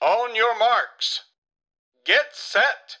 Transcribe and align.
On 0.00 0.36
your 0.36 0.58
marks. 0.58 1.20
Get 2.06 2.34
set! 2.52 2.98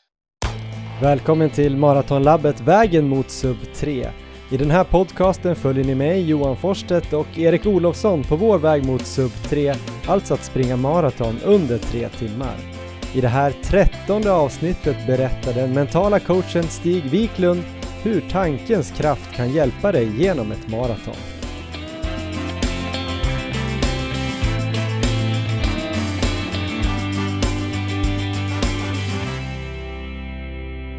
Välkommen 1.02 1.50
till 1.50 1.76
Maratonlabbet 1.76 2.60
Vägen 2.60 3.08
mot 3.08 3.30
Sub 3.30 3.56
3. 3.74 4.10
I 4.50 4.56
den 4.56 4.70
här 4.70 4.84
podcasten 4.84 5.56
följer 5.56 5.84
ni 5.84 5.94
mig, 5.94 6.30
Johan 6.30 6.56
Forsstedt 6.56 7.12
och 7.12 7.38
Erik 7.38 7.66
Olofsson 7.66 8.22
på 8.24 8.36
vår 8.36 8.58
väg 8.58 8.86
mot 8.86 9.06
Sub 9.06 9.30
3, 9.44 9.74
alltså 10.06 10.34
att 10.34 10.44
springa 10.44 10.76
maraton 10.76 11.40
under 11.44 11.78
tre 11.78 12.08
timmar. 12.08 12.56
I 13.14 13.20
det 13.20 13.28
här 13.28 13.50
trettonde 13.50 14.32
avsnittet 14.32 15.06
berättar 15.06 15.52
den 15.52 15.74
mentala 15.74 16.20
coachen 16.20 16.64
Stig 16.64 17.04
Wiklund 17.04 17.62
hur 18.02 18.20
tankens 18.30 18.90
kraft 18.90 19.36
kan 19.36 19.52
hjälpa 19.52 19.92
dig 19.92 20.22
genom 20.22 20.52
ett 20.52 20.68
maraton. 20.68 21.37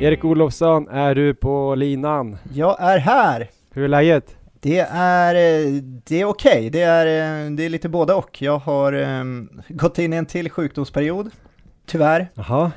Erik 0.01 0.25
Olofsson, 0.25 0.87
är 0.87 1.15
du 1.15 1.33
på 1.33 1.75
linan? 1.75 2.37
Jag 2.53 2.81
är 2.81 2.97
här! 2.97 3.49
Hur 3.71 3.83
är 3.83 3.87
läget? 3.87 4.35
Det 4.59 4.79
är, 4.91 5.35
eh, 5.35 5.73
det 5.81 6.21
är 6.21 6.25
okej, 6.25 6.69
det, 6.69 6.81
är, 6.81 7.05
eh, 7.05 7.51
det 7.51 7.65
är 7.65 7.69
lite 7.69 7.89
både 7.89 8.13
och. 8.13 8.41
Jag 8.41 8.57
har 8.57 8.93
um, 8.93 9.61
gått 9.69 9.99
in 9.99 10.13
i 10.13 10.15
en 10.15 10.25
till 10.25 10.49
sjukdomsperiod, 10.49 11.31
tyvärr. 11.85 12.31
Jaha. 12.33 12.71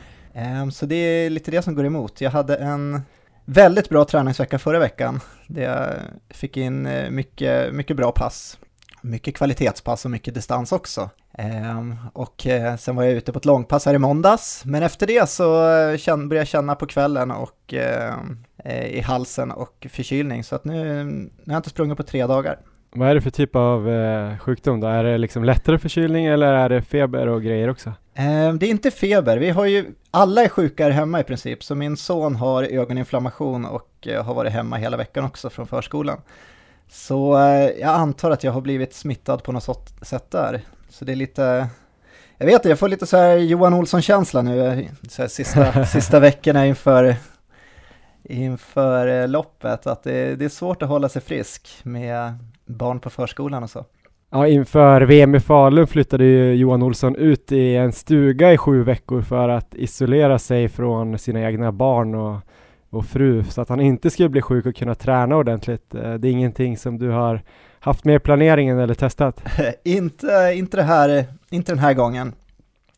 Um, 0.63 0.71
så 0.71 0.87
det 0.87 0.95
är 0.95 1.31
lite 1.31 1.51
det 1.51 1.63
som 1.63 1.75
går 1.75 1.87
emot. 1.87 2.21
Jag 2.21 2.31
hade 2.31 2.57
en 2.57 3.01
väldigt 3.45 3.89
bra 3.89 4.05
träningsvecka 4.05 4.59
förra 4.59 4.79
veckan. 4.79 5.21
Där 5.47 5.63
jag 5.63 5.89
fick 6.31 6.57
in 6.57 6.89
mycket, 7.11 7.75
mycket 7.75 7.97
bra 7.97 8.13
pass. 8.13 8.59
Mycket 9.03 9.37
kvalitetspass 9.37 10.05
och 10.05 10.11
mycket 10.11 10.35
distans 10.35 10.73
också. 10.73 11.11
Um, 11.39 11.97
och 12.13 12.47
uh, 12.47 12.77
sen 12.77 12.97
var 12.97 13.05
jag 13.05 13.13
ute 13.13 13.33
på 13.33 13.39
ett 13.39 13.45
långpass 13.45 13.87
här 13.87 13.95
i 13.95 13.99
måndags, 13.99 14.63
men 14.65 14.83
efter 14.83 15.07
det 15.07 15.29
så 15.29 15.45
uh, 15.45 16.17
började 16.17 16.37
jag 16.37 16.47
känna 16.47 16.75
på 16.75 16.87
kvällen 16.87 17.31
och 17.31 17.75
uh, 17.75 18.87
i 18.87 19.01
halsen 19.01 19.51
och 19.51 19.87
förkylning, 19.91 20.45
så 20.45 20.55
att 20.55 20.65
nu, 20.65 21.05
nu 21.05 21.31
har 21.47 21.53
jag 21.53 21.59
inte 21.59 21.71
sprungit 21.71 21.97
på 21.97 22.03
tre 22.03 22.27
dagar. 22.27 22.59
Vad 22.95 23.09
är 23.09 23.15
det 23.15 23.21
för 23.21 23.31
typ 23.31 23.57
av 23.57 23.89
sjukdom 24.39 24.81
då? 24.81 24.87
Är 24.87 25.05
det 25.05 25.19
liksom 25.19 25.45
lättare 25.45 25.79
förkylning 25.79 26.27
eller 26.27 26.53
är 26.53 26.69
det 26.69 26.83
feber 26.83 27.27
och 27.27 27.43
grejer 27.43 27.71
också? 27.71 27.93
Ehm, 28.15 28.59
det 28.59 28.67
är 28.67 28.71
inte 28.71 28.91
feber, 28.91 29.39
vi 29.39 29.51
har 29.51 29.67
ju, 29.67 29.95
alla 30.11 30.45
är 30.45 30.49
sjuka 30.49 30.85
här 30.85 30.91
hemma 30.91 31.21
i 31.21 31.25
princip, 31.25 31.65
så 31.65 31.75
min 31.75 31.97
son 31.97 32.37
har 32.37 32.63
ögoninflammation 32.63 33.65
och 33.65 34.09
har 34.25 34.35
varit 34.35 34.53
hemma 34.53 34.77
hela 34.77 34.97
veckan 34.97 35.25
också 35.25 35.51
från 35.51 35.67
förskolan. 35.67 36.21
Så 36.89 37.33
jag 37.81 37.91
antar 37.91 38.31
att 38.31 38.45
jag 38.45 38.53
har 38.53 38.61
blivit 38.61 38.95
smittad 38.95 39.43
på 39.43 39.53
något 39.53 39.95
sätt 40.03 40.31
där. 40.31 40.61
Så 40.93 41.05
det 41.05 41.13
är 41.13 41.17
lite, 41.17 41.69
jag 42.39 42.47
vet 42.47 42.55
inte, 42.55 42.69
jag 42.69 42.79
får 42.79 42.89
lite 42.89 43.07
så 43.07 43.17
här 43.17 43.37
Johan 43.37 43.75
Olsson-känsla 43.75 44.43
nu, 44.43 44.89
så 45.09 45.23
här 45.23 45.29
sista, 45.29 45.85
sista 45.87 46.21
veckorna 46.21 46.67
inför, 46.67 47.15
inför 48.23 49.07
eh, 49.23 49.29
loppet, 49.29 49.87
att 49.87 50.03
det, 50.03 50.37
det 50.37 50.45
är 50.45 50.49
svårt 50.49 50.83
att 50.83 50.89
hålla 50.89 51.09
sig 51.09 51.23
frisk 51.23 51.69
med 51.83 52.33
barn 52.67 53.01
på 53.01 53.11
förskolan 53.11 53.63
och 53.63 53.71
så. 53.71 53.85
Ja, 54.31 54.47
inför 54.47 55.01
VM 55.01 55.35
i 55.35 55.41
Falun 55.41 55.87
flyttade 55.87 56.25
ju 56.25 56.55
Johan 56.55 56.83
Olsson 56.83 57.17
ut 57.17 57.53
i 57.53 57.77
en 57.77 57.93
stuga 57.93 58.53
i 58.53 58.59
sju 58.59 58.83
veckor 58.83 59.23
för 59.23 59.49
att 59.49 59.75
isolera 59.75 60.39
sig 60.39 60.69
från 60.69 61.19
sina 61.19 61.41
egna 61.41 61.73
barn 61.73 62.15
och, 62.15 62.39
och 62.91 63.07
fru 63.07 63.45
så 63.45 63.61
att 63.61 63.69
han 63.69 63.81
inte 63.81 64.11
skulle 64.11 64.29
bli 64.29 64.43
sjuk 64.43 64.67
och 64.67 64.77
kunna 64.77 64.95
träna 64.95 65.37
ordentligt. 65.37 65.95
Eh, 65.95 66.15
det 66.15 66.29
är 66.29 66.33
ingenting 66.33 66.77
som 66.77 66.99
du 66.99 67.11
har 67.11 67.43
haft 67.83 68.05
med 68.05 68.23
planeringen 68.23 68.79
eller 68.79 68.95
testat? 68.95 69.43
inte, 69.85 70.53
inte, 70.55 70.77
det 70.77 70.83
här, 70.83 71.25
inte 71.51 71.73
den 71.73 71.79
här 71.79 71.95
gången. 71.95 72.33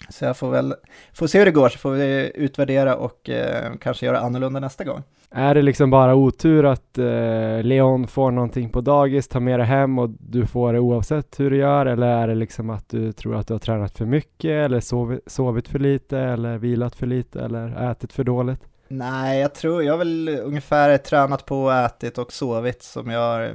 Så 0.09 0.25
jag 0.25 0.37
får 0.37 0.51
väl 0.51 0.75
får 1.13 1.27
se 1.27 1.39
hur 1.39 1.47
det 1.47 1.53
går 1.53 1.69
så 1.69 1.79
får 1.79 1.91
vi 1.91 2.33
utvärdera 2.35 2.97
och 2.97 3.31
eh, 3.31 3.73
kanske 3.81 4.07
göra 4.07 4.19
annorlunda 4.19 4.61
nästa 4.61 4.85
gång. 4.85 5.03
Är 5.31 5.55
det 5.55 5.63
liksom 5.63 5.91
bara 5.91 6.15
otur 6.15 6.65
att 6.65 6.99
eh, 6.99 7.63
Leon 7.63 8.07
får 8.07 8.31
någonting 8.31 8.71
på 8.71 8.81
dagis, 8.81 9.29
tar 9.29 9.41
med 9.41 9.61
det 9.61 9.65
hem 9.65 9.99
och 9.99 10.11
du 10.11 10.47
får 10.47 10.73
det 10.73 10.79
oavsett 10.81 11.41
hur 11.41 11.51
du 11.51 11.57
gör 11.57 11.87
eller 11.87 12.07
är 12.07 12.29
det 12.29 12.35
liksom 12.35 12.71
att 12.71 12.89
du 12.89 13.13
tror 13.13 13.37
att 13.37 13.47
du 13.47 13.55
har 13.55 13.59
tränat 13.59 13.99
för 13.99 14.07
mycket 14.07 14.65
eller 14.65 14.81
sovit, 14.81 15.21
sovit 15.27 15.69
för 15.69 15.79
lite 15.79 16.19
eller 16.19 16.59
vilat 16.59 16.95
för 16.95 17.07
lite 17.07 17.41
eller 17.41 17.91
ätit 17.91 18.13
för 18.13 18.25
dåligt? 18.25 18.61
Nej, 18.89 19.41
jag 19.41 19.55
tror, 19.55 19.83
jag 19.83 19.93
har 19.93 19.99
väl 19.99 20.29
ungefär 20.29 20.99
tränat 20.99 21.47
på, 21.47 21.71
ätit 21.71 22.19
och 22.19 22.33
sovit 22.33 22.83
som 22.83 23.11
jag 23.11 23.21
har 23.21 23.43
eh, 23.43 23.55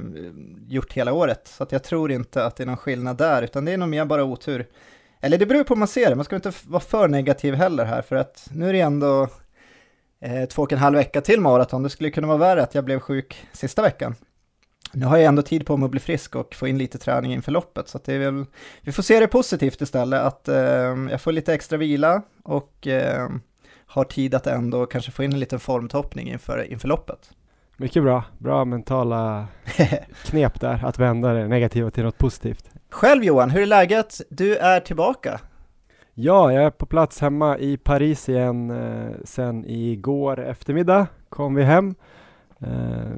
gjort 0.68 0.92
hela 0.92 1.12
året. 1.12 1.48
Så 1.48 1.62
att 1.62 1.72
jag 1.72 1.84
tror 1.84 2.12
inte 2.12 2.44
att 2.44 2.56
det 2.56 2.64
är 2.64 2.66
någon 2.66 2.76
skillnad 2.76 3.16
där, 3.16 3.42
utan 3.42 3.64
det 3.64 3.72
är 3.72 3.76
nog 3.76 3.88
mer 3.88 4.04
bara 4.04 4.24
otur. 4.24 4.66
Eller 5.20 5.38
det 5.38 5.46
beror 5.46 5.64
på 5.64 5.74
hur 5.74 5.78
man 5.78 5.88
ser 5.88 6.10
det, 6.10 6.16
man 6.16 6.24
ska 6.24 6.36
inte 6.36 6.52
vara 6.66 6.80
för 6.80 7.08
negativ 7.08 7.54
heller 7.54 7.84
här, 7.84 8.02
för 8.02 8.16
att 8.16 8.48
nu 8.52 8.68
är 8.68 8.72
det 8.72 8.80
ändå 8.80 9.28
eh, 10.20 10.48
två 10.48 10.62
och 10.62 10.72
en 10.72 10.78
halv 10.78 10.96
vecka 10.96 11.20
till 11.20 11.40
maraton. 11.40 11.82
Det 11.82 11.90
skulle 11.90 12.10
kunna 12.10 12.26
vara 12.26 12.38
värre 12.38 12.62
att 12.62 12.74
jag 12.74 12.84
blev 12.84 13.00
sjuk 13.00 13.46
sista 13.52 13.82
veckan. 13.82 14.14
Nu 14.92 15.06
har 15.06 15.16
jag 15.16 15.26
ändå 15.26 15.42
tid 15.42 15.66
på 15.66 15.76
mig 15.76 15.84
att 15.84 15.90
bli 15.90 16.00
frisk 16.00 16.36
och 16.36 16.54
få 16.54 16.68
in 16.68 16.78
lite 16.78 16.98
träning 16.98 17.32
inför 17.32 17.52
loppet, 17.52 17.88
så 17.88 17.96
att 17.96 18.04
det 18.04 18.14
är 18.14 18.18
väl, 18.18 18.44
vi 18.80 18.92
får 18.92 19.02
se 19.02 19.20
det 19.20 19.26
positivt 19.26 19.80
istället, 19.80 20.20
att 20.20 20.48
eh, 20.48 20.56
jag 21.10 21.20
får 21.20 21.32
lite 21.32 21.54
extra 21.54 21.78
vila 21.78 22.22
och 22.42 22.86
eh, 22.86 23.28
har 23.90 24.04
tid 24.04 24.34
att 24.34 24.46
ändå 24.46 24.86
kanske 24.86 25.10
få 25.10 25.22
in 25.24 25.32
en 25.32 25.40
liten 25.40 25.60
formtoppning 25.60 26.28
inför, 26.28 26.72
inför 26.72 26.88
loppet. 26.88 27.30
Mycket 27.76 28.02
bra, 28.02 28.24
bra 28.38 28.64
mentala 28.64 29.46
knep 30.24 30.60
där, 30.60 30.84
att 30.84 30.98
vända 30.98 31.32
det 31.32 31.48
negativa 31.48 31.90
till 31.90 32.04
något 32.04 32.18
positivt. 32.18 32.70
Själv 32.90 33.24
Johan, 33.24 33.50
hur 33.50 33.62
är 33.62 33.66
läget? 33.66 34.20
Du 34.30 34.56
är 34.56 34.80
tillbaka. 34.80 35.40
Ja, 36.14 36.52
jag 36.52 36.64
är 36.64 36.70
på 36.70 36.86
plats 36.86 37.20
hemma 37.20 37.58
i 37.58 37.76
Paris 37.76 38.28
igen 38.28 38.70
eh, 38.70 39.10
sen 39.24 39.64
igår 39.66 40.40
eftermiddag 40.40 41.06
kom 41.28 41.54
vi 41.54 41.62
hem. 41.62 41.94
Eh, 42.60 43.12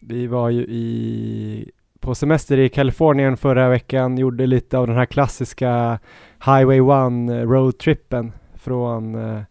vi 0.00 0.26
var 0.26 0.50
ju 0.50 0.62
i, 0.62 1.70
på 2.00 2.14
semester 2.14 2.58
i 2.58 2.68
Kalifornien 2.68 3.36
förra 3.36 3.68
veckan, 3.68 4.18
gjorde 4.18 4.46
lite 4.46 4.78
av 4.78 4.86
den 4.86 4.96
här 4.96 5.06
klassiska 5.06 5.98
Highway 6.44 6.78
1 6.78 7.48
roadtrippen 7.48 8.32
från 8.54 9.14
eh, 9.14 9.42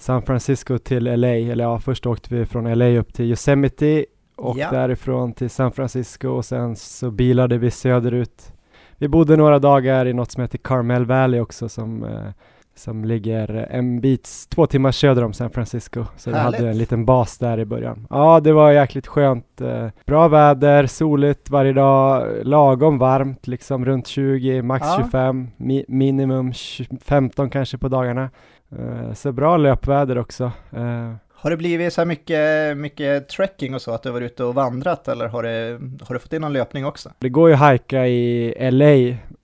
San 0.00 0.22
Francisco 0.22 0.78
till 0.78 1.04
LA, 1.20 1.28
eller 1.28 1.64
ja, 1.64 1.78
först 1.78 2.06
åkte 2.06 2.34
vi 2.34 2.46
från 2.46 2.78
LA 2.78 2.88
upp 2.88 3.14
till 3.14 3.24
Yosemite 3.24 4.04
och 4.36 4.58
ja. 4.58 4.70
därifrån 4.70 5.32
till 5.32 5.50
San 5.50 5.72
Francisco 5.72 6.28
och 6.28 6.44
sen 6.44 6.76
så 6.76 7.10
bilade 7.10 7.58
vi 7.58 7.70
söderut. 7.70 8.52
Vi 8.96 9.08
bodde 9.08 9.36
några 9.36 9.58
dagar 9.58 10.06
i 10.06 10.12
något 10.12 10.32
som 10.32 10.42
heter 10.42 10.58
Carmel 10.58 11.04
Valley 11.04 11.40
också 11.40 11.68
som, 11.68 12.04
eh, 12.04 12.30
som 12.74 13.04
ligger 13.04 13.66
en 13.70 14.00
bit, 14.00 14.28
två 14.48 14.66
timmar 14.66 14.92
söder 14.92 15.24
om 15.24 15.32
San 15.32 15.50
Francisco. 15.50 16.04
Så 16.16 16.30
Härligt. 16.30 16.60
vi 16.60 16.64
hade 16.64 16.70
en 16.70 16.78
liten 16.78 17.04
bas 17.04 17.38
där 17.38 17.58
i 17.58 17.64
början. 17.64 18.06
Ja, 18.10 18.40
det 18.40 18.52
var 18.52 18.72
jäkligt 18.72 19.06
skönt. 19.06 19.60
Eh, 19.60 19.86
bra 20.06 20.28
väder, 20.28 20.86
soligt 20.86 21.50
varje 21.50 21.72
dag, 21.72 22.26
lagom 22.42 22.98
varmt, 22.98 23.46
liksom 23.46 23.84
runt 23.84 24.06
20, 24.06 24.62
max 24.62 24.86
ja. 24.86 24.96
25, 24.98 25.48
mi 25.56 25.84
minimum 25.88 26.52
15 27.00 27.50
kanske 27.50 27.78
på 27.78 27.88
dagarna. 27.88 28.30
Uh, 28.78 29.12
så 29.14 29.32
bra 29.32 29.56
löpväder 29.56 30.18
också. 30.18 30.52
Uh, 30.76 31.14
har 31.40 31.50
det 31.50 31.56
blivit 31.56 31.92
så 31.92 32.00
här 32.00 32.06
mycket, 32.06 32.76
mycket 32.76 33.28
trekking 33.28 33.74
och 33.74 33.82
så, 33.82 33.92
att 33.92 34.02
du 34.02 34.10
varit 34.10 34.32
ute 34.32 34.44
och 34.44 34.54
vandrat 34.54 35.08
eller 35.08 35.28
har, 35.28 35.42
det, 35.42 35.80
har 36.02 36.14
du 36.14 36.18
fått 36.18 36.32
in 36.32 36.40
någon 36.40 36.52
löpning 36.52 36.86
också? 36.86 37.10
Det 37.18 37.28
går 37.28 37.48
ju 37.48 37.54
att 37.54 37.60
hajka 37.60 38.06
i 38.06 38.70
LA, 38.70 38.92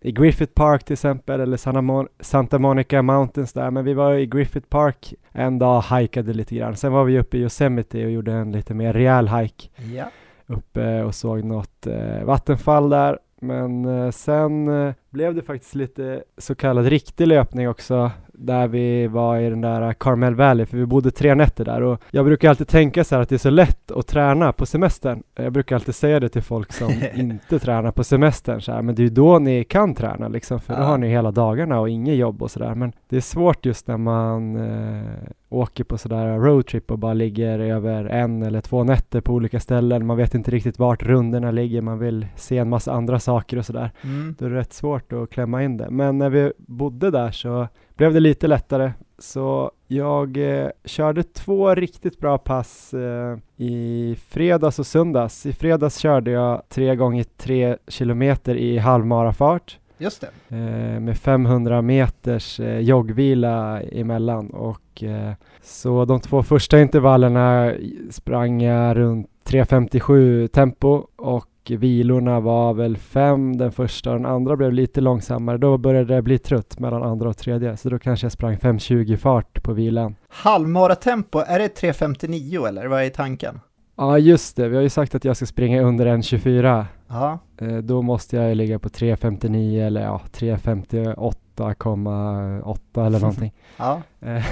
i 0.01 0.13
Griffith 0.13 0.53
Park 0.53 0.85
till 0.85 0.93
exempel, 0.93 1.41
eller 1.41 1.57
Santa, 1.57 1.83
Mon 1.83 2.09
Santa 2.21 2.59
Monica 2.59 3.03
Mountains 3.03 3.53
där, 3.53 3.71
men 3.71 3.85
vi 3.85 3.95
var 3.95 4.15
i 4.15 4.27
Griffith 4.27 4.69
Park 4.69 5.15
en 5.33 5.59
dag 5.59 5.77
och 5.77 5.83
hajkade 5.83 6.33
lite 6.33 6.55
grann. 6.55 6.77
Sen 6.77 6.93
var 6.93 7.05
vi 7.05 7.19
uppe 7.19 7.37
i 7.37 7.41
Yosemite 7.41 8.05
och 8.05 8.11
gjorde 8.11 8.33
en 8.33 8.53
lite 8.53 8.75
mer 8.75 8.93
rejäl 8.93 9.29
hike. 9.29 9.69
Ja. 9.95 10.05
Uppe 10.47 11.03
och 11.03 11.15
såg 11.15 11.45
något 11.45 11.87
eh, 11.87 12.25
vattenfall 12.25 12.91
där 12.91 13.19
men 13.41 13.85
eh, 13.85 14.11
sen 14.11 14.69
eh, 14.69 14.95
blev 15.17 15.35
det 15.35 15.43
faktiskt 15.43 15.75
lite 15.75 16.23
så 16.39 16.55
kallad 16.55 16.87
riktig 16.87 17.27
löpning 17.27 17.69
också 17.69 18.11
där 18.33 18.69
vi 18.69 19.07
var 19.07 19.39
i 19.39 19.51
den 19.51 19.61
där 19.61 19.93
Carmel 19.93 20.35
Valley, 20.35 20.67
för 20.67 20.77
vi 20.77 20.87
bodde 20.87 21.11
tre 21.11 21.35
nätter 21.35 21.65
där 21.65 21.83
och 21.83 22.01
jag 22.11 22.25
brukar 22.25 22.51
alltid 22.51 22.69
tänka 22.69 23.05
så 23.05 23.15
här 23.15 23.23
att 23.23 23.29
det 23.29 23.37
är 23.37 23.39
så 23.39 23.51
lätt 23.51 23.91
att 23.91 24.07
träna 24.07 24.53
på 24.53 24.67
semestern. 24.67 25.23
Jag 25.35 25.53
brukar 25.53 25.77
alltid 25.77 25.95
säga 25.95 26.21
det 26.21 26.29
till 26.29 26.43
folk 26.43 26.73
som 26.73 26.93
inte 27.15 27.59
tränar 27.59 27.91
på 27.91 28.05
semestern 28.05 28.61
så 28.61 28.73
här, 28.73 28.83
men 28.83 28.95
det 28.95 29.03
är 29.03 29.05
ju 29.05 29.11
då 29.11 29.39
ni 29.39 29.65
kan 29.65 29.95
träna 29.95 30.29
liksom, 30.29 30.61
för 30.61 30.75
ja. 30.75 30.81
då 30.81 30.87
har 30.87 30.99
ni 30.99 31.09
hela 31.09 31.31
dagarna 31.31 31.81
och 31.81 31.89
inget 31.89 32.17
jobb 32.17 32.43
och 32.43 32.51
sådär. 32.51 32.75
Men 32.75 32.93
det 33.09 33.17
är 33.17 33.21
svårt 33.21 33.67
just 33.67 33.87
när 33.87 33.97
man 33.97 34.57
eh, 34.57 35.29
åker 35.57 35.85
på 35.85 35.99
sådär 35.99 36.39
roadtrip 36.39 36.91
och 36.91 36.99
bara 36.99 37.15
ligger 37.15 37.59
över 37.59 38.05
en 38.05 38.43
eller 38.43 38.61
två 38.61 38.85
nätter 38.85 39.21
på 39.21 39.33
olika 39.33 39.61
ställen. 39.61 40.07
Man 40.07 40.17
vet 40.17 40.35
inte 40.35 40.51
riktigt 40.51 40.79
vart 40.79 41.03
rundorna 41.03 41.51
ligger, 41.51 41.83
man 41.83 41.99
vill 41.99 42.27
se 42.37 42.59
en 42.59 42.69
massa 42.69 42.93
andra 42.93 43.19
saker 43.19 43.57
och 43.57 43.67
sådär. 43.67 43.91
Mm. 44.05 44.35
Då 44.39 44.47
är 44.47 44.51
det 44.51 44.57
rätt 44.57 44.73
svårt 44.73 45.13
att 45.13 45.31
klämma 45.31 45.63
in 45.63 45.77
det. 45.77 45.91
Men 45.91 46.19
när 46.19 46.31
vi 46.31 46.53
bodde 46.59 47.11
där 47.11 47.31
så 47.31 47.69
blev 47.97 48.15
det 48.15 48.21
lite 48.21 48.47
lättare. 48.47 48.93
Så 49.19 49.71
jag 49.87 50.37
eh, 50.37 50.69
körde 50.85 51.23
två 51.23 51.75
riktigt 51.75 52.21
bra 52.21 52.39
pass 52.39 52.95
eh, 52.95 53.39
i 53.57 54.17
fredags 54.29 54.79
och 54.79 54.87
söndags. 54.87 55.47
I 55.47 55.53
fredags 55.53 55.99
körde 55.99 56.31
jag 56.31 56.63
tre 56.69 56.97
gånger 56.97 57.25
tre 57.25 57.77
kilometer 57.89 58.55
i 58.55 58.79
halvmarafart 58.79 59.79
Just 59.99 60.21
det. 60.21 60.57
eh, 60.57 61.01
med 61.01 61.19
500 61.19 61.83
meters 61.83 62.61
eh, 62.61 62.79
joggvila 62.79 63.83
emellan 63.83 64.51
och 64.51 65.03
eh, 65.03 65.33
så 65.63 66.05
de 66.05 66.21
två 66.21 66.43
första 66.43 66.81
intervallerna 66.81 67.73
sprang 68.11 68.63
jag 68.63 68.97
runt 68.97 69.29
3.57 69.47 70.47
tempo 70.49 71.07
och 71.17 71.47
vilorna 71.69 72.41
var 72.41 72.75
väl 72.75 72.97
fem 72.97 73.57
den 73.57 73.73
första 73.73 74.11
och 74.11 74.17
den 74.17 74.27
andra 74.27 74.57
blev 74.57 74.73
lite 74.73 75.01
långsammare. 75.01 75.59
Då 75.59 75.79
började 75.79 76.15
det 76.15 76.23
bli 76.23 76.39
trött 76.39 76.79
mellan 76.79 77.03
andra 77.03 77.29
och 77.29 77.37
tredje 77.37 77.77
så 77.77 77.89
då 77.89 77.99
kanske 77.99 78.25
jag 78.25 78.33
sprang 78.33 78.57
5.20 78.57 79.17
fart 79.17 79.63
på 79.63 79.73
vilan. 79.73 80.15
Halvmaratempo, 80.29 81.39
är 81.47 81.59
det 81.59 81.81
3.59 81.81 82.69
eller 82.69 82.87
vad 82.87 83.03
är 83.03 83.11
tanken? 83.11 83.61
Ja 83.97 84.19
just 84.19 84.57
det, 84.57 84.69
vi 84.69 84.77
har 84.77 84.83
ju 84.83 84.89
sagt 84.91 85.15
att 85.15 85.25
jag 85.25 85.37
ska 85.37 85.47
springa 85.47 85.83
under 85.83 86.07
1.24. 86.07 86.85
Ja, 87.09 87.39
Eh, 87.61 87.77
då 87.77 88.03
måste 88.03 88.37
jag 88.37 88.57
ligga 88.57 88.79
på 88.79 88.89
3.59 88.89 89.87
eller 89.87 90.03
ja 90.03 90.21
3.58,8 90.33 93.07
eller 93.07 93.21
någonting. 93.21 93.53
ja, 93.77 94.03
Eh, 94.21 94.47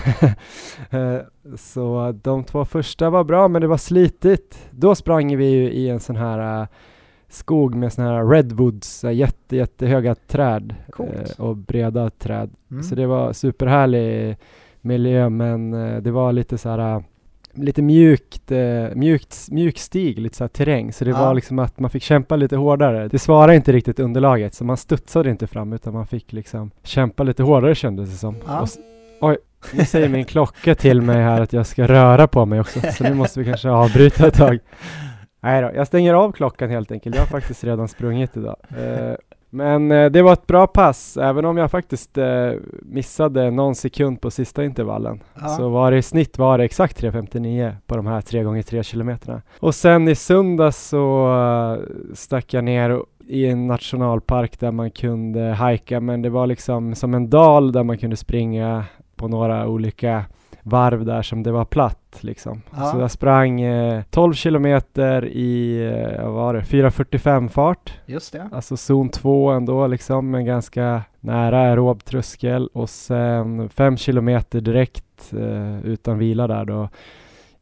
eh, 1.00 1.20
så 1.56 2.12
de 2.22 2.44
två 2.44 2.64
första 2.64 3.10
var 3.10 3.24
bra 3.24 3.48
men 3.48 3.62
det 3.62 3.68
var 3.68 3.76
slitigt. 3.76 4.68
Då 4.70 4.94
sprang 4.94 5.36
vi 5.36 5.50
ju 5.50 5.70
i 5.70 5.88
en 5.88 6.00
sån 6.00 6.16
här 6.16 6.66
skog 7.28 7.74
med 7.74 7.92
såna 7.92 8.08
här 8.08 8.24
redwoods, 8.26 9.04
jätte, 9.04 9.56
jättehöga 9.56 10.14
träd 10.14 10.74
Coolt. 10.90 11.38
och 11.38 11.56
breda 11.56 12.10
träd. 12.10 12.50
mm. 12.70 12.82
Så 12.82 12.94
det 12.94 13.06
var 13.06 13.32
superhärlig 13.32 14.36
miljö 14.80 15.28
men 15.28 15.70
det 16.02 16.10
var 16.10 16.32
lite 16.32 16.58
så 16.58 16.68
här 16.68 17.04
lite 17.54 17.82
mjukt, 17.82 18.52
eh, 18.52 18.58
mjukt, 18.94 19.36
mjuk 19.50 19.78
stig, 19.78 20.18
lite 20.18 20.36
så 20.36 20.44
här 20.44 20.48
terräng. 20.48 20.92
Så 20.92 21.04
det 21.04 21.10
Ja. 21.10 21.18
var 21.26 21.34
liksom 21.34 21.58
att 21.58 21.78
man 21.80 21.90
fick 21.90 22.02
kämpa 22.02 22.36
lite 22.36 22.56
hårdare. 22.56 23.08
Det 23.08 23.18
svarade 23.18 23.56
inte 23.56 23.72
riktigt 23.72 24.00
underlaget 24.00 24.54
så 24.54 24.64
man 24.64 24.76
studsade 24.76 25.30
inte 25.30 25.46
fram 25.46 25.72
utan 25.72 25.92
man 25.92 26.06
fick 26.06 26.32
liksom 26.32 26.70
kämpa 26.82 27.22
lite 27.22 27.42
hårdare 27.42 27.74
kändes 27.74 28.10
det 28.10 28.16
som. 28.16 28.36
Ja. 28.46 28.60
Och 28.60 28.68
oj, 29.20 29.36
nu 29.72 29.84
säger 29.84 30.08
min 30.08 30.24
klocka 30.24 30.74
till 30.74 31.02
mig 31.02 31.22
här 31.22 31.40
att 31.40 31.52
jag 31.52 31.66
ska 31.66 31.86
röra 31.86 32.26
på 32.28 32.46
mig 32.46 32.60
också 32.60 32.80
så 32.92 33.04
nu 33.04 33.14
måste 33.14 33.40
vi 33.40 33.46
kanske 33.46 33.70
avbryta 33.70 34.26
ett 34.26 34.34
tag. 34.34 34.58
Nej 35.42 35.62
då, 35.62 35.70
jag 35.74 35.86
stänger 35.86 36.14
av 36.14 36.32
klockan 36.32 36.70
helt 36.70 36.92
enkelt. 36.92 37.14
Jag 37.16 37.22
har 37.22 37.26
faktiskt 37.26 37.64
redan 37.64 37.88
sprungit 37.88 38.36
idag. 38.36 38.56
Eh, 38.78 39.14
men 39.54 39.92
eh, 39.92 40.10
det 40.10 40.22
var 40.22 40.32
ett 40.32 40.46
bra 40.46 40.66
pass, 40.66 41.16
även 41.16 41.44
om 41.44 41.56
jag 41.56 41.70
faktiskt 41.70 42.18
eh, 42.18 42.52
missade 42.82 43.50
någon 43.50 43.74
sekund 43.74 44.20
på 44.20 44.30
sista 44.30 44.64
intervallen. 44.64 45.22
Ja. 45.40 45.48
Så 45.48 45.68
var 45.68 45.90
det 45.90 45.96
i 45.96 46.02
snitt 46.02 46.38
var 46.38 46.58
det 46.58 46.64
exakt 46.64 47.02
3.59 47.02 47.76
på 47.86 47.96
de 47.96 48.06
här 48.06 48.20
3 48.20 48.42
gånger 48.42 48.62
3 48.62 48.82
kilometerna. 48.82 49.42
Och 49.60 49.74
sen 49.74 50.08
i 50.08 50.14
söndags 50.14 50.88
så 50.88 51.26
eh, 51.32 52.14
stack 52.14 52.54
jag 52.54 52.64
ner 52.64 53.02
i 53.26 53.46
en 53.46 53.66
nationalpark 53.66 54.60
där 54.60 54.70
man 54.70 54.90
kunde 54.90 55.40
hajka 55.40 56.00
men 56.00 56.22
det 56.22 56.30
var 56.30 56.46
liksom 56.46 56.94
som 56.94 57.14
en 57.14 57.30
dal 57.30 57.72
där 57.72 57.82
man 57.82 57.98
kunde 57.98 58.16
springa 58.16 58.84
på 59.16 59.28
några 59.28 59.68
olika 59.68 60.24
varv 60.66 61.05
där 61.05 61.22
som 61.22 61.43
det 61.43 61.52
var 61.52 61.64
platt 61.64 62.19
liksom. 62.20 62.62
Ja. 62.76 62.84
Så 62.84 62.99
jag 62.99 63.11
sprang 63.11 63.61
eh, 63.61 64.02
12 64.11 64.34
kilometer 64.34 65.25
i, 65.25 65.84
eh, 65.87 66.25
vad 66.25 66.32
var 66.32 66.55
det, 66.55 66.61
4.45 66.61 67.49
fart. 67.49 67.93
Just 68.06 68.32
det. 68.32 68.49
Alltså 68.52 68.76
zon 68.76 69.08
2 69.08 69.50
ändå 69.50 69.87
liksom, 69.87 70.31
men 70.31 70.44
ganska 70.44 71.02
nära 71.20 71.58
aerob 71.61 72.05
tröskel 72.05 72.66
och 72.72 72.90
sen 72.90 73.69
5 73.69 73.96
kilometer 73.96 74.61
direkt 74.61 75.32
eh, 75.32 75.87
utan 75.87 76.19
vila 76.19 76.46
där 76.46 76.64
då. 76.64 76.88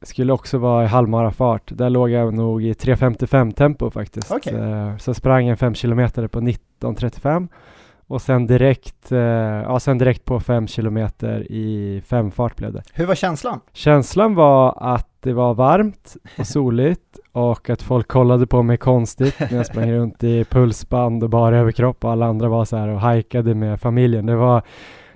Skulle 0.03 0.33
också 0.33 0.59
vara 0.59 0.85
i 0.85 0.87
halvmarafart. 0.87 1.63
Där 1.77 1.91
låg 1.91 2.11
jag 2.11 2.35
nog 2.35 2.65
i 2.65 2.73
3.55 2.73 3.53
tempo 3.53 3.91
faktiskt. 3.91 4.31
Okej. 4.33 4.55
Eh, 4.55 4.97
så 4.97 5.15
sprang 5.15 5.49
en 5.49 5.57
5 5.57 5.75
kilometer 5.75 6.27
på 6.27 6.41
19.35 6.41 7.49
och 8.13 8.23
sen 8.23 8.47
direkt, 8.47 9.13
eh, 9.13 9.19
ja 9.19 9.81
sen 9.81 9.99
direkt 9.99 10.25
på 10.25 10.41
5 10.41 10.67
kilometer 10.67 11.53
i 11.53 12.03
femfart 12.07 12.57
blev 12.57 12.73
det. 12.73 12.83
Hur 12.93 13.07
var 13.07 13.15
känslan? 13.15 13.61
Känslan 13.73 14.35
var 14.35 14.75
att 14.81 15.09
det 15.21 15.33
var 15.33 15.55
varmt 15.55 16.17
och 16.39 16.47
soligt 16.47 17.19
och 17.33 17.71
att 17.71 17.83
folk 17.83 18.09
kollade 18.09 18.47
på 18.47 18.63
mig 18.63 18.77
konstigt 18.77 19.41
när 19.41 19.55
jag 19.57 19.67
sprang 19.67 19.93
runt 19.93 20.25
i 20.25 20.45
pulsband 20.45 21.23
och 21.25 21.31
bara 21.31 21.59
överkropp 21.59 22.05
och 22.05 22.11
alla 22.11 22.27
andra 22.27 22.49
var 22.49 22.65
så 22.65 22.77
här 22.77 22.89
och 22.89 23.01
hajkade 23.01 23.55
med 23.55 23.81
familjen. 23.81 24.27
Det 24.27 24.37
var 24.37 24.63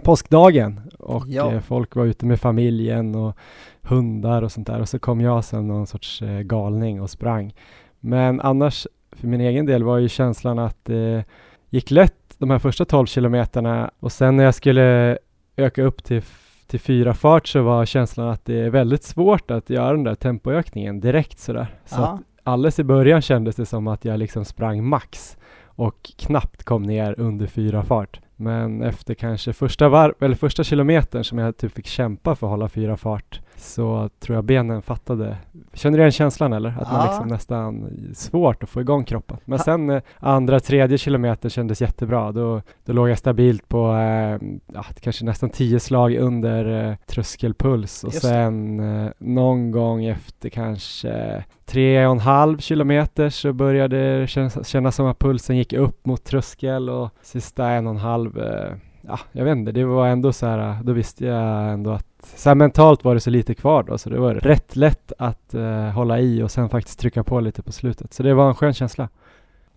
påskdagen 0.03 0.81
och 0.99 1.25
Ja. 1.29 1.53
eh, 1.53 1.61
folk 1.61 1.97
var 1.97 2.05
ute 2.05 2.27
med 2.27 2.41
familjen 2.41 3.15
och 3.15 3.37
hundar 3.83 4.43
och 4.43 4.53
sånt 4.53 4.67
där 4.67 4.81
och 4.81 4.89
så 4.89 4.99
kom 4.99 5.21
jag 5.21 5.45
sen 5.45 5.69
någon 5.69 5.87
sorts 5.87 6.23
eh, 6.23 6.41
galning 6.41 7.03
och 7.03 7.11
sprang. 7.11 7.55
Men 8.01 8.41
annars 8.41 8.87
för 9.13 9.27
min 9.29 9.41
egen 9.41 9.67
del 9.67 9.85
var 9.85 9.99
ju 9.99 10.09
känslan 10.09 10.59
att 10.59 10.77
det 10.85 11.25
gick 11.71 11.91
lätt 11.91 12.13
de 12.38 12.50
här 12.50 12.59
första 12.59 12.85
12 12.85 13.06
kilometerna 13.06 13.91
och 14.00 14.12
sen 14.12 14.37
när 14.37 14.44
jag 14.44 14.55
skulle 14.55 15.19
öka 15.56 15.83
upp 15.83 16.05
till 16.05 16.23
till 16.67 16.81
fyra 16.81 17.15
fart 17.15 17.47
så 17.47 17.62
var 17.62 17.85
känslan 17.85 18.29
att 18.29 18.44
det 18.44 18.61
är 18.61 18.71
väldigt 18.71 19.03
svårt 19.03 19.50
att 19.50 19.71
göra 19.71 19.93
den 19.93 20.05
där 20.05 20.15
tempoökningen 20.15 21.00
direkt 21.00 21.38
sådär. 21.38 21.75
Så 21.85 22.03
att 22.03 22.21
alldeles 22.43 22.79
i 22.79 22.85
början 22.85 23.23
kändes 23.23 23.56
det 23.56 23.67
som 23.67 23.87
att 23.87 24.05
jag 24.05 24.19
liksom 24.19 24.44
sprang 24.44 24.85
max 24.85 25.37
och 25.65 26.12
knappt 26.17 26.65
kom 26.65 26.83
ner 26.83 27.15
under 27.21 27.47
fyra 27.47 27.85
fart. 27.85 28.21
Men 28.37 28.83
efter 28.83 29.15
kanske 29.15 29.53
första 29.53 29.88
varv, 29.88 30.15
eller 30.21 30.37
första 30.37 30.65
kilometern 30.65 31.25
som 31.25 31.38
jag 31.38 31.56
typ 31.56 31.73
fick 31.73 31.87
kämpa 31.87 32.35
för 32.35 32.47
att 32.47 32.50
hålla 32.50 32.69
fyra 32.69 32.97
fart 32.97 33.41
så 33.56 34.11
tror 34.20 34.35
jag 34.37 34.44
benen 34.44 34.82
fattade. 34.82 35.37
Känner 35.73 35.99
du 35.99 36.03
igen 36.03 36.12
känslan 36.12 36.53
eller? 36.53 36.69
Att 36.81 36.93
man 36.93 37.00
Ja. 37.00 37.06
liksom 37.06 37.29
nästan 37.29 37.91
svårt 38.14 38.62
att 38.62 38.69
få 38.69 38.81
igång 38.81 39.05
kroppen. 39.05 39.37
Men 39.44 39.58
sen 39.58 39.91
eh, 39.91 40.03
andra, 40.19 40.61
tredje 40.61 40.99
kilometer 40.99 41.49
kändes 41.49 41.81
jättebra. 41.82 42.32
Då, 42.32 42.62
då 42.85 42.93
låg 42.93 43.08
jag 43.08 43.19
stabilt 43.19 43.69
på 43.69 43.93
eh, 43.93 44.49
ja, 44.75 44.85
kanske 45.00 45.25
nästan 45.25 45.50
tio 45.50 45.81
slag 45.81 46.14
under 46.17 46.88
eh, 46.91 46.94
tröskelpuls 47.06 48.05
och 48.05 48.12
Just 48.12 48.26
sen 48.26 48.81
eh, 49.05 49.11
någon 49.19 49.70
gång 49.70 50.05
efter 50.05 50.49
kanske 50.49 51.44
tre 51.64 52.06
och 52.06 52.12
en 52.12 52.20
halv 52.20 52.59
kilometer 52.59 53.29
så 53.31 53.52
började 53.52 54.20
det 54.20 54.26
kännas, 54.26 54.67
kännas 54.69 54.97
som 54.97 55.06
att 55.06 55.19
pulsen 55.19 55.56
gick 55.56 55.73
upp 55.73 56.06
mot 56.06 56.25
tröskel 56.25 56.91
och 56.91 57.11
sista 57.23 57.69
en 57.69 57.87
och 57.87 57.93
en 57.93 58.00
halv 58.00 58.38
eh, 58.38 58.75
Ja, 59.09 59.19
jag 59.32 59.44
vet 59.44 59.56
inte, 59.56 59.73
det 59.73 59.85
var 59.85 60.06
ändå 60.09 60.32
så 60.32 60.47
här, 60.47 60.79
då 60.82 60.93
visste 60.93 61.25
jag 61.26 61.73
ändå 61.73 61.91
att 61.91 62.06
så 62.37 62.55
mentalt 62.55 63.05
var 63.05 63.14
det 63.14 63.20
så 63.20 63.31
lite 63.31 63.55
kvar 63.55 63.82
då, 63.82 63.99
så 63.99 64.11
det 64.11 64.19
var 64.19 64.34
rätt 64.34 64.76
lätt 64.76 65.12
att 65.19 65.55
eh, 65.55 65.88
hålla 65.88 66.19
i 66.20 66.43
och 66.43 66.50
sen 66.50 66.69
faktiskt 66.69 66.99
trycka 66.99 67.25
på 67.25 67.40
lite 67.40 67.62
på 67.62 67.73
slutet. 67.73 68.12
Så 68.12 68.23
det 68.23 68.34
var 68.34 68.49
en 68.49 68.55
skön 68.55 68.75
känsla. 68.75 69.08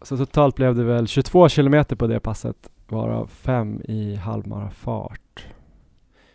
Så 0.01 0.17
totalt 0.17 0.55
blev 0.55 0.75
det 0.75 0.83
väl 0.83 1.07
22 1.07 1.49
kilometer 1.49 1.95
på 1.95 2.07
det 2.07 2.19
passet, 2.19 2.55
varav 2.87 3.27
fem 3.27 3.81
i 3.83 4.15
halvmarafart. 4.15 5.45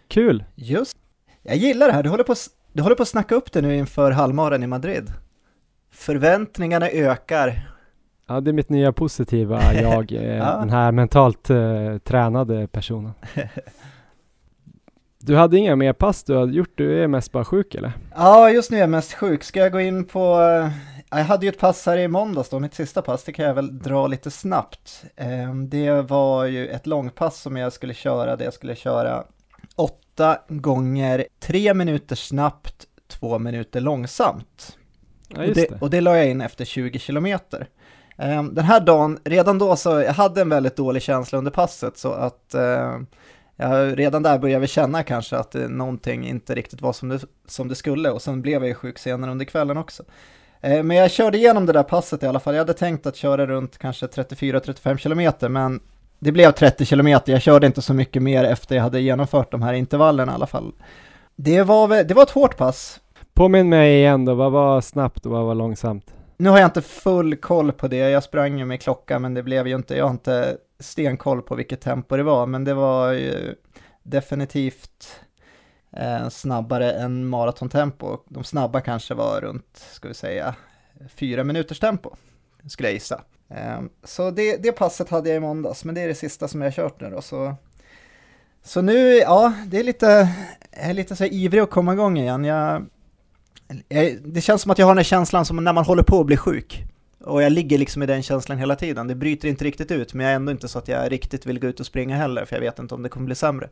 Kul! 0.08 0.44
Just. 0.54 0.96
Jag 1.42 1.56
gillar 1.56 1.86
det 1.86 1.92
här, 1.92 2.02
du 2.02 2.08
håller 2.08 2.24
på, 2.24 2.32
att 2.32 2.48
du 2.72 2.82
håller 2.82 2.96
på 2.96 3.02
att 3.02 3.08
snacka 3.08 3.34
upp 3.34 3.52
det 3.52 3.62
nu 3.62 3.76
inför 3.76 4.10
halvmaran 4.10 4.62
i 4.62 4.66
Madrid. 4.66 5.12
Förväntningarna 5.90 6.88
ökar. 6.88 7.68
Ja, 8.26 8.40
det 8.40 8.50
är 8.50 8.52
mitt 8.52 8.68
nya 8.68 8.92
positiva 8.92 9.74
jag, 9.74 10.12
eh, 10.12 10.36
Ja. 10.36 10.56
den 10.56 10.70
här 10.70 10.92
mentalt 10.92 11.50
eh, 11.50 11.98
tränade 12.04 12.66
personen. 12.66 13.12
Du 15.26 15.36
hade 15.36 15.58
inga 15.58 15.76
mer 15.76 15.92
pass 15.92 16.24
du 16.24 16.36
hade 16.38 16.52
gjort, 16.52 16.72
du 16.74 17.02
är 17.02 17.08
mest 17.08 17.32
bara 17.32 17.44
sjuk 17.44 17.74
eller? 17.74 17.92
Ja, 18.14 18.50
just 18.50 18.70
nu 18.70 18.76
är 18.76 18.80
jag 18.80 18.90
mest 18.90 19.12
sjuk. 19.12 19.44
Ska 19.44 19.60
jag 19.60 19.72
gå 19.72 19.80
in 19.80 20.04
på... 20.04 20.40
eh, 20.42 20.70
Jag 21.18 21.24
hade 21.24 21.46
ju 21.46 21.50
ett 21.52 21.58
pass 21.58 21.86
här 21.86 21.98
i 21.98 22.08
måndags 22.08 22.48
då, 22.48 22.58
mitt 22.60 22.74
sista 22.74 23.02
pass, 23.02 23.24
det 23.24 23.32
kan 23.32 23.44
jag 23.44 23.54
väl 23.54 23.78
dra 23.78 24.06
lite 24.06 24.30
snabbt. 24.30 25.04
Eh, 25.16 25.54
Det 25.54 25.90
var 26.02 26.44
ju 26.44 26.68
ett 26.68 26.86
långpass 26.86 27.40
som 27.40 27.56
jag 27.56 27.72
skulle 27.72 27.94
köra, 27.94 28.36
där 28.36 28.44
jag 28.44 28.54
skulle 28.54 28.74
köra 28.76 29.24
åtta 29.76 30.38
gånger 30.48 31.24
tre 31.40 31.74
minuter 31.74 32.16
snabbt, 32.16 32.86
två 33.08 33.38
minuter 33.38 33.80
långsamt. 33.80 34.78
Ja, 35.28 35.40
och, 35.40 35.46
det, 35.54 35.70
det. 35.70 35.82
och 35.82 35.90
det 35.90 36.00
la 36.00 36.16
jag 36.16 36.30
in 36.30 36.40
efter 36.40 36.64
20 36.64 36.98
kilometer. 36.98 37.66
Ehm, 38.18 38.54
Den 38.54 38.64
här 38.64 38.80
dagen, 38.80 39.18
redan 39.24 39.58
då 39.58 39.76
så, 39.76 39.90
jag 39.90 40.12
hade 40.12 40.40
en 40.40 40.48
väldigt 40.48 40.76
dålig 40.76 41.02
känsla 41.02 41.38
under 41.38 41.50
passet 41.50 41.98
så 41.98 42.12
att 42.12 42.54
eh, 42.54 42.98
jag 43.56 43.98
redan 43.98 44.22
där 44.22 44.38
började 44.38 44.60
vi 44.60 44.66
känna 44.66 45.02
kanske 45.02 45.36
att 45.36 45.54
någonting 45.54 46.28
inte 46.28 46.54
riktigt 46.54 46.82
var 46.82 46.92
som 46.92 47.08
det, 47.08 47.20
som 47.46 47.68
det 47.68 47.74
skulle 47.74 48.10
och 48.10 48.22
sen 48.22 48.42
blev 48.42 48.62
jag 48.62 48.68
ju 48.68 48.74
sjuk 48.74 48.98
senare 48.98 49.30
under 49.30 49.44
kvällen 49.44 49.76
också. 49.76 50.02
Eh, 50.60 50.82
Men 50.82 50.96
jag 50.96 51.10
körde 51.10 51.38
igenom 51.38 51.66
det 51.66 51.72
där 51.72 51.82
passet 51.82 52.22
i 52.22 52.26
alla 52.26 52.40
fall. 52.40 52.54
Jag 52.54 52.60
hade 52.60 52.74
tänkt 52.74 53.06
att 53.06 53.16
köra 53.16 53.46
runt 53.46 53.78
kanske 53.78 54.06
34-35 54.06 54.96
kilometer 54.96 55.48
men 55.48 55.80
det 56.18 56.32
blev 56.32 56.52
30 56.52 56.84
kilometer. 56.84 57.32
Jag 57.32 57.42
körde 57.42 57.66
inte 57.66 57.82
så 57.82 57.94
mycket 57.94 58.22
mer 58.22 58.44
efter 58.44 58.76
jag 58.76 58.82
hade 58.82 59.00
genomfört 59.00 59.50
de 59.50 59.62
här 59.62 59.72
intervallerna 59.72 60.32
i 60.32 60.34
alla 60.34 60.46
fall. 60.46 60.72
Det 61.36 61.62
var, 61.62 62.04
det 62.04 62.14
var 62.14 62.22
ett 62.22 62.30
hårt 62.30 62.56
pass. 62.56 63.00
Påminn 63.34 63.68
mig 63.68 63.94
igen 63.94 64.24
då, 64.24 64.34
vad 64.34 64.52
var 64.52 64.80
snabbt 64.80 65.26
och 65.26 65.32
vad 65.32 65.44
var 65.44 65.54
långsamt? 65.54 66.14
Nu 66.36 66.48
har 66.50 66.58
jag 66.58 66.66
inte 66.66 66.82
full 66.82 67.36
koll 67.36 67.72
på 67.72 67.88
det, 67.88 67.96
jag 67.96 68.22
sprang 68.22 68.58
ju 68.58 68.64
med 68.64 68.82
klocka 68.82 69.18
men 69.18 69.34
det 69.34 69.42
blev 69.42 69.68
ju 69.68 69.74
inte, 69.74 69.96
jag 69.96 70.04
har 70.04 70.10
inte 70.10 70.56
stenkoll 70.84 71.42
på 71.42 71.54
vilket 71.54 71.80
tempo 71.80 72.16
det 72.16 72.22
var, 72.22 72.46
men 72.46 72.64
det 72.64 72.74
var 72.74 73.12
ju 73.12 73.54
definitivt 74.02 75.20
eh, 75.92 76.28
snabbare 76.28 76.92
än 76.92 77.26
maratontempo. 77.26 78.18
De 78.28 78.44
snabba 78.44 78.80
kanske 78.80 79.14
var 79.14 79.40
runt, 79.40 79.86
ska 79.92 80.08
vi 80.08 80.14
säga, 80.14 80.54
fyra 81.08 81.44
minuters 81.44 81.80
tempo, 81.80 82.10
skulle 82.66 82.88
jag 82.88 82.94
gissa. 82.94 83.22
Eh, 83.48 83.80
så 84.04 84.30
det, 84.30 84.56
det 84.56 84.72
passet 84.72 85.08
hade 85.08 85.28
jag 85.28 85.36
i 85.36 85.40
måndags, 85.40 85.84
men 85.84 85.94
det 85.94 86.00
är 86.00 86.08
det 86.08 86.14
sista 86.14 86.48
som 86.48 86.60
jag 86.60 86.66
har 86.66 86.72
kört 86.72 87.00
nu 87.00 87.10
då. 87.10 87.22
Så, 87.22 87.54
så 88.62 88.82
nu, 88.82 89.14
ja, 89.16 89.52
det 89.66 89.78
är 89.78 89.84
lite, 89.84 90.28
jag 90.70 90.90
är 90.90 90.94
lite 90.94 91.16
så 91.16 91.24
ivrig 91.24 91.60
att 91.60 91.70
komma 91.70 91.92
igång 91.92 92.18
igen. 92.18 92.44
Jag, 92.44 92.86
jag, 93.88 94.16
det 94.24 94.40
känns 94.40 94.62
som 94.62 94.70
att 94.70 94.78
jag 94.78 94.86
har 94.86 94.92
den 94.92 94.98
här 94.98 95.04
känslan 95.04 95.44
som 95.44 95.64
när 95.64 95.72
man 95.72 95.84
håller 95.84 96.02
på 96.02 96.20
att 96.20 96.26
bli 96.26 96.36
sjuk. 96.36 96.84
Och 97.26 97.42
jag 97.42 97.52
ligger 97.52 97.78
liksom 97.78 98.02
i 98.02 98.06
den 98.06 98.22
känslan 98.22 98.58
hela 98.58 98.76
tiden. 98.76 99.06
Det 99.08 99.14
bryter 99.14 99.48
inte 99.48 99.64
riktigt 99.64 99.90
ut, 99.90 100.14
men 100.14 100.24
jag 100.26 100.32
är 100.32 100.36
ändå 100.36 100.52
inte 100.52 100.68
så 100.68 100.78
att 100.78 100.88
jag 100.88 101.12
riktigt 101.12 101.46
vill 101.46 101.60
gå 101.60 101.66
ut 101.66 101.80
och 101.80 101.86
springa 101.86 102.16
heller, 102.16 102.44
för 102.44 102.56
jag 102.56 102.60
vet 102.60 102.78
inte 102.78 102.94
om 102.94 103.02
det 103.02 103.08
kommer 103.08 103.26
bli 103.26 103.34
sämre. 103.34 103.68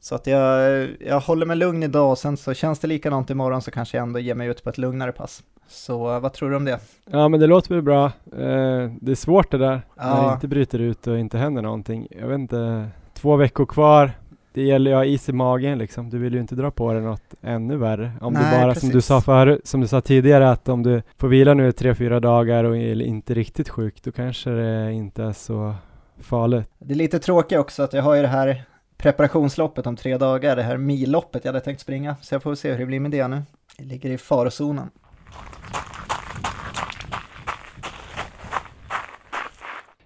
Så 0.00 0.14
att 0.14 0.26
jag, 0.26 0.88
jag 1.00 1.20
håller 1.20 1.46
mig 1.46 1.56
lugn 1.56 1.82
idag 1.82 2.10
och 2.10 2.18
sen 2.18 2.36
så 2.36 2.54
känns 2.54 2.78
det 2.78 2.88
likadant 2.88 3.30
imorgon 3.30 3.62
så 3.62 3.70
kanske 3.70 3.96
jag 3.96 4.02
ändå 4.02 4.18
ger 4.18 4.34
mig 4.34 4.48
ut 4.48 4.62
på 4.64 4.70
ett 4.70 4.78
lugnare 4.78 5.12
pass. 5.12 5.42
Så 5.68 6.20
vad 6.20 6.32
tror 6.32 6.50
du 6.50 6.56
om 6.56 6.64
det? 6.64 6.80
Ja 7.10 7.28
men 7.28 7.40
det 7.40 7.46
låter 7.46 7.74
väl 7.74 7.82
bra. 7.82 8.04
Eh, 8.32 8.90
det 9.00 9.10
är 9.10 9.14
svårt 9.14 9.50
det 9.50 9.58
där, 9.58 9.82
Ja. 9.96 10.14
när 10.16 10.28
det 10.28 10.34
inte 10.34 10.48
bryter 10.48 10.78
ut 10.78 11.06
och 11.06 11.18
inte 11.18 11.38
händer 11.38 11.62
någonting. 11.62 12.06
Jag 12.10 12.28
vet 12.28 12.38
inte, 12.38 12.88
två 13.14 13.36
veckor 13.36 13.66
kvar. 13.66 14.12
Det 14.56 14.62
gäller 14.62 14.90
ju 14.90 14.96
att 14.96 15.00
ha 15.00 15.04
is 15.04 15.28
i 15.28 15.32
magen 15.32 15.78
liksom. 15.78 16.10
Du 16.10 16.18
vill 16.18 16.34
ju 16.34 16.40
inte 16.40 16.54
dra 16.54 16.70
på 16.70 16.92
dig 16.92 17.02
något 17.02 17.34
ännu 17.42 17.76
värre. 17.76 18.12
Om 18.20 18.32
Nej, 18.32 18.42
du 18.44 18.60
bara, 18.60 18.74
som 18.74 18.88
du 18.88 18.92
precis. 18.92 19.06
sa 19.06 19.20
förut, 19.20 19.66
som 19.66 19.80
du 19.80 19.86
sa 19.86 20.00
tidigare, 20.00 20.50
att 20.50 20.68
om 20.68 20.82
du 20.82 21.02
får 21.16 21.28
vila 21.28 21.54
nu 21.54 21.68
i 21.68 21.72
tre, 21.72 21.94
fyra 21.94 22.20
dagar 22.20 22.64
och 22.64 22.76
är 22.76 23.02
inte 23.02 23.34
riktigt 23.34 23.68
sjuk, 23.68 24.02
då 24.02 24.12
kanske 24.12 24.50
det 24.50 24.92
inte 24.92 25.22
är 25.24 25.32
så 25.32 25.74
farligt. 26.20 26.70
Det 26.78 26.94
är 26.94 26.96
lite 26.96 27.18
tråkigt 27.18 27.58
också 27.58 27.82
att 27.82 27.92
jag 27.92 28.02
har 28.02 28.14
ju 28.14 28.22
det 28.22 28.28
här 28.28 28.64
preparationsloppet 28.96 29.86
om 29.86 29.96
tre 29.96 30.18
dagar, 30.18 30.56
det 30.56 30.62
här 30.62 30.76
milloppet 30.76 31.44
jag 31.44 31.52
hade 31.52 31.64
tänkt 31.64 31.80
springa. 31.80 32.16
Så 32.22 32.34
jag 32.34 32.42
får 32.42 32.54
se 32.54 32.72
hur 32.72 32.78
det 32.78 32.86
blir 32.86 33.00
med 33.00 33.10
det 33.10 33.28
nu. 33.28 33.42
Det 33.78 33.84
ligger 33.84 34.10
i 34.10 34.18
farozonen. 34.18 34.90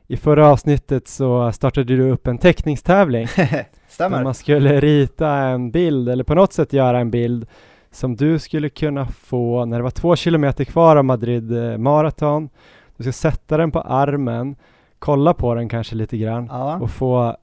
I 0.06 0.16
förra 0.16 0.48
avsnittet 0.48 1.08
så 1.08 1.52
startade 1.52 1.96
du 1.96 2.10
upp 2.10 2.26
en 2.26 2.38
teckningstävling 2.38 3.26
Stämmer? 4.00 4.24
man 4.24 4.34
skulle 4.34 4.80
rita 4.80 5.28
en 5.30 5.70
bild 5.70 6.08
eller 6.08 6.24
på 6.24 6.34
något 6.34 6.52
sätt 6.52 6.72
göra 6.72 6.98
en 7.00 7.10
bild 7.10 7.46
som 7.90 8.16
du 8.16 8.38
skulle 8.38 8.68
kunna 8.68 9.06
få 9.06 9.64
när 9.64 9.76
det 9.76 9.82
var 9.82 9.90
två 9.90 10.16
kilometer 10.16 10.64
kvar 10.64 10.96
av 10.96 11.04
Madrid 11.04 11.52
eh, 11.72 11.78
Marathon. 11.78 12.48
Du 12.96 13.02
ska 13.02 13.12
sätta 13.12 13.56
den 13.56 13.70
på 13.70 13.80
armen, 13.80 14.56
kolla 14.98 15.34
på 15.34 15.54
den 15.54 15.68
kanske 15.68 15.94
lite 15.94 16.16
grann 16.18 16.46
Ja, 16.50 16.78
och 16.78 16.90
få 16.90 17.36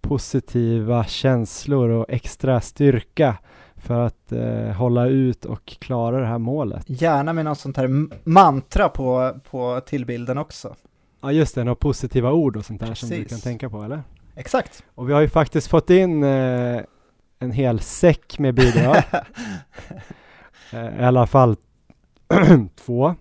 positiva 0.00 1.04
känslor 1.04 1.88
och 1.88 2.06
extra 2.08 2.60
styrka 2.60 3.36
för 3.76 4.00
att 4.06 4.32
eh, 4.32 4.72
hålla 4.76 5.06
ut 5.06 5.44
och 5.44 5.66
klara 5.66 6.20
det 6.20 6.26
här 6.26 6.38
målet. 6.38 6.84
gärna 6.86 7.32
med 7.32 7.44
något 7.44 7.58
sånt 7.58 7.76
här 7.76 8.06
mantra 8.24 8.88
på, 8.88 9.32
på 9.50 9.80
tillbilden 9.86 10.38
också. 10.38 10.74
Ja 11.22 11.32
just 11.32 11.54
det, 11.54 11.64
några 11.64 11.74
positiva 11.74 12.32
ord 12.32 12.56
och 12.56 12.64
sånt 12.64 12.80
där 12.80 12.94
som 12.94 13.08
du 13.08 13.14
Precis. 13.14 13.30
kan 13.30 13.40
tänka 13.40 13.70
på 13.70 13.82
eller? 13.82 14.02
Exakt. 14.34 14.84
Och 14.94 15.08
vi 15.08 15.12
har 15.12 15.20
ju 15.20 15.28
faktiskt 15.28 15.68
fått 15.68 15.90
in 15.90 16.22
eh, 16.24 16.80
en 17.38 17.52
hel 17.52 17.80
säck 17.80 18.38
med 18.38 18.54
bidrag. 18.54 18.96
Eh, 20.74 21.00
I 21.00 21.04
alla 21.04 21.26
fall 21.26 21.56
två 22.84 23.14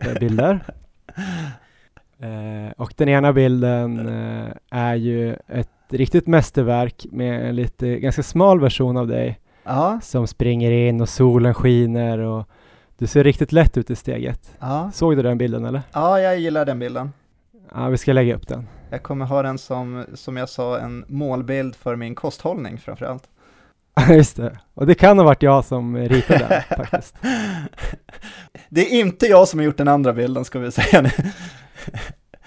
eh, 0.00 0.18
bilder. 0.20 0.64
Eh, 2.18 2.72
och 2.76 2.94
den 2.96 3.08
ena 3.08 3.32
bilden 3.32 4.08
eh, 4.08 4.52
är 4.70 4.94
ju 4.94 5.36
ett 5.48 5.68
riktigt 5.88 6.26
mästerverk 6.26 7.06
med 7.10 7.48
en 7.48 7.56
lite 7.56 7.98
ganska 7.98 8.22
smal 8.22 8.60
version 8.60 8.96
av 8.96 9.06
dig 9.06 9.40
ja, 9.64 10.00
som 10.02 10.26
springer 10.26 10.70
in 10.70 11.00
och 11.00 11.08
solen 11.08 11.54
skiner 11.54 12.18
och 12.18 12.48
du 12.98 13.06
ser 13.06 13.24
riktigt 13.24 13.52
lätt 13.52 13.76
ut 13.76 13.90
i 13.90 13.96
steget. 13.96 14.54
ja, 14.60 14.90
Såg 14.94 15.16
du 15.16 15.22
den 15.22 15.38
bilden 15.38 15.64
eller? 15.64 15.82
ja, 15.92 16.20
jag 16.20 16.38
gillar 16.38 16.64
den 16.64 16.78
bilden. 16.78 17.12
Ja, 17.74 17.88
vi 17.88 17.98
ska 17.98 18.12
lägga 18.12 18.34
upp 18.36 18.48
den. 18.48 18.68
Jag 18.94 19.02
kommer 19.02 19.26
ha 19.26 19.42
den 19.42 19.58
som, 19.58 20.04
som 20.14 20.36
jag 20.36 20.48
sa, 20.48 20.78
en 20.78 21.04
målbild 21.08 21.76
för 21.76 21.96
min 21.96 22.14
kosthållning 22.14 22.78
framförallt. 22.78 23.28
Just 24.08 24.36
det. 24.36 24.58
Och 24.74 24.86
det 24.86 24.94
kan 24.94 25.18
ha 25.18 25.24
varit 25.24 25.42
jag 25.42 25.64
som 25.64 25.96
ritade 25.96 26.38
den 26.48 26.62
faktiskt. 26.86 27.16
Det 28.68 28.80
är 28.80 29.00
inte 29.00 29.26
jag 29.26 29.48
som 29.48 29.58
har 29.58 29.64
gjort 29.64 29.76
den 29.76 29.88
andra 29.88 30.12
bilden 30.12 30.44
ska 30.44 30.58
vi 30.58 30.70
säga 30.70 31.02
nu. 31.02 31.10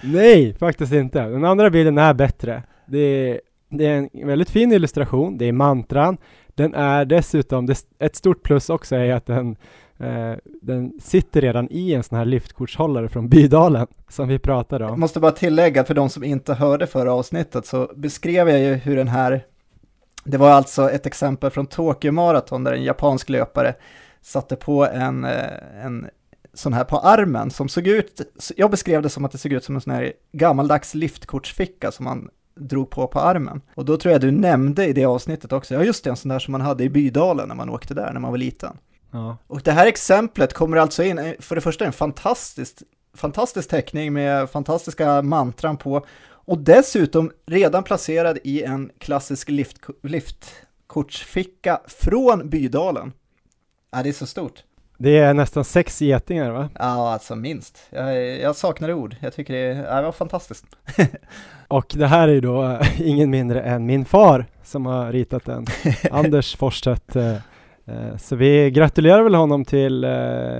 Nej, 0.00 0.54
faktiskt 0.54 0.92
inte. 0.92 1.22
Den 1.22 1.44
andra 1.44 1.70
bilden 1.70 1.98
är 1.98 2.14
bättre. 2.14 2.62
Det 2.86 2.98
är, 2.98 3.40
det 3.68 3.86
är 3.86 4.08
en 4.12 4.26
väldigt 4.26 4.50
fin 4.50 4.72
illustration, 4.72 5.38
det 5.38 5.44
är 5.44 5.52
mantran. 5.52 6.16
Den 6.54 6.74
är 6.74 7.04
dessutom, 7.04 7.68
ett 7.98 8.16
stort 8.16 8.42
plus 8.42 8.70
också 8.70 8.96
är 8.96 9.14
att 9.14 9.26
den, 9.26 9.56
eh, 9.98 10.32
den 10.62 10.92
sitter 11.00 11.40
redan 11.40 11.68
i 11.70 11.94
en 11.94 12.02
sån 12.02 12.18
här 12.18 12.24
liftkortshållare 12.24 13.08
från 13.08 13.28
Bydalen 13.28 13.86
som 14.08 14.28
vi 14.28 14.38
pratade 14.38 14.84
om. 14.84 14.90
Jag 14.90 14.98
måste 14.98 15.20
bara 15.20 15.32
tillägga 15.32 15.84
för 15.84 15.94
de 15.94 16.10
som 16.10 16.24
inte 16.24 16.54
hörde 16.54 16.86
förra 16.86 17.12
avsnittet 17.12 17.66
så 17.66 17.90
beskrev 17.96 18.48
jag 18.48 18.60
ju 18.60 18.74
hur 18.74 18.96
den 18.96 19.08
här, 19.08 19.44
det 20.24 20.38
var 20.38 20.50
alltså 20.50 20.90
ett 20.90 21.06
exempel 21.06 21.50
från 21.50 21.66
Tokyo 21.66 22.12
Marathon 22.12 22.64
där 22.64 22.72
en 22.72 22.84
japansk 22.84 23.28
löpare 23.28 23.74
satte 24.20 24.56
på 24.56 24.86
en, 24.86 25.24
eh, 25.24 25.84
en 25.84 26.06
sån 26.54 26.72
här 26.72 26.84
på 26.84 26.98
armen 26.98 27.50
som 27.50 27.68
såg 27.68 27.86
ut, 27.86 28.20
jag 28.56 28.70
beskrev 28.70 29.02
det 29.02 29.08
som 29.08 29.24
att 29.24 29.32
det 29.32 29.38
såg 29.38 29.52
ut 29.52 29.64
som 29.64 29.74
en 29.74 29.80
sån 29.80 29.92
här 29.92 30.12
gammaldags 30.32 30.94
liftkortsficka 30.94 31.92
som 31.92 32.04
man 32.04 32.28
drog 32.54 32.90
på 32.90 33.06
på 33.06 33.20
armen. 33.20 33.60
Och 33.74 33.84
då 33.84 33.96
tror 33.96 34.12
jag 34.12 34.20
du 34.20 34.30
nämnde 34.30 34.86
i 34.86 34.92
det 34.92 35.04
avsnittet 35.04 35.52
också, 35.52 35.74
ja 35.74 35.84
just 35.84 36.04
det, 36.04 36.10
en 36.10 36.16
sån 36.16 36.28
där 36.28 36.38
som 36.38 36.52
man 36.52 36.60
hade 36.60 36.84
i 36.84 36.90
Bydalen 36.90 37.48
när 37.48 37.54
man 37.54 37.70
åkte 37.70 37.94
där 37.94 38.12
när 38.12 38.20
man 38.20 38.30
var 38.30 38.38
liten. 38.38 38.76
Ja. 39.10 39.36
Och 39.46 39.60
det 39.62 39.72
här 39.72 39.86
exemplet 39.86 40.52
kommer 40.52 40.76
alltså 40.76 41.02
in, 41.04 41.18
eh, 41.18 41.32
för 41.38 41.54
det 41.54 41.60
första 41.60 41.84
en 41.84 41.92
fantastisk, 41.92 42.76
fantastisk 43.14 43.70
teckning 43.70 44.12
med 44.12 44.50
fantastiska 44.50 45.22
mantran 45.22 45.76
på 45.76 46.06
och 46.30 46.58
dessutom 46.58 47.32
redan 47.46 47.82
placerad 47.82 48.38
i 48.44 48.62
en 48.62 48.90
klassisk 48.98 49.48
lift, 49.48 49.76
liftkortsficka 50.02 51.80
från 51.86 52.48
Bydalen. 52.48 53.12
Ja, 53.90 54.02
det 54.02 54.08
är 54.08 54.12
så 54.12 54.26
stort. 54.26 54.62
Det 54.98 55.18
är 55.18 55.34
nästan 55.34 55.64
sex 55.64 56.02
getingar 56.02 56.50
va? 56.50 56.68
Ja, 56.78 57.12
alltså 57.12 57.36
minst. 57.36 57.78
Jag, 57.90 58.38
jag 58.38 58.56
saknar 58.56 58.92
ord. 58.92 59.16
Jag 59.20 59.32
tycker 59.32 59.54
det, 59.54 59.74
ja, 59.74 59.96
det 59.96 60.02
var 60.02 60.12
fantastiskt. 60.12 60.64
Och 61.68 61.94
det 61.96 62.06
här 62.06 62.28
är 62.28 62.32
ju 62.32 62.40
då 62.40 62.64
eh, 62.64 63.00
ingen 63.00 63.30
mindre 63.30 63.62
än 63.62 63.86
min 63.86 64.04
far 64.04 64.46
som 64.64 64.86
har 64.86 65.12
ritat 65.12 65.44
den, 65.44 65.66
Anders 66.10 66.56
Forsstedt. 66.56 67.16
eh, 67.16 67.34
Så 68.18 68.36
vi 68.36 68.70
gratulerar 68.70 69.22
väl 69.22 69.34
honom 69.34 69.64
till 69.64 70.04
eh, 70.04 70.10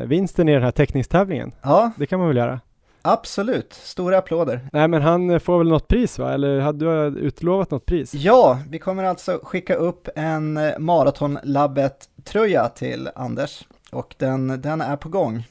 vinsten 0.07 0.49
i 0.49 0.53
den 0.55 0.63
här 0.63 0.71
teckningstävlingen. 0.71 1.53
Ja, 1.63 1.91
Det 1.97 2.07
kan 2.07 2.19
man 2.19 2.29
väl 2.29 2.37
göra? 2.37 2.61
absolut. 3.03 3.73
Stora 3.73 4.19
applåder. 4.19 4.61
Nej 4.73 4.89
men 4.89 5.03
han 5.03 5.31
eh, 5.31 5.39
får 5.39 5.59
väl 5.59 5.69
något 5.69 5.89
pris 5.89 6.19
va? 6.19 6.33
Eller 6.35 6.61
hade 6.61 6.85
du 6.85 7.19
utlovat 7.21 7.71
något 7.71 7.87
pris? 7.87 8.15
Ja, 8.15 8.59
vi 8.71 8.79
kommer 8.79 9.05
alltså 9.05 9.41
skicka 9.43 9.75
upp 9.75 10.09
en 10.17 10.57
eh, 10.57 10.79
Maratonlabbet-tröja 10.79 12.69
till 12.69 13.11
Anders 13.15 13.65
och 13.93 14.15
den, 14.19 14.61
den 14.61 14.81
är 14.81 14.97
på 14.97 15.09
gång. 15.09 15.45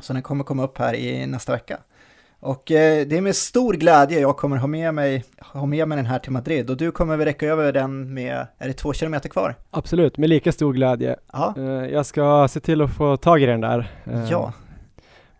Så 0.00 0.12
den 0.12 0.22
kommer 0.22 0.44
komma 0.44 0.64
upp 0.64 0.78
här 0.78 0.94
i 0.94 1.26
nästa 1.26 1.52
vecka. 1.52 1.78
Och 2.44 2.70
eh, 2.70 3.06
det 3.06 3.16
är 3.16 3.20
med 3.20 3.36
stor 3.36 3.74
glädje 3.74 4.20
jag 4.20 4.36
kommer 4.36 4.56
ha 4.56 4.66
med, 4.66 4.94
mig, 4.94 5.24
ha 5.40 5.66
med 5.66 5.88
mig 5.88 5.96
den 5.96 6.06
här 6.06 6.18
till 6.18 6.32
Madrid 6.32 6.70
och 6.70 6.76
du 6.76 6.90
kommer 6.90 7.16
väl 7.16 7.26
räcka 7.26 7.46
över 7.46 7.72
den 7.72 8.14
med, 8.14 8.46
är 8.58 8.68
det 8.68 8.72
två 8.72 8.92
kilometer 8.92 9.28
kvar? 9.28 9.54
Absolut, 9.70 10.18
med 10.18 10.28
lika 10.28 10.52
stor 10.52 10.72
glädje. 10.72 11.16
Ja, 11.32 11.54
Eh, 11.56 11.62
jag 11.64 12.06
ska 12.06 12.48
se 12.48 12.60
till 12.60 12.82
att 12.82 12.94
få 12.96 13.16
tag 13.16 13.42
i 13.42 13.46
den 13.46 13.60
där. 13.60 13.90
eh, 14.04 14.30
ja. 14.30 14.52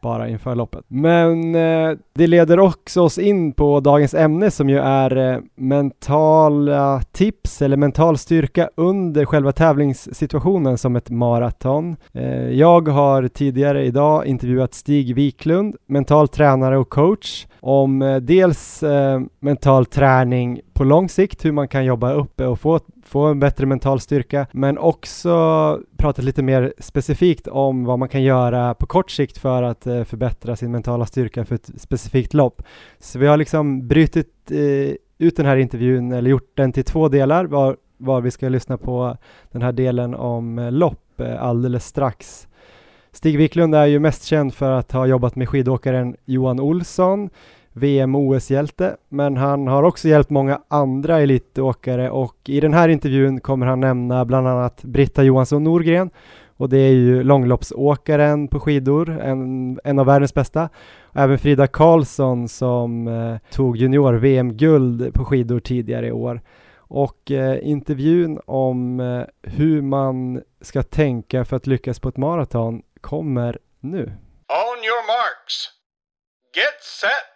Bara 0.04 0.28
inför 0.28 0.54
loppet. 0.54 0.84
Men 0.88 1.54
eh, 1.54 1.96
det 2.14 2.26
leder 2.26 2.60
också 2.60 3.00
oss 3.02 3.18
in 3.18 3.52
på 3.52 3.80
dagens 3.80 4.14
ämne 4.14 4.50
som 4.50 4.68
ju 4.68 4.78
är 4.78 5.16
eh, 5.16 5.40
mentala 5.54 7.02
tips 7.12 7.62
eller 7.62 7.76
mental 7.76 8.18
styrka 8.18 8.70
under 8.74 9.24
själva 9.24 9.52
tävlingssituationen 9.52 10.78
som 10.78 10.96
ett 10.96 11.10
maraton. 11.10 11.96
Eh, 12.12 12.50
jag 12.50 12.88
har 12.88 13.28
tidigare 13.28 13.84
idag 13.84 14.26
intervjuat 14.26 14.74
Stig 14.74 15.14
Wiklund, 15.14 15.76
mental 15.86 16.28
tränare 16.28 16.78
och 16.78 16.88
coach, 16.88 17.46
om 17.66 18.02
eh, 18.02 18.16
dels 18.16 18.82
eh, 18.82 19.20
mental 19.40 19.86
träning 19.86 20.60
på 20.72 20.84
lång 20.84 21.08
sikt, 21.08 21.44
hur 21.44 21.52
man 21.52 21.68
kan 21.68 21.84
jobba 21.84 22.12
uppe 22.12 22.46
och 22.46 22.60
få, 22.60 22.80
få 23.02 23.20
en 23.26 23.40
bättre 23.40 23.66
mental 23.66 24.00
styrka, 24.00 24.46
men 24.52 24.78
också 24.78 25.30
pratat 25.96 26.24
lite 26.24 26.42
mer 26.42 26.74
specifikt 26.78 27.48
om 27.48 27.84
vad 27.84 27.98
man 27.98 28.08
kan 28.08 28.22
göra 28.22 28.74
på 28.74 28.86
kort 28.86 29.10
sikt 29.10 29.38
för 29.38 29.62
att 29.62 29.86
eh, 29.86 30.04
förbättra 30.04 30.56
sin 30.56 30.70
mentala 30.72 31.06
styrka 31.06 31.44
för 31.44 31.54
ett 31.54 31.70
specifikt 31.76 32.34
lopp. 32.34 32.62
Så 32.98 33.18
vi 33.18 33.26
har 33.26 33.36
liksom 33.36 33.88
brutit 33.88 34.50
eh, 34.50 34.94
ut 35.18 35.36
den 35.36 35.46
här 35.46 35.56
intervjun, 35.56 36.12
eller 36.12 36.30
gjort 36.30 36.56
den 36.56 36.72
till 36.72 36.84
två 36.84 37.08
delar, 37.08 37.44
var, 37.44 37.76
var 37.96 38.20
vi 38.20 38.30
ska 38.30 38.48
lyssna 38.48 38.78
på 38.78 39.16
den 39.52 39.62
här 39.62 39.72
delen 39.72 40.14
om 40.14 40.58
eh, 40.58 40.72
lopp 40.72 41.20
eh, 41.20 41.42
alldeles 41.42 41.86
strax. 41.86 42.48
Stig 43.14 43.38
Wiklund 43.38 43.74
är 43.74 43.86
ju 43.86 43.98
mest 43.98 44.24
känd 44.24 44.54
för 44.54 44.70
att 44.70 44.92
ha 44.92 45.06
jobbat 45.06 45.36
med 45.36 45.48
skidåkaren 45.48 46.16
Johan 46.24 46.60
Olsson, 46.60 47.30
VM 47.72 48.14
och 48.14 48.20
OS-hjälte, 48.20 48.96
men 49.08 49.36
han 49.36 49.66
har 49.66 49.82
också 49.82 50.08
hjälpt 50.08 50.30
många 50.30 50.60
andra 50.68 51.20
elitåkare 51.20 52.10
och 52.10 52.36
i 52.44 52.60
den 52.60 52.74
här 52.74 52.88
intervjun 52.88 53.40
kommer 53.40 53.66
han 53.66 53.80
nämna 53.80 54.24
bland 54.24 54.48
annat 54.48 54.84
Britta 54.84 55.22
Johansson 55.22 55.64
Norgren 55.64 56.10
och 56.56 56.68
det 56.68 56.78
är 56.78 56.92
ju 56.92 57.22
långloppsåkaren 57.22 58.48
på 58.48 58.60
skidor, 58.60 59.20
en, 59.20 59.78
en 59.84 59.98
av 59.98 60.06
världens 60.06 60.34
bästa. 60.34 60.68
Även 61.12 61.38
Frida 61.38 61.66
Karlsson 61.66 62.48
som 62.48 63.08
eh, 63.08 63.36
tog 63.50 63.76
junior-VM-guld 63.76 65.14
på 65.14 65.24
skidor 65.24 65.60
tidigare 65.60 66.06
i 66.06 66.12
år. 66.12 66.40
Och 66.76 67.30
eh, 67.30 67.68
intervjun 67.68 68.38
om 68.46 69.00
eh, 69.00 69.22
hur 69.42 69.82
man 69.82 70.42
ska 70.60 70.82
tänka 70.82 71.44
för 71.44 71.56
att 71.56 71.66
lyckas 71.66 72.00
på 72.00 72.08
ett 72.08 72.16
maraton 72.16 72.82
kommer 73.04 73.58
nu. 73.80 74.02
On 74.48 74.78
your 74.88 75.06
marks. 75.06 75.56
Get 76.56 76.78
set! 77.00 77.34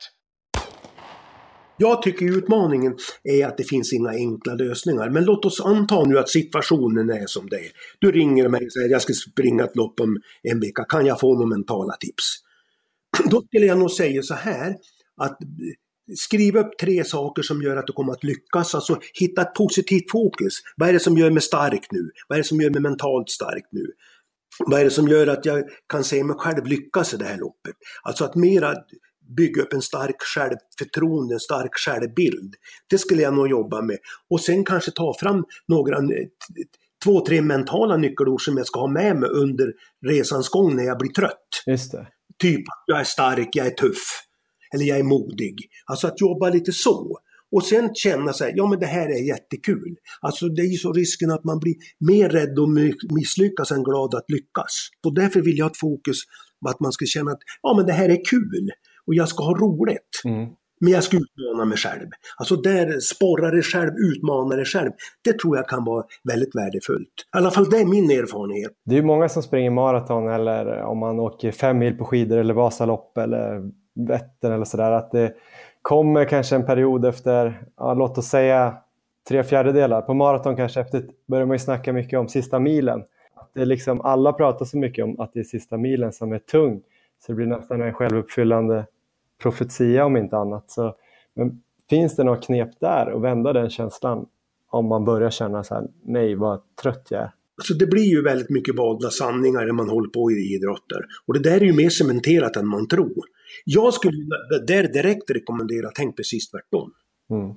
Jag 1.76 2.02
tycker 2.02 2.38
utmaningen 2.38 2.96
är 3.24 3.46
att 3.46 3.56
det 3.56 3.64
finns 3.64 3.92
inga 3.92 4.10
enkla 4.10 4.54
lösningar. 4.54 5.10
Men 5.10 5.24
låt 5.24 5.44
oss 5.44 5.60
anta 5.60 6.04
nu 6.04 6.18
att 6.18 6.28
situationen 6.28 7.10
är 7.10 7.26
som 7.26 7.48
det 7.48 7.56
är. 7.56 7.70
Du 7.98 8.12
ringer 8.12 8.48
mig 8.48 8.66
och 8.66 8.72
säger 8.72 8.88
jag 8.88 9.02
ska 9.02 9.12
springa 9.12 9.64
ett 9.64 9.76
lopp 9.76 10.00
om 10.00 10.20
en 10.42 10.60
vecka. 10.60 10.84
Kan 10.84 11.06
jag 11.06 11.20
få 11.20 11.34
några 11.34 11.46
mentala 11.46 11.92
tips? 12.00 12.24
Då 13.30 13.42
skulle 13.42 13.66
jag 13.66 13.78
nog 13.78 13.90
säga 13.90 14.22
så 14.22 14.34
här 14.34 14.76
att 15.16 15.38
skriv 16.16 16.56
upp 16.56 16.78
tre 16.80 17.04
saker 17.04 17.42
som 17.42 17.62
gör 17.62 17.76
att 17.76 17.86
du 17.86 17.92
kommer 17.92 18.12
att 18.12 18.24
lyckas. 18.24 18.74
Alltså 18.74 19.00
hitta 19.14 19.42
ett 19.42 19.54
positivt 19.54 20.10
fokus. 20.10 20.54
Vad 20.76 20.88
är 20.88 20.92
det 20.92 21.00
som 21.00 21.16
gör 21.16 21.30
mig 21.30 21.42
stark 21.42 21.86
nu? 21.90 22.10
Vad 22.28 22.38
är 22.38 22.42
det 22.42 22.48
som 22.48 22.60
gör 22.60 22.70
mig 22.70 22.80
mentalt 22.80 23.30
stark 23.30 23.64
nu? 23.70 23.86
Vad 24.66 24.80
är 24.80 24.84
det 24.84 24.90
som 24.90 25.08
gör 25.08 25.26
att 25.26 25.46
jag 25.46 25.64
kan 25.88 26.04
se 26.04 26.24
mig 26.24 26.36
själv 26.38 26.66
lyckas 26.66 27.14
i 27.14 27.16
det 27.16 27.24
här 27.24 27.38
loppet? 27.38 27.74
Alltså 28.02 28.24
att 28.24 28.34
mera 28.34 28.74
bygga 29.36 29.62
upp 29.62 29.72
en 29.72 29.82
stark 29.82 30.16
självförtroende, 30.18 31.34
en 31.34 31.40
stark 31.40 31.70
självbild. 31.74 32.54
Det 32.90 32.98
skulle 32.98 33.22
jag 33.22 33.34
nog 33.34 33.48
jobba 33.48 33.82
med. 33.82 33.98
Och 34.30 34.40
sen 34.40 34.64
kanske 34.64 34.90
ta 34.90 35.14
fram 35.20 35.44
några, 35.68 35.98
två, 37.04 37.26
tre 37.26 37.42
mentala 37.42 37.96
nyckelord 37.96 38.42
som 38.42 38.56
jag 38.56 38.66
ska 38.66 38.80
ha 38.80 38.88
med 38.88 39.16
mig 39.16 39.30
under 39.30 39.72
resans 40.06 40.48
gång 40.48 40.76
när 40.76 40.84
jag 40.84 40.98
blir 40.98 41.12
trött. 41.12 41.62
Just 41.66 41.92
det. 41.92 42.06
Typ, 42.38 42.64
jag 42.86 43.00
är 43.00 43.04
stark, 43.04 43.48
jag 43.52 43.66
är 43.66 43.70
tuff. 43.70 44.22
Eller 44.74 44.84
jag 44.84 44.98
är 44.98 45.02
modig. 45.02 45.54
Alltså 45.86 46.06
att 46.06 46.20
jobba 46.20 46.48
lite 46.48 46.72
så. 46.72 47.18
Och 47.52 47.64
sen 47.64 47.94
känna 47.94 48.32
sig, 48.32 48.52
ja 48.56 48.66
men 48.66 48.78
det 48.78 48.86
här 48.86 49.08
är 49.08 49.26
jättekul. 49.28 49.96
Alltså 50.20 50.48
det 50.48 50.62
är 50.62 50.66
ju 50.66 50.76
så 50.76 50.92
risken 50.92 51.30
att 51.30 51.44
man 51.44 51.58
blir 51.58 51.74
mer 52.00 52.28
rädd 52.28 52.58
att 52.58 53.12
misslyckas 53.14 53.72
än 53.72 53.82
glad 53.82 54.14
att 54.14 54.30
lyckas. 54.30 54.88
Och 55.06 55.14
därför 55.14 55.40
vill 55.40 55.58
jag 55.58 55.64
ha 55.64 55.70
ett 55.70 55.76
fokus 55.76 56.16
på 56.64 56.70
att 56.70 56.80
man 56.80 56.92
ska 56.92 57.06
känna 57.06 57.30
att, 57.30 57.40
ja 57.62 57.74
men 57.76 57.86
det 57.86 57.92
här 57.92 58.08
är 58.08 58.24
kul 58.30 58.70
och 59.06 59.14
jag 59.14 59.28
ska 59.28 59.44
ha 59.44 59.54
roligt. 59.54 60.22
Mm. 60.24 60.48
Men 60.80 60.92
jag 60.92 61.04
ska 61.04 61.16
utmana 61.16 61.64
mig 61.64 61.78
själv. 61.78 62.08
Alltså 62.36 62.56
där 62.56 63.00
sporra 63.00 63.50
dig 63.50 63.62
själv, 63.62 63.90
utmana 64.14 64.56
dig 64.56 64.64
själv. 64.64 64.90
Det 65.24 65.38
tror 65.38 65.56
jag 65.56 65.68
kan 65.68 65.84
vara 65.84 66.04
väldigt 66.24 66.54
värdefullt. 66.56 67.08
I 67.34 67.38
alla 67.38 67.50
fall 67.50 67.70
det 67.70 67.78
är 67.78 67.86
min 67.86 68.10
erfarenhet. 68.10 68.72
Det 68.84 68.94
är 68.94 68.96
ju 68.96 69.06
många 69.06 69.28
som 69.28 69.42
springer 69.42 69.70
maraton 69.70 70.28
eller 70.28 70.82
om 70.82 70.98
man 70.98 71.20
åker 71.20 71.52
fem 71.52 71.78
mil 71.78 71.94
på 71.94 72.04
skidor 72.04 72.38
eller 72.38 72.54
Vasalopp 72.54 73.18
eller 73.18 73.60
Vättern 74.08 74.52
eller 74.52 74.64
sådär. 74.64 74.90
Att 74.90 75.10
det 75.10 75.32
kommer 75.88 76.24
kanske 76.24 76.56
en 76.56 76.66
period 76.66 77.04
efter, 77.04 77.66
ja, 77.76 77.94
låt 77.94 78.18
oss 78.18 78.26
säga 78.26 78.76
tre 79.28 79.44
fjärdedelar. 79.44 80.02
På 80.02 80.14
maraton 80.14 80.56
kanske 80.56 80.80
efter 80.80 81.04
börjar 81.26 81.46
man 81.46 81.54
ju 81.54 81.58
snacka 81.58 81.92
mycket 81.92 82.18
om 82.18 82.28
sista 82.28 82.58
milen. 82.58 83.04
Att 83.34 83.50
det 83.54 83.64
liksom, 83.64 84.00
alla 84.00 84.32
pratar 84.32 84.64
så 84.64 84.78
mycket 84.78 85.04
om 85.04 85.20
att 85.20 85.32
det 85.32 85.40
är 85.40 85.44
sista 85.44 85.76
milen 85.76 86.12
som 86.12 86.32
är 86.32 86.38
tung. 86.38 86.82
Så 87.18 87.32
det 87.32 87.36
blir 87.36 87.46
nästan 87.46 87.82
en 87.82 87.92
självuppfyllande 87.92 88.86
profetia 89.42 90.04
om 90.04 90.16
inte 90.16 90.36
annat. 90.36 90.70
Så, 90.70 90.94
men 91.34 91.62
finns 91.90 92.16
det 92.16 92.24
något 92.24 92.44
knep 92.44 92.80
där 92.80 93.16
att 93.16 93.22
vända 93.22 93.52
den 93.52 93.70
känslan 93.70 94.26
om 94.70 94.86
man 94.86 95.04
börjar 95.04 95.30
känna 95.30 95.64
så 95.64 95.74
här, 95.74 95.88
nej 96.02 96.34
vad 96.34 96.60
trött 96.82 97.06
jag 97.10 97.22
är? 97.22 97.30
Alltså 97.58 97.74
det 97.74 97.86
blir 97.86 98.04
ju 98.04 98.22
väldigt 98.22 98.50
mycket 98.50 98.76
valda 98.76 99.10
sanningar 99.10 99.66
när 99.66 99.72
man 99.72 99.88
håller 99.88 100.08
på 100.08 100.30
i 100.30 100.34
idrotter. 100.34 101.00
Och 101.26 101.34
det 101.34 101.40
där 101.40 101.60
är 101.60 101.64
ju 101.64 101.72
mer 101.72 101.90
cementerat 101.90 102.56
än 102.56 102.68
man 102.68 102.88
tror. 102.88 103.24
Jag 103.64 103.94
skulle 103.94 104.16
där 104.66 104.92
direkt 104.92 105.30
rekommendera, 105.30 105.90
tänk 105.94 106.16
precis 106.16 106.50
tvärtom. 106.50 106.90
Mm. 107.30 107.54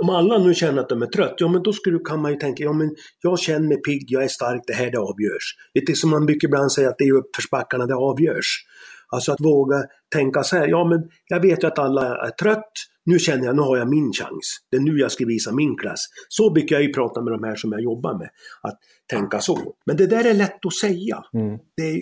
Om 0.00 0.10
alla 0.10 0.38
nu 0.38 0.54
känner 0.54 0.82
att 0.82 0.88
de 0.88 1.02
är 1.02 1.06
trött, 1.06 1.34
ja 1.38 1.48
men 1.48 1.62
då 1.62 1.72
skulle, 1.72 1.98
kan 1.98 2.22
man 2.22 2.30
ju 2.30 2.38
tänka, 2.38 2.64
ja 2.64 2.72
men 2.72 2.94
jag 3.22 3.38
känner 3.38 3.68
mig 3.68 3.82
pigg, 3.82 4.04
jag 4.08 4.24
är 4.24 4.28
stark, 4.28 4.62
det 4.66 4.72
här 4.72 4.90
det 4.90 4.98
avgörs. 4.98 5.56
Lite 5.74 5.94
som 5.94 6.10
man 6.10 6.24
mycket 6.24 6.48
ibland 6.48 6.72
säger 6.72 6.88
att 6.88 6.98
det 6.98 7.04
är 7.04 7.12
uppförsbackarna 7.12 7.86
det 7.86 7.94
avgörs. 7.94 8.64
Alltså 9.08 9.32
att 9.32 9.40
våga 9.40 9.76
tänka 10.12 10.42
så 10.42 10.56
här, 10.56 10.68
ja 10.68 10.84
men 10.88 11.08
jag 11.28 11.40
vet 11.40 11.62
ju 11.62 11.66
att 11.66 11.78
alla 11.78 12.26
är 12.26 12.30
trött, 12.30 12.72
nu 13.04 13.18
känner 13.18 13.44
jag, 13.44 13.56
nu 13.56 13.62
har 13.62 13.76
jag 13.76 13.88
min 13.88 14.12
chans. 14.12 14.58
Det 14.70 14.76
är 14.76 14.80
nu 14.80 14.98
jag 14.98 15.12
ska 15.12 15.26
visa 15.26 15.52
min 15.52 15.76
klass. 15.76 16.00
Så 16.28 16.50
brukar 16.50 16.76
jag 16.76 16.82
ju 16.82 16.92
prata 16.92 17.22
med 17.22 17.32
de 17.32 17.44
här 17.44 17.56
som 17.56 17.72
jag 17.72 17.82
jobbar 17.82 18.18
med, 18.18 18.28
att 18.62 18.78
tänka 19.10 19.40
så. 19.40 19.74
Men 19.86 19.96
det 19.96 20.06
där 20.06 20.24
är 20.24 20.34
lätt 20.34 20.66
att 20.66 20.74
säga. 20.74 21.22
Mm. 21.34 21.58
Det, 21.76 22.00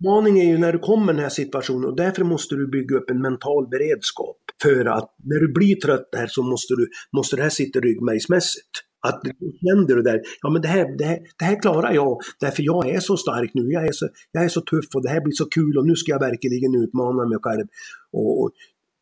utmaningen 0.00 0.46
är 0.46 0.50
ju 0.50 0.58
när 0.58 0.72
du 0.72 0.78
kommer 0.78 1.12
i 1.12 1.16
den 1.16 1.22
här 1.22 1.30
situationen 1.30 1.84
och 1.84 1.96
därför 1.96 2.24
måste 2.24 2.54
du 2.54 2.70
bygga 2.70 2.96
upp 2.96 3.10
en 3.10 3.22
mental 3.22 3.68
beredskap. 3.68 4.36
För 4.62 4.84
att 4.84 5.14
när 5.24 5.40
du 5.40 5.52
blir 5.52 5.74
trött 5.74 6.08
här 6.16 6.26
så 6.26 6.42
måste, 6.42 6.74
du, 6.74 6.88
måste 7.16 7.36
det 7.36 7.42
här 7.42 7.50
sitta 7.50 7.80
ryggmärgsmässigt. 7.80 8.70
Att 9.08 9.22
händer 9.68 9.96
det 9.96 10.02
där, 10.02 10.20
ja 10.42 10.50
men 10.50 10.62
det 10.62 10.68
här, 10.68 10.98
det, 10.98 11.04
här, 11.04 11.18
det 11.38 11.44
här 11.44 11.60
klarar 11.60 11.92
jag 11.92 12.20
därför 12.40 12.62
jag 12.62 12.88
är 12.88 13.00
så 13.00 13.16
stark 13.16 13.50
nu, 13.54 13.62
jag 13.72 13.86
är 13.86 13.92
så, 13.92 14.08
jag 14.32 14.44
är 14.44 14.48
så 14.48 14.60
tuff 14.60 14.94
och 14.94 15.02
det 15.02 15.08
här 15.08 15.20
blir 15.20 15.32
så 15.32 15.44
kul 15.44 15.78
och 15.78 15.86
nu 15.86 15.96
ska 15.96 16.12
jag 16.12 16.20
verkligen 16.20 16.74
utmana 16.82 17.26
mig 17.26 17.38
själv. 17.42 17.66
Och, 18.12 18.42
och 18.42 18.50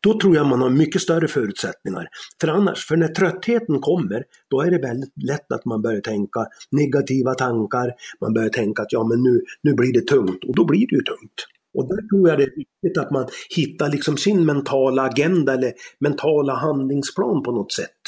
då 0.05 0.19
tror 0.19 0.35
jag 0.35 0.47
man 0.47 0.61
har 0.61 0.69
mycket 0.69 1.01
större 1.01 1.27
förutsättningar. 1.27 2.07
För 2.41 2.47
annars, 2.47 2.85
för 2.85 2.97
när 2.97 3.07
tröttheten 3.07 3.79
kommer, 3.79 4.23
då 4.49 4.61
är 4.61 4.71
det 4.71 4.77
väldigt 4.77 5.23
lätt 5.23 5.51
att 5.51 5.65
man 5.65 5.81
börjar 5.81 6.01
tänka 6.01 6.45
negativa 6.71 7.33
tankar, 7.33 7.91
man 8.21 8.33
börjar 8.33 8.49
tänka 8.49 8.81
att 8.81 8.93
ja 8.93 9.03
men 9.03 9.23
nu, 9.23 9.41
nu 9.63 9.73
blir 9.73 9.93
det 9.93 10.07
tungt 10.07 10.43
och 10.43 10.55
då 10.55 10.65
blir 10.65 10.87
det 10.87 10.95
ju 10.95 11.01
tungt. 11.01 11.37
Och 11.77 11.87
där 11.87 12.07
tror 12.09 12.29
jag 12.29 12.37
det 12.37 12.43
är 12.43 12.55
viktigt 12.55 12.97
att 12.97 13.11
man 13.11 13.27
hittar 13.55 13.89
liksom 13.89 14.17
sin 14.17 14.45
mentala 14.45 15.01
agenda 15.01 15.53
eller 15.53 15.73
mentala 15.99 16.53
handlingsplan 16.53 17.43
på 17.43 17.51
något 17.51 17.71
sätt 17.71 18.01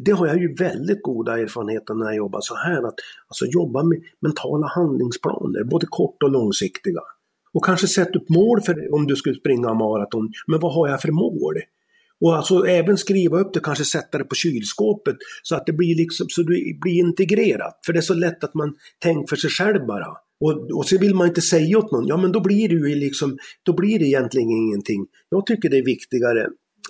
det 0.00 0.12
har 0.12 0.26
jag 0.26 0.38
ju 0.38 0.54
väldigt 0.54 1.02
goda 1.02 1.38
erfarenheter 1.38 1.94
när 1.94 2.06
jag 2.06 2.16
jobbar 2.16 2.40
så 2.40 2.54
här, 2.54 2.88
att 2.88 2.94
alltså 3.28 3.46
jobba 3.46 3.82
med 3.82 3.98
mentala 4.20 4.66
handlingsplaner, 4.66 5.64
både 5.64 5.86
kort 5.86 6.22
och 6.22 6.30
långsiktiga. 6.30 7.00
Och 7.54 7.64
kanske 7.64 7.86
sätta 7.86 8.18
upp 8.18 8.28
mål 8.28 8.60
för 8.60 8.94
om 8.94 9.06
du 9.06 9.16
skulle 9.16 9.34
springa 9.34 9.74
maraton, 9.74 10.32
men 10.46 10.60
vad 10.60 10.74
har 10.74 10.88
jag 10.88 11.00
för 11.00 11.12
mål? 11.12 11.54
Och 12.20 12.36
alltså 12.36 12.66
även 12.66 12.96
skriva 12.96 13.38
upp 13.40 13.54
det, 13.54 13.60
kanske 13.60 13.84
sätta 13.84 14.18
det 14.18 14.24
på 14.24 14.34
kylskåpet 14.34 15.16
så 15.42 15.56
att 15.56 15.66
det 15.66 15.72
blir 15.72 15.94
liksom, 15.94 16.26
så 16.28 16.42
det 16.42 16.78
blir 16.80 16.98
integrerat. 16.98 17.80
För 17.86 17.92
det 17.92 17.98
är 17.98 18.02
så 18.02 18.14
lätt 18.14 18.44
att 18.44 18.54
man 18.54 18.74
tänker 18.98 19.26
för 19.28 19.36
sig 19.36 19.50
själv 19.50 19.86
bara. 19.86 20.06
Och, 20.40 20.70
och 20.78 20.86
så 20.86 20.98
vill 20.98 21.14
man 21.14 21.28
inte 21.28 21.40
säga 21.40 21.78
åt 21.78 21.92
någon, 21.92 22.06
ja 22.06 22.16
men 22.16 22.32
då 22.32 22.40
blir 22.40 22.68
det 22.68 22.74
ju 22.74 22.94
liksom, 22.94 23.38
då 23.62 23.72
blir 23.72 23.98
det 23.98 24.04
egentligen 24.04 24.50
ingenting. 24.50 25.06
Jag 25.30 25.46
tycker 25.46 25.68
det 25.70 25.78
är 25.78 25.84
viktigare 25.84 26.48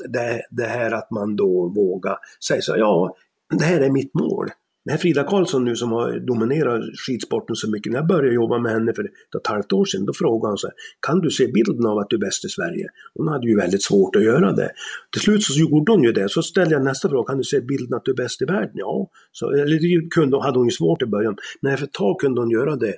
det, 0.09 0.43
det 0.51 0.67
här 0.67 0.91
att 0.91 1.11
man 1.11 1.37
då 1.37 1.73
vågar 1.75 2.17
säga 2.49 2.61
så 2.63 2.75
ja, 2.77 3.17
det 3.59 3.65
här 3.65 3.81
är 3.81 3.91
mitt 3.91 4.15
mål. 4.15 4.51
Den 4.85 4.93
här 4.93 4.99
Frida 4.99 5.25
Karlsson 5.25 5.65
nu 5.65 5.77
som 5.77 5.93
har 5.93 6.27
dominerat 6.27 6.83
skidsporten 7.07 7.57
så 7.57 7.71
mycket, 7.71 7.93
när 7.93 7.99
jag 7.99 8.07
började 8.07 8.35
jobba 8.35 8.59
med 8.59 8.73
henne 8.73 8.95
för 8.95 9.05
ett 9.05 9.35
och 9.35 9.41
ett 9.41 9.47
halvt 9.47 9.73
år 9.73 9.85
sedan, 9.85 10.07
då 10.07 10.13
frågade 10.13 10.51
han 10.51 10.59
så 10.59 10.67
här, 10.67 10.75
kan 11.07 11.21
du 11.21 11.31
se 11.31 11.47
bilden 11.47 11.87
av 11.87 11.99
att 11.99 12.11
du 12.11 12.17
är 12.17 12.21
bäst 12.21 12.45
i 12.45 12.49
Sverige? 12.49 12.87
Hon 13.15 13.29
hade 13.29 13.47
ju 13.47 13.57
väldigt 13.57 13.83
svårt 13.83 14.17
att 14.17 14.25
göra 14.25 14.53
det. 14.53 14.71
Till 15.13 15.21
slut 15.21 15.43
så 15.43 15.61
gjorde 15.61 15.93
hon 15.93 16.03
ju 16.03 16.13
det, 16.13 16.29
så 16.29 16.43
ställde 16.43 16.75
jag 16.75 16.85
nästa 16.85 17.09
fråga, 17.09 17.27
kan 17.27 17.39
du 17.39 17.45
se 17.45 17.61
bilden 17.61 17.95
att 17.95 18.05
du 18.05 18.11
är 18.11 18.17
bäst 18.17 18.43
i 18.43 18.45
världen? 18.45 18.75
Ja, 18.75 19.11
så, 19.33 19.51
eller 19.51 19.79
det 19.79 20.11
kunde, 20.11 20.43
hade 20.43 20.59
hon 20.59 20.69
ju 20.69 20.73
svårt 20.73 21.03
i 21.03 21.07
början, 21.07 21.37
men 21.61 21.73
efter 21.73 21.87
ett 21.87 21.93
tag 21.93 22.21
kunde 22.21 22.41
hon 22.41 22.51
göra 22.51 22.77
det. 22.77 22.95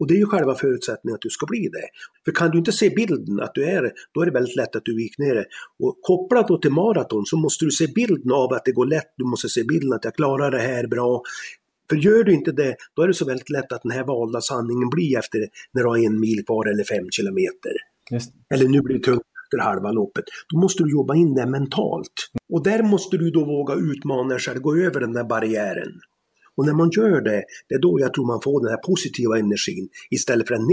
Och 0.00 0.06
det 0.06 0.14
är 0.14 0.18
ju 0.18 0.26
själva 0.26 0.54
förutsättningen 0.54 1.14
att 1.14 1.20
du 1.20 1.30
ska 1.30 1.46
bli 1.46 1.68
det. 1.68 1.88
För 2.24 2.32
kan 2.32 2.50
du 2.50 2.58
inte 2.58 2.72
se 2.72 2.90
bilden 2.90 3.40
att 3.40 3.54
du 3.54 3.64
är 3.64 3.82
det, 3.82 3.92
då 4.14 4.20
är 4.20 4.26
det 4.26 4.32
väldigt 4.32 4.56
lätt 4.56 4.76
att 4.76 4.84
du 4.84 5.02
gick 5.02 5.18
ner 5.18 5.34
det. 5.34 5.46
Och 5.78 5.98
kopplat 6.02 6.48
då 6.48 6.58
till 6.58 6.72
maraton 6.72 7.26
så 7.26 7.36
måste 7.36 7.64
du 7.64 7.70
se 7.70 7.86
bilden 7.94 8.32
av 8.32 8.52
att 8.52 8.64
det 8.64 8.72
går 8.72 8.86
lätt, 8.86 9.14
du 9.16 9.24
måste 9.24 9.48
se 9.48 9.64
bilden 9.64 9.92
att 9.92 10.04
jag 10.04 10.14
klarar 10.14 10.50
det 10.50 10.58
här 10.58 10.86
bra. 10.86 11.22
För 11.90 11.96
gör 11.96 12.24
du 12.24 12.32
inte 12.32 12.52
det, 12.52 12.76
då 12.96 13.02
är 13.02 13.08
det 13.08 13.14
så 13.14 13.24
väldigt 13.24 13.50
lätt 13.50 13.72
att 13.72 13.82
den 13.82 13.92
här 13.92 14.04
valda 14.04 14.40
sanningen 14.40 14.90
blir 14.90 15.18
efter 15.18 15.38
när 15.72 15.82
du 15.82 15.88
har 15.88 16.06
en 16.06 16.20
mil 16.20 16.44
kvar 16.46 16.66
eller 16.66 16.84
fem 16.84 17.10
kilometer. 17.10 17.72
Eller 18.54 18.68
nu 18.68 18.80
blir 18.80 18.98
det 18.98 19.04
tungt 19.04 19.22
efter 19.46 19.58
halva 19.58 19.90
loppet. 19.92 20.24
Då 20.48 20.58
måste 20.58 20.82
du 20.82 20.90
jobba 20.90 21.14
in 21.14 21.34
det 21.34 21.46
mentalt. 21.46 22.12
Och 22.52 22.62
där 22.64 22.82
måste 22.82 23.16
du 23.16 23.30
då 23.30 23.44
våga 23.44 23.74
utmana 23.74 24.28
dig 24.28 24.38
själv, 24.38 24.60
gå 24.60 24.76
över 24.76 25.00
den 25.00 25.12
där 25.12 25.24
barriären. 25.24 25.92
Och 26.56 26.66
när 26.66 26.72
man 26.72 26.90
gör 26.96 27.20
det, 27.20 27.44
det 27.68 27.74
är 27.74 27.78
då 27.78 28.00
jag 28.00 28.14
tror 28.14 28.26
man 28.26 28.40
får 28.44 28.60
den 28.60 28.70
här 28.70 28.82
positiva 28.86 29.38
energin 29.38 29.88
istället 30.10 30.48
för 30.48 30.54
den 30.54 30.66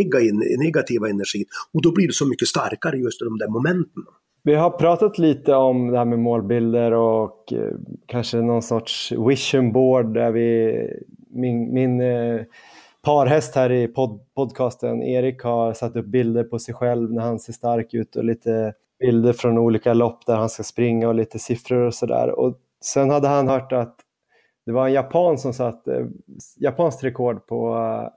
negativa 0.66 1.10
energin. 1.10 1.46
Och 1.74 1.82
då 1.82 1.92
blir 1.92 2.08
det 2.08 2.14
så 2.14 2.28
mycket 2.28 2.48
starkare 2.48 2.98
just 2.98 3.22
i 3.22 3.26
de 3.26 3.38
där 3.38 3.48
momenten. 3.48 4.04
Vi 4.44 4.54
har 4.54 4.70
pratat 4.70 5.18
lite 5.18 5.56
om 5.56 5.92
det 5.92 5.98
här 5.98 6.06
med 6.06 6.20
målbilder 6.20 6.92
och 6.92 7.54
eh, 7.54 7.74
kanske 8.06 8.38
någon 8.42 8.62
sorts 8.62 9.12
vision 9.12 9.72
board 9.72 10.14
där 10.14 10.32
vi, 10.32 10.74
min, 11.30 11.74
min 11.74 12.02
eh, 12.02 12.42
parhäst 13.02 13.56
här 13.56 13.72
i 13.72 13.88
pod, 13.88 14.20
podcasten, 14.36 15.04
Erik, 15.04 15.42
har 15.42 15.74
satt 15.74 15.96
upp 15.96 16.06
bilder 16.06 16.44
på 16.44 16.60
sig 16.60 16.74
själv 16.74 17.14
när 17.14 17.22
han 17.22 17.40
ser 17.40 17.54
stark 17.54 17.94
ut 17.94 18.16
och 18.16 18.24
lite 18.24 18.74
bilder 19.00 19.34
från 19.34 19.58
olika 19.58 19.94
lopp 19.94 20.26
där 20.26 20.36
han 20.36 20.50
ska 20.50 20.64
springa 20.64 21.08
och 21.08 21.16
lite 21.16 21.40
siffror 21.40 21.82
och 21.82 21.94
sådär. 21.94 22.40
Och 22.40 22.58
sen 22.84 23.10
hade 23.10 23.28
han 23.28 23.48
hört 23.48 23.72
att 23.72 23.96
det 24.66 24.72
var 24.72 24.88
en 24.88 24.94
japan 24.94 25.38
som 25.38 25.54
satte 25.54 25.96
eh, 25.96 26.06
japanskt 26.58 27.04
rekord 27.04 27.48
på 27.48 27.76
eh, 27.76 28.10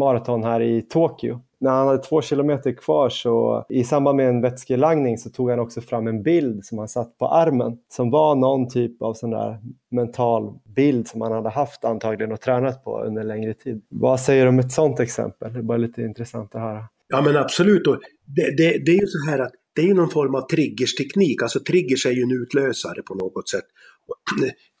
maraton 0.00 0.44
här 0.44 0.60
i 0.62 0.82
Tokyo. 0.82 1.40
När 1.60 1.70
han 1.70 1.86
hade 1.86 2.02
två 2.02 2.22
kilometer 2.22 2.72
kvar 2.72 3.08
så 3.08 3.64
i 3.68 3.84
samband 3.84 4.16
med 4.16 4.28
en 4.28 4.40
vätskelagning 4.40 5.18
så 5.18 5.30
tog 5.30 5.50
han 5.50 5.60
också 5.60 5.80
fram 5.80 6.06
en 6.06 6.22
bild 6.22 6.64
som 6.64 6.78
han 6.78 6.88
satt 6.88 7.18
på 7.18 7.28
armen 7.28 7.78
som 7.88 8.10
var 8.10 8.34
någon 8.34 8.68
typ 8.68 9.02
av 9.02 9.14
sån 9.14 9.30
där 9.30 9.58
mental 9.90 10.52
bild 10.64 11.08
som 11.08 11.20
han 11.20 11.32
hade 11.32 11.48
haft 11.48 11.84
antagligen 11.84 12.32
och 12.32 12.40
tränat 12.40 12.84
på 12.84 13.02
under 13.02 13.24
längre 13.24 13.54
tid. 13.54 13.82
Vad 13.88 14.20
säger 14.20 14.42
du 14.42 14.48
om 14.48 14.58
ett 14.58 14.72
sånt 14.72 15.00
exempel? 15.00 15.52
Det 15.52 15.58
är 15.58 15.62
bara 15.62 15.78
lite 15.78 16.02
intressant 16.02 16.54
att 16.54 16.60
höra. 16.60 16.84
Ja 17.08 17.22
men 17.22 17.36
absolut. 17.36 17.86
Och 17.86 17.98
det, 18.24 18.56
det, 18.56 18.84
det 18.84 18.90
är 18.90 19.00
ju 19.00 19.06
så 19.06 19.30
här 19.30 19.38
att 19.38 19.52
det 19.74 19.82
är 19.82 19.94
någon 19.94 20.10
form 20.10 20.34
av 20.34 20.40
triggersteknik, 20.40 21.42
alltså 21.42 21.60
triggers 21.60 22.06
är 22.06 22.10
ju 22.10 22.22
en 22.22 22.42
utlösare 22.42 23.02
på 23.02 23.14
något 23.14 23.48
sätt. 23.48 23.64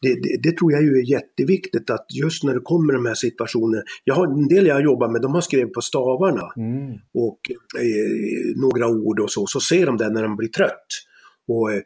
Det, 0.02 0.14
det, 0.14 0.38
det, 0.42 0.56
tror 0.56 0.72
jag 0.72 0.82
ju 0.82 0.88
är 0.88 1.10
jätteviktigt 1.10 1.90
att 1.90 2.06
just 2.22 2.44
när 2.44 2.54
det 2.54 2.60
kommer 2.60 2.92
de 2.92 3.06
här 3.06 3.14
situationerna, 3.14 3.82
jag 4.04 4.14
har, 4.14 4.26
en 4.26 4.48
del 4.48 4.66
jag 4.66 4.82
jobbar 4.82 5.08
med, 5.08 5.22
de 5.22 5.34
har 5.34 5.40
skrivit 5.40 5.72
på 5.72 5.80
stavarna 5.80 6.52
mm. 6.56 6.92
och 7.14 7.40
eh, 7.78 8.56
några 8.56 8.88
ord 8.88 9.20
och 9.20 9.30
så, 9.30 9.46
så 9.46 9.60
ser 9.60 9.86
de 9.86 9.96
det 9.96 10.10
när 10.10 10.22
de 10.22 10.36
blir 10.36 10.48
trött. 10.48 10.86
Och, 11.48 11.72
eh, 11.72 11.82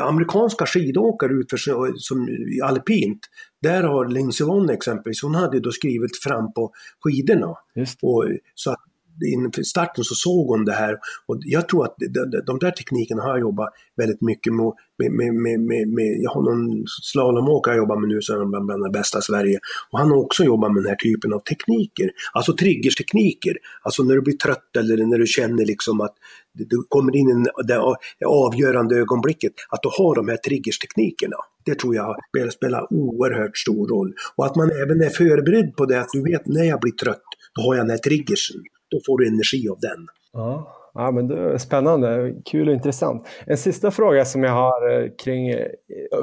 amerikanska 0.00 0.66
skidåkare 0.66 1.32
utför 1.32 1.56
som 1.96 2.28
alpint, 2.62 3.20
där 3.62 3.82
har 3.82 4.08
Lindsey 4.08 4.46
Vonn 4.46 4.70
exempelvis, 4.70 5.22
hon 5.22 5.34
hade 5.34 5.60
då 5.60 5.72
skrivit 5.72 6.22
fram 6.22 6.52
på 6.52 6.72
skidorna. 7.00 7.54
Och, 8.02 8.24
så 8.54 8.70
att 8.70 8.84
inför 9.24 9.62
starten 9.62 10.04
så 10.04 10.14
såg 10.14 10.48
hon 10.48 10.64
det 10.64 10.72
här 10.72 10.98
och 11.26 11.36
jag 11.40 11.68
tror 11.68 11.84
att 11.84 11.94
de, 11.98 12.42
de 12.46 12.58
där 12.58 12.70
teknikerna 12.70 13.22
har 13.22 13.30
jag 13.30 13.40
jobbat 13.40 13.68
väldigt 13.96 14.20
mycket 14.20 14.52
med. 14.52 14.72
med, 14.98 15.34
med, 15.34 15.60
med, 15.60 15.88
med 15.88 16.16
jag 16.20 16.30
har 16.30 16.42
någon 16.42 16.84
slalomåkare 17.02 17.74
jag 17.74 17.82
jobbar 17.82 17.96
med 17.96 18.08
nu 18.08 18.22
som 18.22 18.40
är 18.40 18.44
bland, 18.44 18.66
bland 18.66 18.84
de 18.84 18.92
bästa 18.92 19.18
i 19.18 19.22
Sverige 19.22 19.58
och 19.90 19.98
han 19.98 20.10
har 20.10 20.16
också 20.16 20.44
jobbat 20.44 20.72
med 20.72 20.82
den 20.82 20.88
här 20.88 20.96
typen 20.96 21.32
av 21.32 21.38
tekniker. 21.38 22.10
Alltså 22.32 22.56
triggerstekniker. 22.56 23.56
Alltså 23.82 24.02
när 24.02 24.14
du 24.14 24.22
blir 24.22 24.36
trött 24.36 24.76
eller 24.78 25.06
när 25.06 25.18
du 25.18 25.26
känner 25.26 25.64
liksom 25.66 26.00
att 26.00 26.14
du 26.52 26.82
kommer 26.88 27.16
in 27.16 27.28
i 27.30 27.44
det 27.66 28.26
avgörande 28.26 28.96
ögonblicket, 28.96 29.52
att 29.68 29.82
du 29.82 29.88
har 29.98 30.14
de 30.14 30.28
här 30.28 30.36
triggersteknikerna. 30.36 31.36
Det 31.64 31.74
tror 31.74 31.94
jag 31.94 32.16
spelar 32.52 32.92
oerhört 32.92 33.56
stor 33.56 33.88
roll. 33.88 34.14
Och 34.36 34.46
att 34.46 34.56
man 34.56 34.70
även 34.70 35.02
är 35.02 35.10
förberedd 35.10 35.76
på 35.76 35.86
det, 35.86 36.00
att 36.00 36.08
du 36.12 36.22
vet 36.22 36.46
när 36.46 36.64
jag 36.64 36.80
blir 36.80 36.92
trött, 36.92 37.24
då 37.54 37.62
har 37.62 37.74
jag 37.74 37.84
den 37.84 37.90
här 37.90 37.98
triggersen 37.98 38.56
då 38.90 38.98
får 39.06 39.18
du 39.18 39.28
energi 39.28 39.68
av 39.68 39.78
den. 39.80 40.06
Ja. 40.32 40.72
Ja, 40.98 41.10
men 41.10 41.28
det 41.28 41.40
är 41.40 41.58
spännande, 41.58 42.34
kul 42.44 42.68
och 42.68 42.74
intressant. 42.74 43.28
En 43.46 43.56
sista 43.56 43.90
fråga 43.90 44.24
som 44.24 44.42
jag 44.42 44.52
har 44.52 44.90
eh, 44.90 45.08
kring 45.24 45.48
eh, 45.48 45.68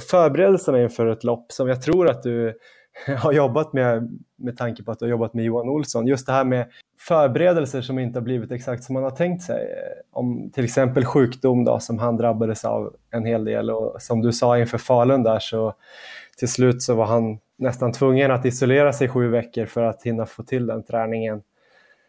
förberedelserna 0.09 0.81
inför 0.81 1.07
ett 1.07 1.23
lopp 1.23 1.51
som 1.51 1.67
jag 1.67 1.81
tror 1.81 2.09
att 2.09 2.23
du 2.23 2.53
har 3.17 3.33
jobbat 3.33 3.73
med 3.73 4.19
med 4.37 4.57
tanke 4.57 4.83
på 4.83 4.91
att 4.91 4.99
du 4.99 5.05
har 5.05 5.09
jobbat 5.09 5.33
med 5.33 5.45
Johan 5.45 5.69
Olsson. 5.69 6.07
Just 6.07 6.25
det 6.25 6.33
här 6.33 6.43
med 6.43 6.65
förberedelser 6.99 7.81
som 7.81 7.99
inte 7.99 8.19
har 8.19 8.23
blivit 8.23 8.51
exakt 8.51 8.83
som 8.83 8.93
man 8.93 9.03
har 9.03 9.11
tänkt 9.11 9.43
sig. 9.43 9.67
Om 10.11 10.51
till 10.53 10.63
exempel 10.63 11.05
sjukdom 11.05 11.65
då, 11.65 11.79
som 11.79 11.99
han 11.99 12.17
drabbades 12.17 12.65
av 12.65 12.95
en 13.11 13.25
hel 13.25 13.45
del 13.45 13.69
och 13.69 14.01
som 14.01 14.21
du 14.21 14.31
sa 14.31 14.57
inför 14.57 14.77
Falun 14.77 15.23
där 15.23 15.39
så 15.39 15.73
till 16.37 16.47
slut 16.47 16.81
så 16.81 16.95
var 16.95 17.05
han 17.05 17.39
nästan 17.57 17.91
tvungen 17.91 18.31
att 18.31 18.45
isolera 18.45 18.93
sig 18.93 19.09
sju 19.09 19.29
veckor 19.29 19.65
för 19.65 19.83
att 19.83 20.03
hinna 20.03 20.25
få 20.25 20.43
till 20.43 20.65
den 20.65 20.83
träningen. 20.83 21.41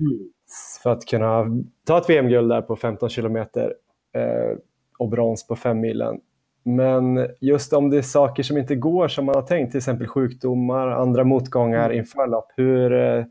Mm 0.00 0.33
för 0.82 0.90
att 0.90 1.06
kunna 1.06 1.44
ta 1.86 1.98
ett 1.98 2.10
VM-guld 2.10 2.48
där 2.48 2.62
på 2.62 2.76
15 2.76 3.08
kilometer 3.08 3.74
eh, 4.14 4.58
och 4.98 5.08
brons 5.08 5.46
på 5.46 5.56
5 5.56 5.80
milen. 5.80 6.20
Men 6.64 7.28
just 7.40 7.72
om 7.72 7.90
det 7.90 7.98
är 7.98 8.02
saker 8.02 8.42
som 8.42 8.56
inte 8.56 8.76
går 8.76 9.08
som 9.08 9.24
man 9.24 9.34
har 9.34 9.42
tänkt, 9.42 9.70
till 9.70 9.78
exempel 9.78 10.06
sjukdomar, 10.06 10.88
andra 10.88 11.24
motgångar 11.24 11.84
mm. 11.84 11.98
inför 11.98 12.26
lopp, 12.26 12.52
hur, 12.56 12.92
eh, 12.92 13.24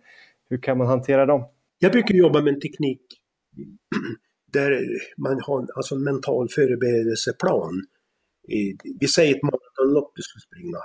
hur 0.49 0.57
kan 0.57 0.77
man 0.77 0.88
hantera 0.88 1.25
dem? 1.25 1.45
Jag 1.79 1.91
brukar 1.91 2.15
jobba 2.15 2.41
med 2.41 2.53
en 2.53 2.59
teknik 2.59 3.01
där 4.53 4.81
man 5.17 5.39
har 5.41 5.67
alltså 5.75 5.95
en 5.95 6.03
mental 6.03 6.49
förberedelseplan. 6.49 7.81
Vi 8.99 9.07
säger 9.07 9.36
ett 9.36 9.43
maratonlopp 9.43 10.12
du 10.15 10.21
ska 10.21 10.39
springa. 10.39 10.77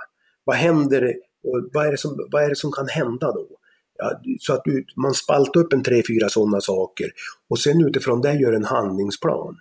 Vad 0.43 0.55
händer 0.55 1.13
och 1.43 1.69
vad 1.73 1.87
är, 1.87 1.91
det 1.91 1.97
som, 1.97 2.27
vad 2.31 2.43
är 2.43 2.49
det 2.49 2.55
som 2.55 2.71
kan 2.71 2.87
hända 2.87 3.31
då? 3.31 3.58
Ja, 4.01 4.21
så 4.39 4.53
att 4.53 4.61
du, 4.63 4.85
man 4.95 5.13
spaltar 5.13 5.59
upp 5.59 5.73
en 5.73 5.83
tre, 5.83 6.03
fyra 6.07 6.29
sådana 6.29 6.61
saker 6.61 7.07
och 7.49 7.59
sen 7.59 7.85
utifrån 7.87 8.21
det 8.21 8.33
gör 8.33 8.53
en 8.53 8.65
handlingsplan. 8.65 9.57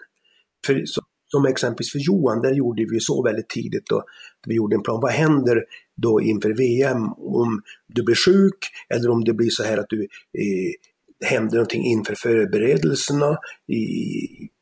För, 0.66 0.82
så, 0.84 1.02
som 1.26 1.46
exempelvis 1.46 1.92
för 1.92 1.98
Johan, 1.98 2.40
där 2.40 2.52
gjorde 2.52 2.86
vi 2.90 3.00
så 3.00 3.22
väldigt 3.22 3.48
tidigt 3.48 3.86
då, 3.86 4.02
vi 4.46 4.54
gjorde 4.54 4.76
en 4.76 4.82
plan. 4.82 5.00
Vad 5.00 5.12
händer 5.12 5.64
då 5.96 6.20
inför 6.20 6.50
VM 6.50 7.12
om 7.12 7.62
du 7.86 8.02
blir 8.02 8.14
sjuk 8.14 8.58
eller 8.94 9.10
om 9.10 9.24
det 9.24 9.32
blir 9.32 9.50
så 9.50 9.64
här 9.64 9.78
att 9.78 9.88
du 9.88 10.02
eh, 10.02 11.28
händer 11.30 11.54
någonting 11.54 11.84
inför 11.84 12.14
förberedelserna 12.14 13.38
i, 13.66 13.82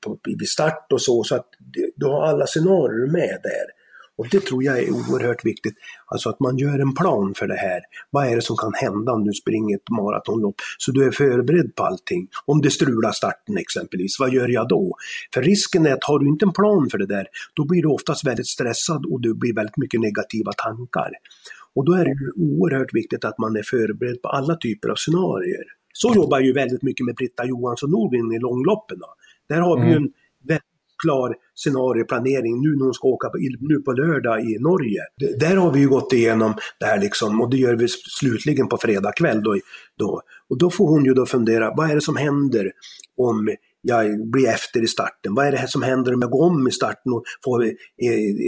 på, 0.04 0.18
vid 0.24 0.48
start 0.48 0.92
och 0.92 1.02
så. 1.02 1.24
Så 1.24 1.34
att 1.34 1.48
du 1.96 2.06
har 2.06 2.22
alla 2.22 2.46
scenarier 2.46 3.12
med 3.12 3.40
där. 3.42 3.75
Och 4.18 4.28
det 4.30 4.40
tror 4.40 4.64
jag 4.64 4.78
är 4.78 4.90
oerhört 4.90 5.44
viktigt. 5.44 5.74
Alltså 6.06 6.28
att 6.28 6.40
man 6.40 6.58
gör 6.58 6.78
en 6.78 6.94
plan 6.94 7.34
för 7.36 7.46
det 7.46 7.56
här. 7.56 7.80
Vad 8.10 8.26
är 8.26 8.36
det 8.36 8.42
som 8.42 8.56
kan 8.56 8.72
hända 8.74 9.12
om 9.12 9.24
du 9.24 9.32
springer 9.32 9.76
ett 9.76 9.90
maratonlopp? 9.90 10.54
Så 10.78 10.92
du 10.92 11.04
är 11.04 11.10
förberedd 11.10 11.74
på 11.74 11.82
allting. 11.82 12.28
Om 12.44 12.60
det 12.60 12.70
strular 12.70 13.12
starten 13.12 13.56
exempelvis, 13.56 14.20
vad 14.20 14.32
gör 14.32 14.48
jag 14.48 14.68
då? 14.68 14.96
För 15.34 15.42
risken 15.42 15.86
är 15.86 15.92
att 15.92 16.04
har 16.04 16.18
du 16.18 16.28
inte 16.28 16.44
en 16.44 16.52
plan 16.52 16.88
för 16.90 16.98
det 16.98 17.06
där, 17.06 17.26
då 17.54 17.64
blir 17.64 17.82
du 17.82 17.88
oftast 17.88 18.26
väldigt 18.26 18.46
stressad 18.46 19.06
och 19.06 19.20
det 19.20 19.34
blir 19.34 19.54
väldigt 19.54 19.76
mycket 19.76 20.00
negativa 20.00 20.52
tankar. 20.52 21.10
Och 21.74 21.84
då 21.84 21.92
är 21.92 22.04
det 22.04 22.10
ju 22.10 22.32
oerhört 22.36 22.94
viktigt 22.94 23.24
att 23.24 23.38
man 23.38 23.56
är 23.56 23.62
förberedd 23.62 24.22
på 24.22 24.28
alla 24.28 24.56
typer 24.56 24.88
av 24.88 24.94
scenarier. 24.94 25.64
Så 25.92 26.12
jobbar 26.14 26.40
ju 26.40 26.52
väldigt 26.52 26.82
mycket 26.82 27.06
med 27.06 27.14
Britta 27.14 27.44
Johansson 27.46 27.90
Nordgren 27.90 28.32
i 28.32 28.38
långloppen. 28.38 28.98
Där 29.48 29.60
har 29.60 29.80
vi 29.80 29.86
ju 29.86 29.92
mm. 29.92 30.02
en 30.02 30.12
klar 31.06 31.34
scenarioplanering 31.54 32.60
nu 32.60 32.70
när 32.76 32.84
hon 32.84 32.94
ska 32.94 33.08
åka 33.08 33.28
på, 33.28 33.38
nu 33.60 33.78
på 33.78 33.92
lördag 33.92 34.40
i 34.40 34.58
Norge. 34.58 35.00
Där 35.40 35.56
har 35.56 35.72
vi 35.72 35.80
ju 35.80 35.88
gått 35.88 36.12
igenom 36.12 36.54
det 36.80 36.86
här 36.86 37.00
liksom 37.00 37.40
och 37.40 37.50
det 37.50 37.56
gör 37.56 37.76
vi 37.76 37.88
slutligen 37.88 38.68
på 38.68 38.76
fredag 38.76 39.12
kväll 39.12 39.42
då, 39.42 39.56
då. 39.98 40.20
Och 40.50 40.58
då 40.58 40.70
får 40.70 40.88
hon 40.88 41.04
ju 41.04 41.14
då 41.14 41.26
fundera, 41.26 41.74
vad 41.76 41.90
är 41.90 41.94
det 41.94 42.00
som 42.00 42.16
händer 42.16 42.72
om 43.16 43.48
jag 43.82 44.30
blir 44.30 44.48
efter 44.48 44.82
i 44.82 44.86
starten? 44.86 45.34
Vad 45.34 45.46
är 45.46 45.52
det 45.52 45.58
här 45.58 45.66
som 45.66 45.82
händer 45.82 46.14
om 46.14 46.20
jag 46.22 46.30
går 46.30 46.46
om 46.46 46.68
i 46.68 46.70
starten 46.70 47.12
och 47.12 47.22
får 47.44 47.64
eh, 47.64 47.72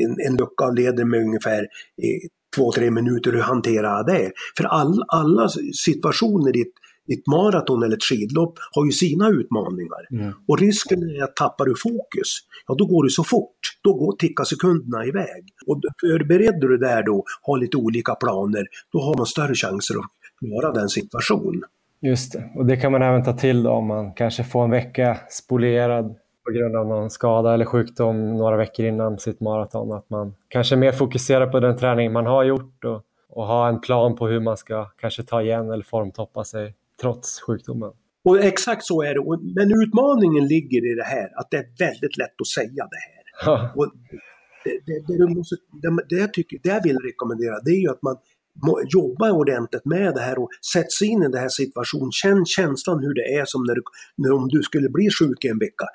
en, 0.05 0.17
en 0.27 0.37
lucka 0.37 0.65
och 0.65 0.75
leder 0.75 1.05
med 1.05 1.21
ungefär 1.21 1.61
eh, 2.03 2.21
två, 2.57 2.73
tre 2.73 2.91
minuter, 2.91 3.33
hur 3.33 3.41
hanterar 3.41 3.97
jag 3.97 4.07
det? 4.07 4.33
För 4.57 4.65
all, 4.65 5.03
alla 5.09 5.49
situationer 5.85 6.57
i 6.57 6.61
ett 6.61 6.79
ett 7.13 7.27
maraton 7.27 7.83
eller 7.83 7.97
ett 7.97 8.03
skidlopp 8.03 8.59
har 8.75 8.85
ju 8.87 8.93
sina 8.93 9.29
utmaningar. 9.29 10.03
Mm. 10.11 10.33
Och 10.49 10.59
risken 10.61 11.03
är 11.03 11.25
att 11.25 11.37
tappar 11.37 11.65
du 11.65 11.75
fokus, 11.83 12.29
ja 12.67 12.75
då 12.79 12.87
går 12.87 13.05
det 13.05 13.11
så 13.11 13.25
fort. 13.25 13.59
Då 13.83 13.95
går, 13.95 14.13
tickar 14.13 14.45
sekunderna 14.45 15.05
iväg. 15.05 15.45
Och 15.67 15.81
förbereder 16.01 16.69
du 16.69 16.79
där 16.79 17.03
då, 17.03 17.25
har 17.43 17.59
lite 17.59 17.77
olika 17.77 18.15
planer, 18.15 18.67
då 18.93 19.01
har 19.01 19.17
man 19.17 19.27
större 19.27 19.55
chanser 19.55 19.95
att 19.95 20.11
klara 20.39 20.73
den 20.73 20.89
situationen. 20.89 21.63
Just 22.01 22.33
det, 22.33 22.51
och 22.57 22.67
det 22.67 22.77
kan 22.77 22.93
man 22.93 23.03
även 23.03 23.25
ta 23.25 23.33
till 23.33 23.63
då 23.63 23.71
om 23.71 23.87
man 23.87 24.13
kanske 24.13 24.45
får 24.45 24.65
en 24.65 24.71
vecka 24.71 25.19
spolierad 25.29 26.17
på 26.45 26.53
grund 26.53 26.77
av 26.77 26.87
någon 26.87 27.11
skada 27.11 27.55
eller 27.55 27.65
sjukdom 27.65 28.37
några 28.37 28.57
veckor 28.57 28.87
innan 28.87 29.19
sitt 29.19 29.41
maraton. 29.41 29.93
Att 29.93 30.11
man 30.11 30.35
kanske 30.49 30.77
mer 30.77 30.93
fokuserar 30.93 31.47
på 31.47 31.61
den 31.61 31.77
träning 31.77 32.13
man 32.13 32.27
har 32.27 32.45
gjort 32.45 32.85
och, 32.85 33.03
och 33.29 33.47
ha 33.47 33.69
en 33.69 33.81
plan 33.81 34.17
på 34.17 34.27
hur 34.29 34.41
man 34.41 34.57
ska 34.57 34.85
kanske 34.85 35.23
ta 35.23 35.43
igen 35.43 35.71
eller 35.71 35.85
formtoppa 35.85 36.45
sig 36.45 36.75
trots 37.01 37.41
sjukdomen. 37.41 37.93
Och 38.25 38.41
exakt 38.41 38.85
så 38.85 39.03
är 39.03 39.15
det. 39.15 39.23
Men 39.55 39.83
utmaningen 39.83 40.49
ligger 40.49 40.93
i 40.93 40.95
det 40.95 41.05
här 41.05 41.41
att 41.41 41.51
det 41.51 41.57
är 41.57 41.67
väldigt 41.79 42.17
lätt 42.17 42.41
att 42.41 42.47
säga 42.47 42.89
det 42.91 43.03
här. 43.09 43.23
och 43.77 43.93
det, 44.65 44.81
det, 44.87 45.19
det, 45.19 45.35
måste, 45.35 45.57
det, 45.83 46.05
det, 46.09 46.17
jag 46.17 46.33
tycker, 46.33 46.59
det 46.63 46.69
jag 46.69 46.83
vill 46.83 46.99
rekommendera 46.99 47.61
det 47.65 47.71
är 47.71 47.81
ju 47.81 47.91
att 47.91 48.03
man 48.03 48.17
jobbar 48.89 49.31
ordentligt 49.31 49.85
med 49.85 50.15
det 50.15 50.21
här 50.21 50.39
och 50.39 50.49
sätter 50.73 50.91
sig 50.91 51.09
in 51.09 51.23
i 51.23 51.29
den 51.29 51.41
här 51.41 51.49
situationen. 51.49 52.13
Känn 52.13 52.47
känslan 52.47 52.99
hur 53.03 53.15
det 53.15 53.35
är 53.41 53.45
som 53.45 53.65
när, 53.65 53.77
när 54.17 54.33
om 54.33 54.49
du 54.49 54.63
skulle 54.63 54.89
bli 54.89 55.09
sjuk 55.19 55.45
en 55.45 55.59
vecka. 55.59 55.87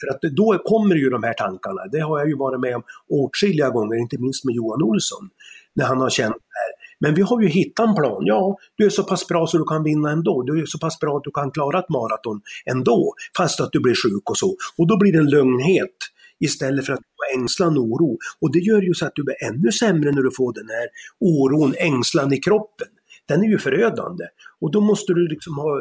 För 0.00 0.08
att 0.10 0.20
då 0.36 0.62
kommer 0.64 0.94
ju 0.94 1.10
de 1.10 1.22
här 1.22 1.34
tankarna. 1.34 1.82
Det 1.92 2.00
har 2.00 2.18
jag 2.18 2.28
ju 2.28 2.36
varit 2.36 2.60
med 2.60 2.76
om 2.76 2.82
åtskilliga 3.08 3.70
gånger, 3.70 3.96
inte 3.96 4.18
minst 4.18 4.44
med 4.44 4.54
Johan 4.54 4.82
Olsson. 4.82 5.28
När 5.74 5.84
han 5.84 6.00
har 6.00 6.10
känt 6.10 6.34
det 6.34 6.58
här. 6.62 6.71
Men 7.02 7.14
vi 7.14 7.22
har 7.22 7.42
ju 7.42 7.48
hittat 7.48 7.88
en 7.88 7.94
plan. 7.94 8.22
Ja, 8.26 8.56
du 8.76 8.84
är 8.86 8.90
så 8.90 9.02
pass 9.04 9.28
bra 9.28 9.46
så 9.46 9.58
du 9.58 9.64
kan 9.64 9.84
vinna 9.84 10.10
ändå. 10.10 10.42
Du 10.42 10.62
är 10.62 10.66
så 10.66 10.78
pass 10.78 11.00
bra 11.00 11.16
att 11.16 11.24
du 11.24 11.30
kan 11.30 11.50
klara 11.50 11.78
ett 11.78 11.88
maraton 11.88 12.40
ändå, 12.66 13.14
fast 13.36 13.60
att 13.60 13.72
du 13.72 13.80
blir 13.80 13.94
sjuk 13.94 14.30
och 14.30 14.36
så. 14.36 14.56
Och 14.78 14.86
då 14.86 14.98
blir 14.98 15.12
det 15.12 15.18
en 15.18 15.30
lugnhet 15.30 15.96
istället 16.40 16.86
för 16.86 16.92
att 16.92 16.98
få 16.98 17.38
ängslan 17.38 17.78
och 17.78 17.84
oro. 17.84 18.18
Och 18.40 18.52
det 18.52 18.58
gör 18.58 18.82
ju 18.82 18.94
så 18.94 19.06
att 19.06 19.12
du 19.14 19.22
blir 19.24 19.44
ännu 19.44 19.72
sämre 19.72 20.12
när 20.12 20.22
du 20.22 20.30
får 20.36 20.52
den 20.52 20.68
här 20.68 20.88
oron, 21.20 21.74
ängslan 21.78 22.32
i 22.32 22.38
kroppen. 22.38 22.88
Den 23.28 23.42
är 23.44 23.48
ju 23.48 23.58
förödande. 23.58 24.24
Och 24.60 24.70
då 24.70 24.80
måste 24.80 25.12
du 25.12 25.28
liksom 25.28 25.58
ha, 25.58 25.80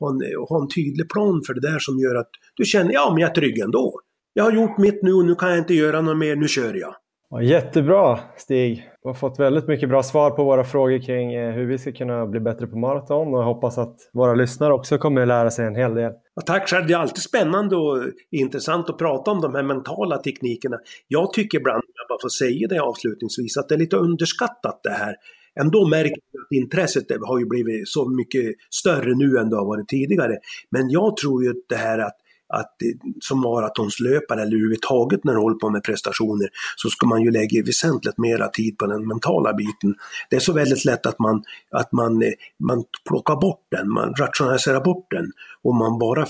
ha, 0.00 0.10
en, 0.10 0.20
ha 0.48 0.62
en 0.62 0.68
tydlig 0.68 1.08
plan 1.08 1.42
för 1.46 1.54
det 1.54 1.60
där 1.60 1.78
som 1.78 1.98
gör 1.98 2.14
att 2.14 2.30
du 2.54 2.64
känner, 2.64 2.92
ja 2.92 3.10
men 3.10 3.20
jag 3.20 3.30
är 3.30 3.34
trygg 3.34 3.58
ändå. 3.58 4.00
Jag 4.32 4.44
har 4.44 4.52
gjort 4.52 4.78
mitt 4.78 5.02
nu 5.02 5.12
och 5.12 5.24
nu 5.24 5.34
kan 5.34 5.48
jag 5.48 5.58
inte 5.58 5.74
göra 5.74 6.00
något 6.00 6.18
mer, 6.18 6.36
nu 6.36 6.48
kör 6.48 6.74
jag. 6.74 6.94
Ja, 7.34 7.42
jättebra 7.42 8.18
Stig! 8.36 8.90
Vi 9.02 9.08
har 9.08 9.14
fått 9.14 9.40
väldigt 9.40 9.68
mycket 9.68 9.88
bra 9.88 10.02
svar 10.02 10.30
på 10.30 10.44
våra 10.44 10.64
frågor 10.64 10.98
kring 10.98 11.34
eh, 11.34 11.52
hur 11.52 11.66
vi 11.66 11.78
ska 11.78 11.92
kunna 11.92 12.26
bli 12.26 12.40
bättre 12.40 12.66
på 12.66 12.78
maraton 12.78 13.34
och 13.34 13.40
jag 13.40 13.44
hoppas 13.44 13.78
att 13.78 13.96
våra 14.12 14.34
lyssnare 14.34 14.72
också 14.72 14.98
kommer 14.98 15.22
att 15.22 15.28
lära 15.28 15.50
sig 15.50 15.66
en 15.66 15.76
hel 15.76 15.94
del. 15.94 16.12
Ja, 16.34 16.42
tack 16.46 16.68
själv! 16.68 16.86
Det 16.86 16.94
är 16.94 16.98
alltid 16.98 17.22
spännande 17.22 17.76
och 17.76 18.02
intressant 18.30 18.90
att 18.90 18.98
prata 18.98 19.30
om 19.30 19.40
de 19.40 19.54
här 19.54 19.62
mentala 19.62 20.18
teknikerna. 20.18 20.76
Jag 21.08 21.32
tycker 21.32 21.58
ibland, 21.58 21.82
jag 21.94 22.08
bara 22.08 22.22
får 22.22 22.28
säga 22.28 22.68
det 22.68 22.78
avslutningsvis, 22.78 23.56
att 23.56 23.68
det 23.68 23.74
är 23.74 23.78
lite 23.78 23.96
underskattat 23.96 24.80
det 24.82 24.90
här. 24.90 25.14
Ändå 25.60 25.88
märker 25.88 26.16
jag 26.32 26.42
att 26.42 26.52
intresset 26.52 27.06
har 27.26 27.38
ju 27.38 27.46
blivit 27.46 27.88
så 27.88 28.08
mycket 28.08 28.54
större 28.70 29.14
nu 29.14 29.38
än 29.38 29.50
det 29.50 29.56
har 29.56 29.66
varit 29.66 29.88
tidigare. 29.88 30.38
Men 30.70 30.90
jag 30.90 31.16
tror 31.16 31.44
ju 31.44 31.54
det 31.68 31.76
här 31.76 31.98
att 31.98 32.16
att 32.52 32.76
som 33.20 33.40
maratonslöpare 33.40 34.42
eller 34.42 34.56
överhuvudtaget 34.56 35.24
när 35.24 35.32
du 35.32 35.38
håller 35.38 35.56
på 35.56 35.70
med 35.70 35.82
prestationer 35.82 36.48
så 36.76 36.88
ska 36.88 37.06
man 37.06 37.22
ju 37.22 37.30
lägga 37.30 37.62
väsentligt 37.62 38.18
mera 38.18 38.48
tid 38.48 38.78
på 38.78 38.86
den 38.86 39.08
mentala 39.08 39.52
biten. 39.52 39.94
Det 40.30 40.36
är 40.36 40.40
så 40.40 40.52
väldigt 40.52 40.84
lätt 40.84 41.06
att 41.06 41.18
man, 41.18 41.42
att 41.70 41.92
man, 41.92 42.22
man 42.58 42.84
plockar 43.08 43.36
bort 43.36 43.66
den, 43.70 43.90
man 43.90 44.14
rationaliserar 44.14 44.80
bort 44.80 45.06
den 45.10 45.32
och 45.62 45.74
man 45.74 45.98
bara 45.98 46.26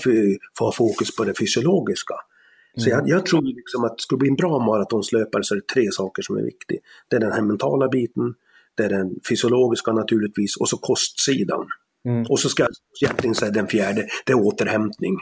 får 0.57 0.71
fokus 0.71 1.15
på 1.15 1.23
det 1.23 1.39
fysiologiska. 1.39 2.15
Så 2.77 2.89
jag, 2.89 3.09
jag, 3.09 3.25
tror 3.25 3.41
liksom 3.41 3.83
att 3.83 4.01
ska 4.01 4.15
du 4.15 4.19
bli 4.19 4.29
en 4.29 4.35
bra 4.35 4.59
maratonslöpare 4.59 5.43
så 5.43 5.55
är 5.55 5.55
det 5.55 5.67
tre 5.73 5.91
saker 5.91 6.21
som 6.21 6.37
är 6.37 6.43
viktiga. 6.43 6.79
Det 7.09 7.15
är 7.15 7.19
den 7.19 7.31
här 7.31 7.41
mentala 7.41 7.87
biten, 7.87 8.33
det 8.77 8.83
är 8.83 8.89
den 8.89 9.15
fysiologiska 9.29 9.91
naturligtvis 9.91 10.57
och 10.57 10.69
så 10.69 10.77
kostsidan. 10.77 11.65
Mm. 12.07 12.25
Och 12.29 12.39
så 12.39 12.49
ska 12.49 12.63
jag 12.63 12.71
egentligen 13.01 13.35
säga 13.35 13.51
den 13.51 13.67
fjärde, 13.67 14.07
det 14.25 14.31
är 14.31 14.39
återhämtning. 14.39 15.17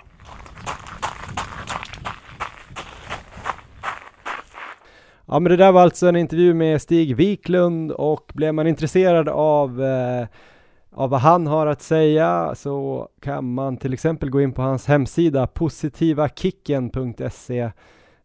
Ja 5.34 5.40
men 5.40 5.50
det 5.50 5.58
där 5.58 5.72
var 5.72 5.82
alltså 5.82 6.08
en 6.08 6.16
intervju 6.16 6.54
med 6.54 6.82
Stig 6.82 7.16
Wiklund 7.16 7.92
och 7.92 8.32
blev 8.34 8.54
man 8.54 8.68
intresserad 8.68 9.30
av, 9.30 9.84
eh, 9.84 10.28
av 10.92 11.10
vad 11.10 11.20
han 11.20 11.48
har 11.48 11.68
att 11.68 11.82
säga 11.82 12.56
så 12.56 13.08
kan 13.22 13.54
man 13.54 13.78
till 13.78 13.94
exempel 13.94 14.30
gå 14.30 14.42
in 14.42 14.52
på 14.52 14.62
hans 14.62 14.88
hemsida 14.88 15.48
positivakicken.se 15.48 17.60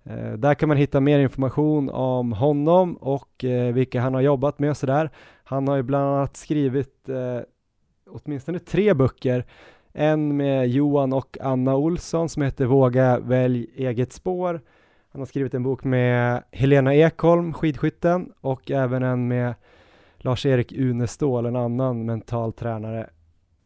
eh, 0.05 0.33
Där 0.39 0.55
kan 0.55 0.69
man 0.69 0.79
hitta 0.79 1.01
mer 1.01 1.19
information 1.19 1.91
om 1.91 2.33
honom 2.33 2.97
och 2.97 3.45
eh, 3.45 3.75
vilka 3.75 4.01
han 4.01 4.15
har 4.15 4.21
jobbat 4.21 4.59
med 4.59 4.71
och 4.71 4.77
sådär. 4.77 5.11
Han 5.45 5.69
har 5.69 5.77
ju 5.77 5.83
bland 5.83 6.05
annat 6.05 6.37
skrivit 6.37 7.09
eh, 7.09 7.41
åtminstone 8.11 8.59
tre 8.59 8.95
böcker. 8.95 9.45
En 9.93 10.37
med 10.37 10.69
Johan 10.69 11.13
och 11.13 11.39
Anna 11.41 11.77
Olsson 11.77 12.29
som 12.29 12.43
heter 12.43 12.65
Våga 12.65 13.19
välj 13.19 13.67
eget 13.77 14.13
spår 14.13 14.61
han 15.17 15.21
har 15.21 15.27
skrivit 15.27 15.55
en 15.55 15.63
bok 15.63 15.85
med 15.85 16.43
Helena 16.51 16.95
Ekholm, 16.95 17.53
skidskytten, 17.53 18.33
och 18.41 18.71
även 18.71 19.03
en 19.03 19.29
med 19.29 19.55
Lars-Erik 20.17 20.73
Unestål, 20.73 21.47
en 21.47 21.57
annan 21.57 22.05
mental 22.05 22.53
tränare. 22.53 23.11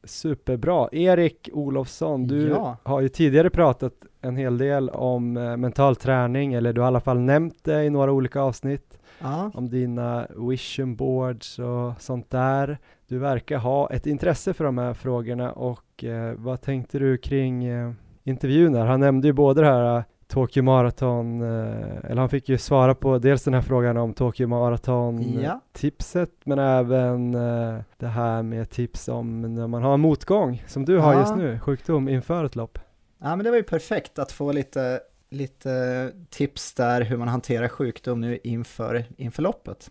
Superbra! 0.05 0.89
Erik 0.93 1.49
Olofsson, 1.53 2.27
du 2.27 2.49
ja. 2.49 2.77
har 2.83 3.01
ju 3.01 3.09
tidigare 3.09 3.51
pratat 3.51 3.93
en 4.21 4.37
hel 4.37 4.59
del 4.59 4.91
om 4.91 5.37
eh, 5.37 5.57
mental 5.57 5.97
träning, 5.97 6.55
eller 6.55 6.73
du 6.73 6.81
har 6.81 6.87
i 6.87 6.89
alla 6.89 7.01
fall 7.01 7.19
nämnt 7.19 7.65
det 7.65 7.85
i 7.85 7.91
några 7.91 8.13
olika 8.13 8.41
avsnitt. 8.41 8.99
Ja. 9.19 9.51
Om 9.55 9.71
dina 9.71 10.27
vision 10.37 10.97
boards 10.97 11.59
och 11.59 12.03
sånt 12.03 12.31
där. 12.31 12.79
Du 13.09 13.19
verkar 13.19 13.59
ha 13.59 13.91
ett 13.91 14.07
intresse 14.07 14.53
för 14.53 14.65
de 14.65 14.79
här 14.79 14.95
frågorna 14.95 15.53
och 15.53 16.05
eh, 16.05 16.35
vad 16.37 16.61
tänkte 16.61 16.99
du 16.99 17.19
kring 17.19 17.65
eh, 17.65 17.93
intervjun 18.25 18.73
där? 18.73 18.87
Han 18.87 19.01
nämnde 19.01 19.29
ju 19.29 19.33
både 19.33 19.61
det 19.61 19.67
här 19.67 20.05
Tokyo 20.31 20.62
Marathon, 20.62 21.43
eh, 21.43 22.11
eller 22.11 22.16
han 22.16 22.29
fick 22.29 22.49
ju 22.49 22.59
svara 22.59 22.95
på 22.95 23.19
dels 23.19 23.45
den 23.45 23.55
här 23.55 23.62
frågan 23.62 23.97
om 23.97 24.14
Tokyo 24.14 24.49
Marathon-tipset, 24.49 26.31
ja. 26.38 26.43
men 26.45 26.59
även 26.59 27.35
eh, 27.35 27.81
det 27.97 28.07
här 28.07 28.43
med 28.43 28.71
tips 28.71 29.09
om 29.09 29.55
när 29.55 29.66
man 29.66 29.83
har 29.83 29.95
en 29.95 30.01
motgång, 30.01 30.64
som 30.66 30.85
du 30.85 30.99
har 30.99 31.21
just 31.21 31.37
nu, 31.37 31.59
sjukdom 31.59 32.09
inför 32.09 32.45
ett 32.45 32.57
lopp. 32.57 32.79
Ja, 33.23 33.37
men 33.37 33.45
det 33.45 33.51
var 33.51 33.57
ju 33.57 33.62
perfekt 33.62 34.19
att 34.19 34.33
få 34.33 34.53
lite, 34.53 35.01
lite 35.31 36.12
tips 36.31 36.75
där 36.75 37.01
hur 37.01 37.16
man 37.16 37.29
hanterar 37.29 37.69
sjukdom 37.69 38.21
nu 38.21 38.38
inför, 38.45 39.05
inför 39.16 39.43
loppet. 39.43 39.90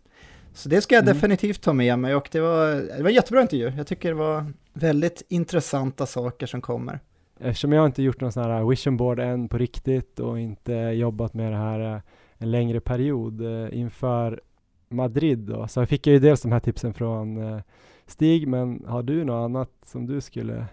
Så 0.54 0.70
det 0.70 0.82
ska 0.82 0.96
jag 0.96 1.04
mm. 1.04 1.14
definitivt 1.14 1.62
ta 1.62 1.74
med 1.74 2.00
mig 2.00 2.16
och 2.16 2.30
det 2.32 2.40
var, 2.40 2.68
det 2.98 3.04
var 3.04 3.10
en 3.10 3.16
jättebra 3.16 3.42
intervju. 3.42 3.74
Jag 3.78 3.88
tycker 3.88 4.10
det 4.10 4.16
var 4.16 4.54
väldigt 4.74 5.24
intressanta 5.30 6.06
saker 6.06 6.48
som 6.48 6.62
kommer. 6.62 7.00
Eftersom 7.42 7.72
jag 7.72 7.86
inte 7.86 8.04
gjort 8.04 8.22
någon 8.22 8.32
sån 8.32 8.44
här 8.44 8.64
vision 8.64 8.98
board 8.98 9.20
än 9.20 9.50
på 9.50 9.58
riktigt 9.58 10.20
och 10.20 10.40
inte 10.40 10.74
jobbat 10.74 11.34
med 11.34 11.52
det 11.52 11.58
här 11.58 11.96
eh, 11.96 12.02
en 12.38 12.52
längre 12.52 12.80
period 12.80 13.42
eh, 13.42 13.80
inför 13.80 14.42
Madrid 14.90 15.40
då, 15.40 15.68
så 15.68 15.86
fick 15.86 16.08
jag 16.08 16.14
ju 16.14 16.20
dels 16.20 16.42
de 16.42 16.52
här 16.52 16.60
tipsen 16.60 16.94
från 16.94 17.54
eh, 17.54 17.62
Stig, 18.08 18.48
men 18.48 18.86
har 18.88 19.04
du 19.04 19.24
något 19.24 19.46
annat 19.46 19.70
som 19.86 20.06
du 20.06 20.22
skulle 20.22 20.66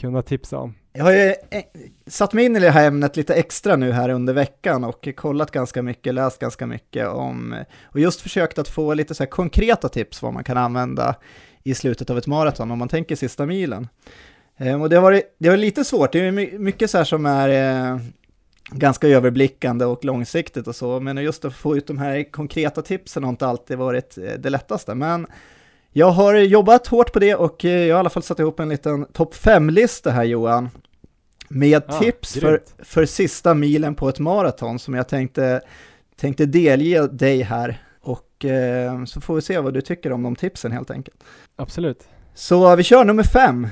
kunna 0.00 0.22
tipsa 0.22 0.58
om? 0.58 0.74
Jag 0.92 1.04
har 1.04 1.12
ju 1.12 1.34
satt 2.06 2.32
mig 2.32 2.44
in 2.44 2.56
i 2.56 2.60
det 2.60 2.70
här 2.70 2.86
ämnet 2.86 3.16
lite 3.16 3.34
extra 3.34 3.76
nu 3.76 3.92
här 3.92 4.08
under 4.08 4.32
veckan 4.32 4.84
och 4.84 5.08
kollat 5.16 5.50
ganska 5.50 5.82
mycket, 5.82 6.14
läst 6.14 6.38
ganska 6.38 6.66
mycket 6.66 7.08
om 7.08 7.56
och 7.82 8.00
just 8.00 8.20
försökt 8.20 8.58
att 8.58 8.68
få 8.68 8.94
lite 8.94 9.14
så 9.14 9.22
här 9.22 9.30
konkreta 9.30 9.88
tips 9.88 10.22
vad 10.22 10.32
man 10.32 10.44
kan 10.44 10.56
använda 10.56 11.14
i 11.62 11.74
slutet 11.74 12.10
av 12.10 12.18
ett 12.18 12.26
maraton 12.26 12.70
om 12.70 12.78
man 12.78 12.88
tänker 12.88 13.16
sista 13.16 13.46
milen. 13.46 13.88
Ehm, 14.58 14.82
och 14.82 14.88
det 14.88 14.96
har 14.96 15.02
varit, 15.02 15.36
det 15.38 15.48
har 15.48 15.56
varit 15.56 15.64
lite 15.64 15.84
svårt, 15.84 16.12
det 16.12 16.18
är 16.18 16.58
mycket 16.58 16.90
så 16.90 16.98
här 16.98 17.04
som 17.04 17.26
är 17.26 17.48
eh, 17.92 17.98
ganska 18.70 19.08
överblickande 19.08 19.84
och 19.84 20.04
långsiktigt 20.04 20.66
och 20.66 20.76
så, 20.76 21.00
men 21.00 21.16
just 21.16 21.44
att 21.44 21.54
få 21.54 21.76
ut 21.76 21.86
de 21.86 21.98
här 21.98 22.32
konkreta 22.32 22.82
tipsen 22.82 23.22
har 23.22 23.30
inte 23.30 23.46
alltid 23.46 23.78
varit 23.78 24.18
eh, 24.18 24.32
det 24.38 24.50
lättaste. 24.50 24.94
Men 24.94 25.26
jag 25.92 26.10
har 26.10 26.34
jobbat 26.34 26.86
hårt 26.86 27.12
på 27.12 27.18
det 27.18 27.34
och 27.34 27.64
eh, 27.64 27.70
jag 27.70 27.94
har 27.94 27.98
i 27.98 28.00
alla 28.00 28.10
fall 28.10 28.22
satt 28.22 28.38
ihop 28.38 28.60
en 28.60 28.68
liten 28.68 29.04
topp 29.04 29.34
5-lista 29.34 30.10
här 30.10 30.24
Johan, 30.24 30.68
med 31.48 31.82
ah, 31.86 31.98
tips 31.98 32.34
för, 32.34 32.60
för 32.78 33.06
sista 33.06 33.54
milen 33.54 33.94
på 33.94 34.08
ett 34.08 34.18
maraton 34.18 34.78
som 34.78 34.94
jag 34.94 35.08
tänkte, 35.08 35.60
tänkte 36.16 36.46
delge 36.46 37.06
dig 37.06 37.42
här. 37.42 37.82
Och 38.00 38.44
eh, 38.44 39.04
så 39.04 39.20
får 39.20 39.34
vi 39.34 39.42
se 39.42 39.58
vad 39.58 39.74
du 39.74 39.80
tycker 39.80 40.12
om 40.12 40.22
de 40.22 40.36
tipsen 40.36 40.72
helt 40.72 40.90
enkelt. 40.90 41.24
Absolut. 41.56 42.08
Så 42.34 42.76
vi 42.76 42.82
kör 42.82 43.04
nummer 43.04 43.22
fem. 43.22 43.68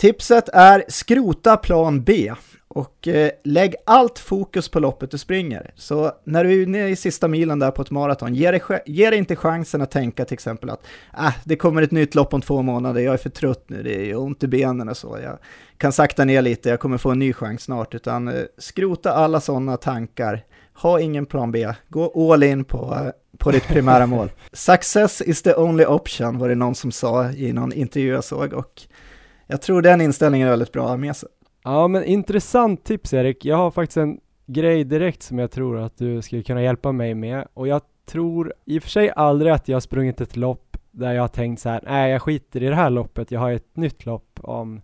Tipset 0.00 0.48
är 0.48 0.84
skrota 0.88 1.56
plan 1.56 2.02
B 2.02 2.32
och 2.68 3.08
eh, 3.08 3.30
lägg 3.44 3.74
allt 3.86 4.18
fokus 4.18 4.68
på 4.68 4.80
loppet 4.80 5.10
du 5.10 5.18
springer. 5.18 5.72
Så 5.76 6.12
när 6.24 6.44
du 6.44 6.52
är 6.52 6.62
inne 6.62 6.88
i 6.88 6.96
sista 6.96 7.28
milen 7.28 7.58
där 7.58 7.70
på 7.70 7.82
ett 7.82 7.90
maraton, 7.90 8.34
ge 8.34 8.50
dig, 8.50 8.62
ge 8.86 9.10
dig 9.10 9.18
inte 9.18 9.36
chansen 9.36 9.82
att 9.82 9.90
tänka 9.90 10.24
till 10.24 10.34
exempel 10.34 10.70
att 10.70 10.86
äh, 11.18 11.34
det 11.44 11.56
kommer 11.56 11.82
ett 11.82 11.90
nytt 11.90 12.14
lopp 12.14 12.34
om 12.34 12.40
två 12.40 12.62
månader, 12.62 13.00
jag 13.00 13.14
är 13.14 13.18
för 13.18 13.30
trött 13.30 13.64
nu, 13.66 13.82
det 13.82 14.10
är 14.10 14.18
ont 14.18 14.42
i 14.42 14.48
benen 14.48 14.88
och 14.88 14.96
så, 14.96 15.18
jag 15.22 15.38
kan 15.76 15.92
sakta 15.92 16.24
ner 16.24 16.42
lite, 16.42 16.68
jag 16.68 16.80
kommer 16.80 16.98
få 16.98 17.10
en 17.10 17.18
ny 17.18 17.32
chans 17.32 17.62
snart, 17.62 17.94
utan 17.94 18.28
eh, 18.28 18.34
skrota 18.58 19.12
alla 19.12 19.40
sådana 19.40 19.76
tankar. 19.76 20.44
Ha 20.74 21.00
ingen 21.00 21.26
plan 21.26 21.52
B, 21.52 21.68
gå 21.88 22.32
all 22.32 22.42
in 22.42 22.64
på, 22.64 22.94
eh, 22.94 23.10
på 23.38 23.50
ditt 23.50 23.68
primära 23.68 24.06
mål. 24.06 24.30
Success 24.52 25.20
is 25.20 25.42
the 25.42 25.54
only 25.54 25.84
option 25.84 26.38
var 26.38 26.48
det 26.48 26.54
någon 26.54 26.74
som 26.74 26.92
sa 26.92 27.30
i 27.30 27.52
någon 27.52 27.72
intervju 27.72 28.12
jag 28.12 28.24
såg 28.24 28.52
och 28.52 28.82
jag 29.50 29.62
tror 29.62 29.82
den 29.82 30.00
inställningen 30.00 30.46
är 30.46 30.50
väldigt 30.50 30.72
bra 30.72 30.82
att 30.82 30.90
ha 30.90 30.96
med 30.96 31.16
sig. 31.16 31.28
Ja, 31.64 31.88
men 31.88 32.04
intressant 32.04 32.84
tips 32.84 33.14
Erik. 33.14 33.44
Jag 33.44 33.56
har 33.56 33.70
faktiskt 33.70 33.96
en 33.96 34.20
grej 34.46 34.84
direkt 34.84 35.22
som 35.22 35.38
jag 35.38 35.50
tror 35.50 35.78
att 35.78 35.98
du 35.98 36.22
skulle 36.22 36.42
kunna 36.42 36.62
hjälpa 36.62 36.92
mig 36.92 37.14
med 37.14 37.48
och 37.54 37.68
jag 37.68 37.82
tror 38.06 38.54
i 38.64 38.78
och 38.78 38.82
för 38.82 38.90
sig 38.90 39.12
aldrig 39.16 39.52
att 39.52 39.68
jag 39.68 39.76
har 39.76 39.80
sprungit 39.80 40.20
ett 40.20 40.36
lopp 40.36 40.76
där 40.90 41.12
jag 41.12 41.22
har 41.22 41.28
tänkt 41.28 41.60
så 41.60 41.68
här, 41.68 41.80
nej 41.86 42.10
jag 42.10 42.22
skiter 42.22 42.62
i 42.62 42.66
det 42.66 42.74
här 42.74 42.90
loppet, 42.90 43.30
jag 43.30 43.40
har 43.40 43.52
ett 43.52 43.76
nytt 43.76 44.06
lopp 44.06 44.40
om 44.42 44.80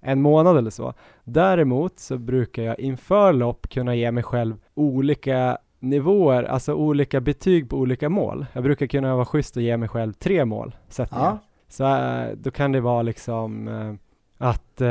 en 0.00 0.22
månad 0.22 0.58
eller 0.58 0.70
så. 0.70 0.94
Däremot 1.24 1.98
så 1.98 2.18
brukar 2.18 2.62
jag 2.62 2.80
inför 2.80 3.32
lopp 3.32 3.68
kunna 3.68 3.94
ge 3.94 4.10
mig 4.10 4.22
själv 4.22 4.56
olika 4.74 5.58
nivåer, 5.78 6.42
alltså 6.42 6.74
olika 6.74 7.20
betyg 7.20 7.70
på 7.70 7.76
olika 7.76 8.08
mål. 8.08 8.46
Jag 8.52 8.62
brukar 8.62 8.86
kunna 8.86 9.14
vara 9.14 9.24
schysst 9.24 9.56
och 9.56 9.62
ge 9.62 9.76
mig 9.76 9.88
själv 9.88 10.12
tre 10.12 10.44
mål, 10.44 10.76
sätter 10.88 11.16
ja. 11.16 11.38
Så 11.68 11.84
äh, 11.84 12.28
då 12.36 12.50
kan 12.50 12.72
det 12.72 12.80
vara 12.80 13.02
liksom 13.02 13.68
äh, 13.68 13.94
att, 14.38 14.80
eh, 14.80 14.88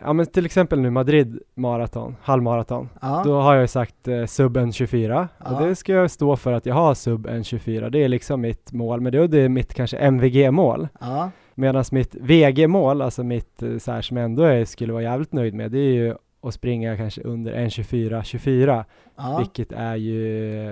ja 0.00 0.12
men 0.12 0.26
till 0.26 0.46
exempel 0.46 0.80
nu 0.80 0.90
Madrid 0.90 1.38
maraton, 1.54 2.16
halvmaraton, 2.22 2.88
ja. 3.00 3.22
då 3.24 3.40
har 3.40 3.54
jag 3.54 3.62
ju 3.62 3.68
sagt 3.68 4.08
eh, 4.08 4.26
sub 4.26 4.56
1.24 4.56 5.28
ja. 5.38 5.50
och 5.50 5.66
det 5.66 5.76
ska 5.76 5.92
jag 5.92 6.10
stå 6.10 6.36
för 6.36 6.52
att 6.52 6.66
jag 6.66 6.74
har 6.74 6.94
sub 6.94 7.26
1.24, 7.26 7.90
det 7.90 8.04
är 8.04 8.08
liksom 8.08 8.40
mitt 8.40 8.72
mål, 8.72 9.00
men 9.00 9.12
det 9.12 9.40
är 9.40 9.48
mitt 9.48 9.74
kanske 9.74 9.96
MVG-mål. 9.96 10.88
Ja. 11.00 11.30
Medan 11.54 11.84
mitt 11.92 12.14
VG-mål, 12.14 13.02
alltså 13.02 13.24
mitt 13.24 13.62
eh, 13.62 13.78
så 13.78 13.92
här 13.92 14.02
som 14.02 14.16
jag 14.16 14.24
ändå 14.24 14.42
är, 14.42 14.64
skulle 14.64 14.92
vara 14.92 15.02
jävligt 15.02 15.32
nöjd 15.32 15.54
med, 15.54 15.70
det 15.70 15.78
är 15.78 15.92
ju 15.92 16.14
att 16.40 16.54
springa 16.54 16.96
kanske 16.96 17.22
under 17.22 17.54
1.24, 17.54 18.22
24, 18.22 18.84
ja. 19.16 19.38
vilket 19.38 19.72
är 19.72 19.96
ju 19.96 20.16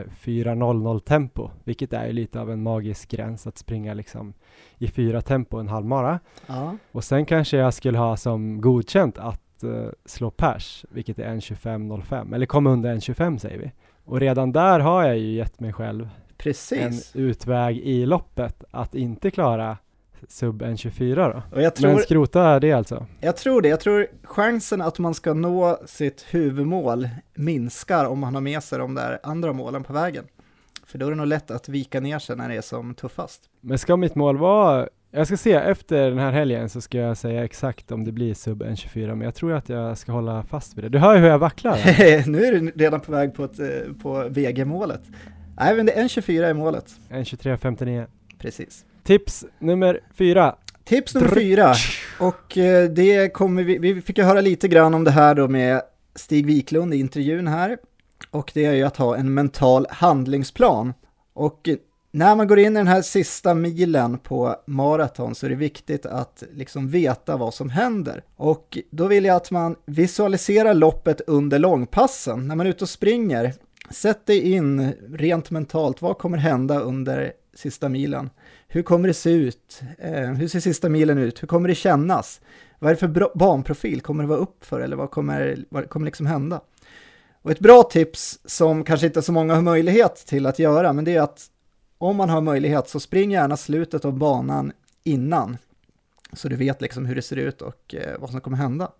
4.00 0.04 0.98
tempo, 0.98 1.50
vilket 1.64 1.92
är 1.92 2.06
ju 2.06 2.12
lite 2.12 2.40
av 2.40 2.50
en 2.50 2.62
magisk 2.62 3.10
gräns 3.10 3.46
att 3.46 3.58
springa 3.58 3.94
liksom 3.94 4.34
i 4.78 4.88
fyra 4.88 5.20
tempo 5.20 5.58
en 5.58 5.68
halvmara. 5.68 6.20
Ja. 6.46 6.76
Och 6.92 7.04
sen 7.04 7.26
kanske 7.26 7.56
jag 7.56 7.74
skulle 7.74 7.98
ha 7.98 8.16
som 8.16 8.60
godkänt 8.60 9.18
att 9.18 9.64
uh, 9.64 9.88
slå 10.04 10.30
pers, 10.30 10.84
vilket 10.90 11.18
är 11.18 11.34
1.25.05, 11.34 12.34
eller 12.34 12.46
komma 12.46 12.70
under 12.70 12.94
1.25 12.94 13.38
säger 13.38 13.58
vi. 13.58 13.72
Och 14.04 14.20
redan 14.20 14.52
där 14.52 14.80
har 14.80 15.04
jag 15.04 15.18
ju 15.18 15.32
gett 15.32 15.60
mig 15.60 15.72
själv 15.72 16.08
Precis. 16.36 17.14
en 17.14 17.22
utväg 17.22 17.78
i 17.78 18.06
loppet 18.06 18.64
att 18.70 18.94
inte 18.94 19.30
klara 19.30 19.76
sub 20.28 20.62
1.24 20.62 21.32
då. 21.32 21.56
Och 21.56 21.62
jag 21.62 21.74
tror, 21.74 21.90
Men 21.90 21.98
skrota 21.98 22.60
det 22.60 22.72
alltså? 22.72 23.06
jag 23.20 23.36
tror 23.36 23.62
det. 23.62 23.68
Jag 23.68 23.80
tror 23.80 24.06
chansen 24.22 24.80
att 24.80 24.98
man 24.98 25.14
ska 25.14 25.34
nå 25.34 25.78
sitt 25.86 26.26
huvudmål 26.30 27.08
minskar 27.34 28.04
om 28.04 28.18
man 28.18 28.34
har 28.34 28.42
med 28.42 28.62
sig 28.62 28.78
de 28.78 28.94
där 28.94 29.18
andra 29.22 29.52
målen 29.52 29.84
på 29.84 29.92
vägen. 29.92 30.24
För 30.94 30.98
då 30.98 31.06
är 31.06 31.10
det 31.10 31.16
nog 31.16 31.26
lätt 31.26 31.50
att 31.50 31.68
vika 31.68 32.00
ner 32.00 32.18
sig 32.18 32.36
när 32.36 32.48
det 32.48 32.54
är 32.54 32.60
som 32.60 32.94
tuffast. 32.94 33.42
Men 33.60 33.78
ska 33.78 33.96
mitt 33.96 34.14
mål 34.14 34.36
vara 34.36 34.88
jag 35.10 35.26
ska 35.26 35.36
se, 35.36 35.52
efter 35.52 36.10
den 36.10 36.18
här 36.18 36.32
helgen 36.32 36.68
så 36.68 36.80
ska 36.80 36.98
jag 36.98 37.16
säga 37.16 37.44
exakt 37.44 37.92
om 37.92 38.04
det 38.04 38.12
blir 38.12 38.34
sub 38.34 38.62
1.24, 38.62 39.06
men 39.06 39.20
jag 39.20 39.34
tror 39.34 39.52
att 39.52 39.68
jag 39.68 39.98
ska 39.98 40.12
hålla 40.12 40.42
fast 40.42 40.76
vid 40.76 40.84
det. 40.84 40.88
Du 40.88 40.98
hör 40.98 41.14
ju 41.14 41.20
hur 41.20 41.28
jag 41.28 41.38
vacklar. 41.38 41.78
nu 42.30 42.44
är 42.44 42.52
du 42.52 42.70
redan 42.70 43.00
på 43.00 43.12
väg 43.12 43.34
på, 43.34 43.44
ett, 43.44 43.58
eh, 43.58 43.92
på 44.02 44.28
VG-målet. 44.28 45.02
Nej, 45.56 45.76
men 45.76 45.86
det 45.86 45.92
är 45.92 46.02
1.24 46.04 46.44
är 46.44 46.54
målet. 46.54 46.86
1.23.59. 47.08 48.06
Precis. 48.38 48.84
Tips 49.04 49.44
nummer 49.58 50.00
fyra. 50.14 50.56
Tips 50.84 51.14
nummer 51.14 51.28
fyra, 51.28 51.74
och 52.20 52.58
eh, 52.58 52.90
det 52.90 53.32
kommer 53.32 53.62
vi, 53.62 53.78
vi 53.78 54.00
fick 54.00 54.18
ju 54.18 54.24
höra 54.24 54.40
lite 54.40 54.68
grann 54.68 54.94
om 54.94 55.04
det 55.04 55.10
här 55.10 55.34
då 55.34 55.48
med 55.48 55.82
Stig 56.14 56.46
Wiklund 56.46 56.94
i 56.94 56.96
intervjun 56.96 57.48
här. 57.48 57.78
Och 58.30 58.50
det 58.54 58.64
är 58.64 58.72
ju 58.72 58.82
att 58.82 58.96
ha 58.96 59.16
en 59.16 59.34
mental 59.34 59.86
handlingsplan. 59.90 60.94
Och 61.32 61.68
när 62.14 62.36
man 62.36 62.48
går 62.48 62.58
in 62.58 62.72
i 62.72 62.80
den 62.80 62.86
här 62.86 63.02
sista 63.02 63.54
milen 63.54 64.18
på 64.18 64.56
maraton 64.66 65.34
så 65.34 65.46
är 65.46 65.50
det 65.50 65.56
viktigt 65.56 66.06
att 66.06 66.42
liksom 66.52 66.88
veta 66.88 67.36
vad 67.36 67.54
som 67.54 67.70
händer. 67.70 68.24
Och 68.36 68.78
då 68.90 69.06
vill 69.06 69.24
jag 69.24 69.36
att 69.36 69.50
man 69.50 69.76
visualiserar 69.86 70.74
loppet 70.74 71.20
under 71.26 71.58
långpassen. 71.58 72.48
När 72.48 72.56
man 72.56 72.66
är 72.66 72.70
ute 72.70 72.84
och 72.84 72.88
springer, 72.88 73.54
sätt 73.90 74.26
dig 74.26 74.52
in 74.52 74.92
rent 75.10 75.50
mentalt, 75.50 76.02
vad 76.02 76.18
kommer 76.18 76.38
hända 76.38 76.80
under 76.80 77.32
sista 77.54 77.88
milen? 77.88 78.30
Hur 78.68 78.82
kommer 78.82 79.08
det 79.08 79.14
se 79.14 79.30
ut? 79.30 79.80
Eh, 79.98 80.30
hur 80.30 80.48
ser 80.48 80.60
sista 80.60 80.88
milen 80.88 81.18
ut? 81.18 81.42
Hur 81.42 81.48
kommer 81.48 81.68
det 81.68 81.74
kännas? 81.74 82.40
Vad 82.78 82.90
är 82.90 82.94
det 82.94 83.00
för 83.00 83.38
banprofil? 83.38 84.00
Kommer 84.00 84.22
det 84.22 84.28
vara 84.28 84.38
uppför 84.38 84.80
eller 84.80 84.96
vad 84.96 85.10
kommer, 85.10 85.64
vad 85.68 85.88
kommer 85.88 86.06
liksom 86.06 86.26
hända? 86.26 86.60
Och 87.44 87.50
ett 87.50 87.60
bra 87.60 87.82
tips 87.82 88.38
som 88.44 88.84
kanske 88.84 89.06
inte 89.06 89.22
så 89.22 89.32
många 89.32 89.54
har 89.54 89.62
möjlighet 89.62 90.16
till 90.16 90.46
att 90.46 90.58
göra, 90.58 90.92
men 90.92 91.04
det 91.04 91.14
är 91.14 91.20
att 91.20 91.46
om 91.98 92.16
man 92.16 92.30
har 92.30 92.40
möjlighet 92.40 92.88
så 92.88 93.00
spring 93.00 93.30
gärna 93.30 93.56
slutet 93.56 94.04
av 94.04 94.12
banan 94.12 94.72
innan. 95.02 95.56
Så 96.32 96.48
du 96.48 96.56
vet 96.56 96.80
liksom 96.80 97.06
hur 97.06 97.14
det 97.14 97.22
ser 97.22 97.36
ut 97.36 97.62
och 97.62 97.94
eh, 97.94 98.20
vad 98.20 98.30
som 98.30 98.40
kommer 98.40 98.56
hända. 98.56 98.90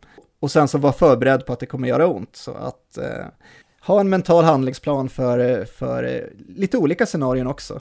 Och 0.40 0.50
sen 0.50 0.68
så 0.68 0.78
var 0.78 0.92
förberedd 0.92 1.46
på 1.46 1.52
att 1.52 1.60
det 1.60 1.66
kommer 1.66 1.88
göra 1.88 2.06
ont. 2.06 2.36
Så 2.36 2.54
att 2.54 2.98
eh, 2.98 3.26
ha 3.80 4.00
en 4.00 4.08
mental 4.08 4.44
handlingsplan 4.44 5.08
för, 5.08 5.64
för 5.64 6.04
eh, 6.04 6.20
lite 6.48 6.78
olika 6.78 7.06
scenarion 7.06 7.46
också. 7.46 7.80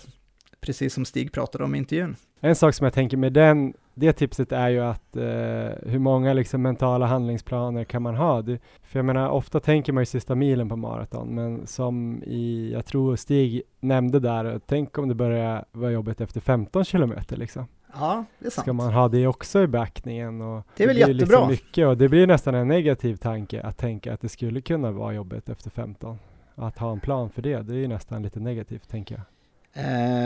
Precis 0.60 0.93
som 0.93 1.06
Stig 1.06 1.32
pratade 1.32 1.63
om 1.63 1.76
i 1.76 1.78
intervjun. 1.78 2.15
En 2.39 2.56
sak 2.56 2.76
som 2.76 2.84
jag 2.84 2.93
tänker 2.93 3.17
med 3.17 3.34
den, 3.34 3.73
det 3.94 4.14
tipset 4.14 4.52
är 4.52 4.70
ju 4.70 4.80
att 4.80 5.16
eh, 5.16 5.92
hur 5.92 6.00
många 6.00 6.34
liksom 6.34 6.62
mentala 6.62 7.06
handlingsplaner 7.06 7.84
kan 7.84 8.02
man 8.02 8.16
ha? 8.16 8.42
Det, 8.42 8.60
för 8.84 9.00
jag 9.00 9.06
menar, 9.06 9.30
ofta 9.30 9.60
tänker 9.60 9.94
man 9.94 10.02
ju 10.02 10.06
sista 10.06 10.36
milen 10.36 10.70
på 10.70 10.76
maraton, 10.76 11.36
men 11.36 11.68
som 11.68 12.24
i, 12.24 12.72
jag 12.74 12.86
tror 12.86 13.16
Stig 13.16 13.62
nämnde 13.80 14.20
där, 14.20 14.60
tänk 14.66 14.98
om 14.98 15.08
det 15.08 15.16
börjar 15.16 15.66
vara 15.72 15.92
jobbigt 15.92 16.22
efter 16.22 16.42
15 16.42 16.86
kilometer 16.86 17.38
liksom. 17.38 17.68
Ja, 17.94 18.26
det 18.40 18.46
är 18.46 18.50
sant. 18.50 18.66
Ska 18.66 18.74
man 18.74 18.94
ha 18.94 19.08
det 19.08 19.28
också 19.28 19.62
i 19.64 19.68
beaktningen? 19.68 20.42
Och 20.42 20.68
det 20.78 20.84
är 20.84 20.88
väl 20.88 20.96
det 20.96 21.00
jättebra. 21.00 21.48
Liksom 21.48 21.48
mycket, 21.48 21.88
och 21.88 21.98
det 21.98 22.10
blir 22.10 22.28
nästan 22.28 22.56
en 22.56 22.68
negativ 22.68 23.16
tanke 23.16 23.62
att 23.62 23.78
tänka 23.78 24.14
att 24.14 24.22
det 24.22 24.30
skulle 24.30 24.62
kunna 24.62 24.92
vara 24.92 25.14
jobbigt 25.14 25.50
efter 25.50 25.70
15. 25.70 26.18
Att 26.56 26.78
ha 26.78 26.92
en 26.92 27.00
plan 27.00 27.30
för 27.30 27.42
det, 27.42 27.62
det 27.62 27.74
är 27.74 27.78
ju 27.78 27.88
nästan 27.88 28.24
lite 28.24 28.40
negativt 28.40 28.90
tänker 28.90 29.16
jag. 29.16 29.24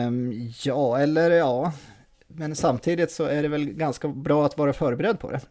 Um, 0.07 0.33
ja, 0.63 0.97
eller 0.99 1.31
ja, 1.31 1.73
men 2.27 2.55
samtidigt 2.55 3.11
så 3.11 3.23
är 3.23 3.41
det 3.41 3.47
väl 3.47 3.65
ganska 3.65 4.07
bra 4.07 4.45
att 4.45 4.57
vara 4.57 4.73
förberedd 4.73 5.19
på 5.19 5.31
det. 5.31 5.41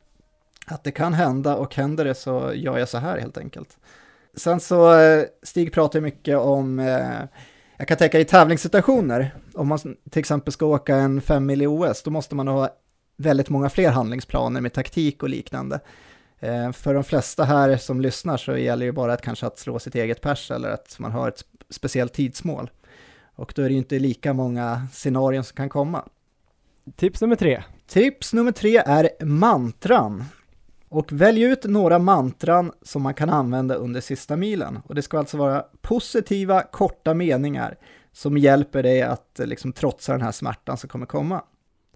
Att 0.67 0.85
det 0.85 0.91
kan 0.91 1.15
hända 1.15 1.57
och 1.57 1.75
händer 1.75 2.05
det 2.05 2.15
så 2.15 2.53
gör 2.55 2.79
jag 2.79 2.89
så 2.89 2.99
här 2.99 3.19
helt 3.19 3.39
enkelt. 3.39 3.79
Sen 4.37 4.61
så, 4.61 4.99
eh, 4.99 5.25
Stig 5.43 5.73
pratar 5.73 6.01
mycket 6.01 6.39
om, 6.39 6.79
eh, 6.79 7.23
jag 7.77 7.89
kan 7.89 7.97
tänka 7.97 8.21
i 8.21 8.25
tävlingssituationer, 8.25 9.35
om 9.55 9.69
man 9.69 9.79
till 10.11 10.21
exempel 10.21 10.53
ska 10.53 10.67
åka 10.67 10.97
en 10.97 11.21
5 11.21 11.47
mil 11.47 11.62
i 11.62 11.67
OS, 11.67 12.03
då 12.03 12.11
måste 12.11 12.35
man 12.35 12.49
ha 12.49 12.69
väldigt 13.17 13.49
många 13.49 13.69
fler 13.69 13.91
handlingsplaner 13.91 14.61
med 14.61 14.73
taktik 14.73 15.23
och 15.23 15.29
liknande. 15.29 15.81
Eh, 16.41 16.73
för 16.73 16.95
de 16.95 17.05
flesta 17.05 17.45
här 17.45 17.77
som 17.77 18.01
lyssnar 18.01 18.37
så 18.37 18.57
gäller 18.57 18.87
det 18.87 18.93
bara 18.93 19.12
att 19.12 19.23
kanske 19.23 19.47
att 19.47 19.59
slå 19.59 19.79
sitt 19.79 19.95
eget 19.95 20.21
pers 20.21 20.51
eller 20.51 20.71
att 20.71 20.99
man 20.99 21.12
har 21.12 21.29
ett 21.29 21.45
speciellt 21.71 22.12
tidsmål. 22.12 22.71
Och 23.35 23.53
då 23.57 23.62
är 23.62 23.67
det 23.67 23.73
ju 23.73 23.79
inte 23.79 23.99
lika 23.99 24.33
många 24.33 24.87
scenarion 24.93 25.45
som 25.45 25.57
kan 25.57 25.69
komma. 25.69 26.05
Tips 26.94 27.20
nummer 27.20 27.37
tre. 27.37 27.62
Tips 27.87 28.33
nummer 28.33 28.53
tre 28.53 28.77
är 28.87 29.25
mantran. 29.25 30.25
Och 30.88 31.12
välj 31.12 31.42
ut 31.42 31.64
några 31.64 31.99
mantran 31.99 32.72
som 32.83 33.03
man 33.03 33.14
kan 33.14 33.31
använda 33.31 33.75
under 33.75 34.01
sista 34.01 34.37
milen. 34.37 34.79
Och 34.87 34.94
det 34.94 35.03
ska 35.03 35.18
alltså 35.18 35.37
vara 35.37 35.64
positiva, 35.81 36.62
korta 36.62 37.14
meningar 37.14 37.77
som 38.12 38.38
hjälper 38.38 38.83
dig 38.83 39.03
att 39.03 39.40
liksom 39.44 39.72
trotsa 39.72 40.12
den 40.12 40.22
här 40.22 40.33
smärtan 40.33 40.77
som 40.77 40.88
kommer 40.88 41.07
komma. 41.07 41.42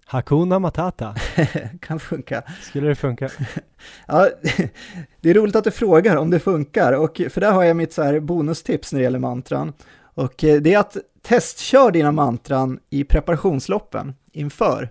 Hakuna 0.05 0.59
Matata. 0.59 1.15
kan 1.81 1.99
funka. 1.99 2.43
Skulle 2.61 2.87
det 2.87 2.95
funka? 2.95 3.29
ja, 4.07 4.29
det 5.21 5.29
är 5.29 5.33
roligt 5.33 5.55
att 5.55 5.63
du 5.63 5.71
frågar 5.71 6.15
om 6.15 6.29
det 6.29 6.39
funkar. 6.39 6.93
Och 6.93 7.21
för 7.29 7.41
där 7.41 7.51
har 7.51 7.63
jag 7.63 7.77
mitt 7.77 7.93
så 7.93 8.03
här 8.03 8.19
bonustips 8.19 8.93
när 8.93 8.99
det 8.99 9.03
gäller 9.03 9.19
mantran. 9.19 9.73
Och 10.13 10.43
eh, 10.43 10.61
det 10.61 10.73
är 10.73 10.79
att 10.79 10.97
testkör 11.21 11.91
dina 11.91 12.11
mantran 12.11 12.79
i 12.89 13.03
preparationsloppen 13.03 14.13
inför. 14.31 14.89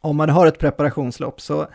Om 0.00 0.16
man 0.16 0.28
har 0.28 0.46
ett 0.46 0.58
preparationslopp 0.58 1.40
så 1.40 1.66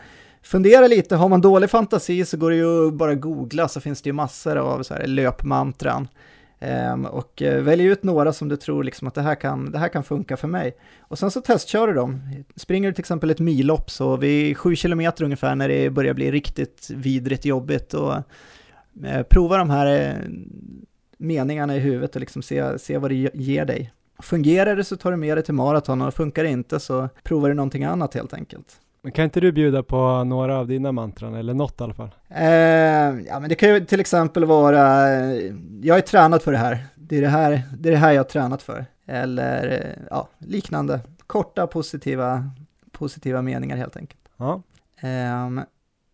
fundera 0.42 0.86
lite, 0.86 1.16
har 1.16 1.28
man 1.28 1.40
dålig 1.40 1.70
fantasi 1.70 2.24
så 2.24 2.36
går 2.36 2.50
det 2.50 2.56
ju 2.56 2.88
att 2.88 2.94
bara 2.94 3.14
googla 3.14 3.68
så 3.68 3.80
finns 3.80 4.02
det 4.02 4.08
ju 4.08 4.12
massor 4.12 4.56
av 4.56 4.82
så 4.82 4.94
här 4.94 5.06
löpmantran. 5.06 6.08
Um, 6.92 7.06
och 7.06 7.42
uh, 7.42 7.54
välj 7.54 7.84
ut 7.84 8.02
några 8.02 8.32
som 8.32 8.48
du 8.48 8.56
tror 8.56 8.84
liksom 8.84 9.08
att 9.08 9.14
det 9.14 9.22
här, 9.22 9.34
kan, 9.34 9.72
det 9.72 9.78
här 9.78 9.88
kan 9.88 10.04
funka 10.04 10.36
för 10.36 10.48
mig. 10.48 10.76
Och 11.00 11.18
sen 11.18 11.30
så 11.30 11.40
testkör 11.40 11.86
du 11.86 11.94
dem. 11.94 12.20
Springer 12.56 12.88
du 12.88 12.94
till 12.94 13.02
exempel 13.02 13.30
ett 13.30 13.38
millopp 13.38 13.90
så 13.90 14.16
vid 14.16 14.58
7 14.58 14.76
kilometer 14.76 15.24
ungefär 15.24 15.54
när 15.54 15.68
det 15.68 15.90
börjar 15.90 16.14
bli 16.14 16.30
riktigt 16.30 16.90
vidrigt 16.90 17.44
jobbigt 17.44 17.94
och 17.94 18.12
uh, 19.04 19.22
prova 19.30 19.56
de 19.56 19.70
här 19.70 20.10
uh, 20.10 20.30
meningarna 21.20 21.76
i 21.76 21.78
huvudet 21.78 22.14
och 22.14 22.20
liksom 22.20 22.42
se, 22.42 22.78
se 22.78 22.98
vad 22.98 23.10
det 23.10 23.30
ger 23.34 23.64
dig. 23.64 23.92
Fungerar 24.18 24.76
det 24.76 24.84
så 24.84 24.96
tar 24.96 25.10
du 25.10 25.16
med 25.16 25.36
det 25.36 25.42
till 25.42 25.54
maraton 25.54 26.02
och 26.02 26.14
funkar 26.14 26.42
det 26.42 26.50
inte 26.50 26.80
så 26.80 27.08
provar 27.22 27.48
du 27.48 27.54
någonting 27.54 27.84
annat 27.84 28.14
helt 28.14 28.34
enkelt. 28.34 28.80
Men 29.02 29.12
kan 29.12 29.24
inte 29.24 29.40
du 29.40 29.52
bjuda 29.52 29.82
på 29.82 30.24
några 30.24 30.58
av 30.58 30.66
dina 30.66 30.92
mantran, 30.92 31.34
eller 31.34 31.54
något 31.54 31.80
i 31.80 31.84
alla 31.84 31.94
fall? 31.94 32.10
Eh, 32.28 32.46
ja, 33.26 33.40
men 33.40 33.48
det 33.48 33.54
kan 33.54 33.68
ju 33.68 33.84
till 33.84 34.00
exempel 34.00 34.44
vara, 34.44 35.06
jag 35.82 35.96
är 35.96 36.00
tränat 36.00 36.42
för 36.42 36.52
det 36.52 36.58
här, 36.58 36.78
det 36.94 37.16
är 37.16 37.20
det 37.20 37.28
här, 37.28 37.62
det 37.78 37.88
är 37.88 37.92
det 37.92 37.98
här 37.98 38.12
jag 38.12 38.18
har 38.18 38.28
tränat 38.28 38.62
för. 38.62 38.86
Eller 39.06 39.96
ja, 40.10 40.28
liknande, 40.38 41.00
korta 41.26 41.66
positiva, 41.66 42.50
positiva 42.92 43.42
meningar 43.42 43.76
helt 43.76 43.96
enkelt. 43.96 44.20
Ja. 44.36 44.62
Eh, 45.00 45.64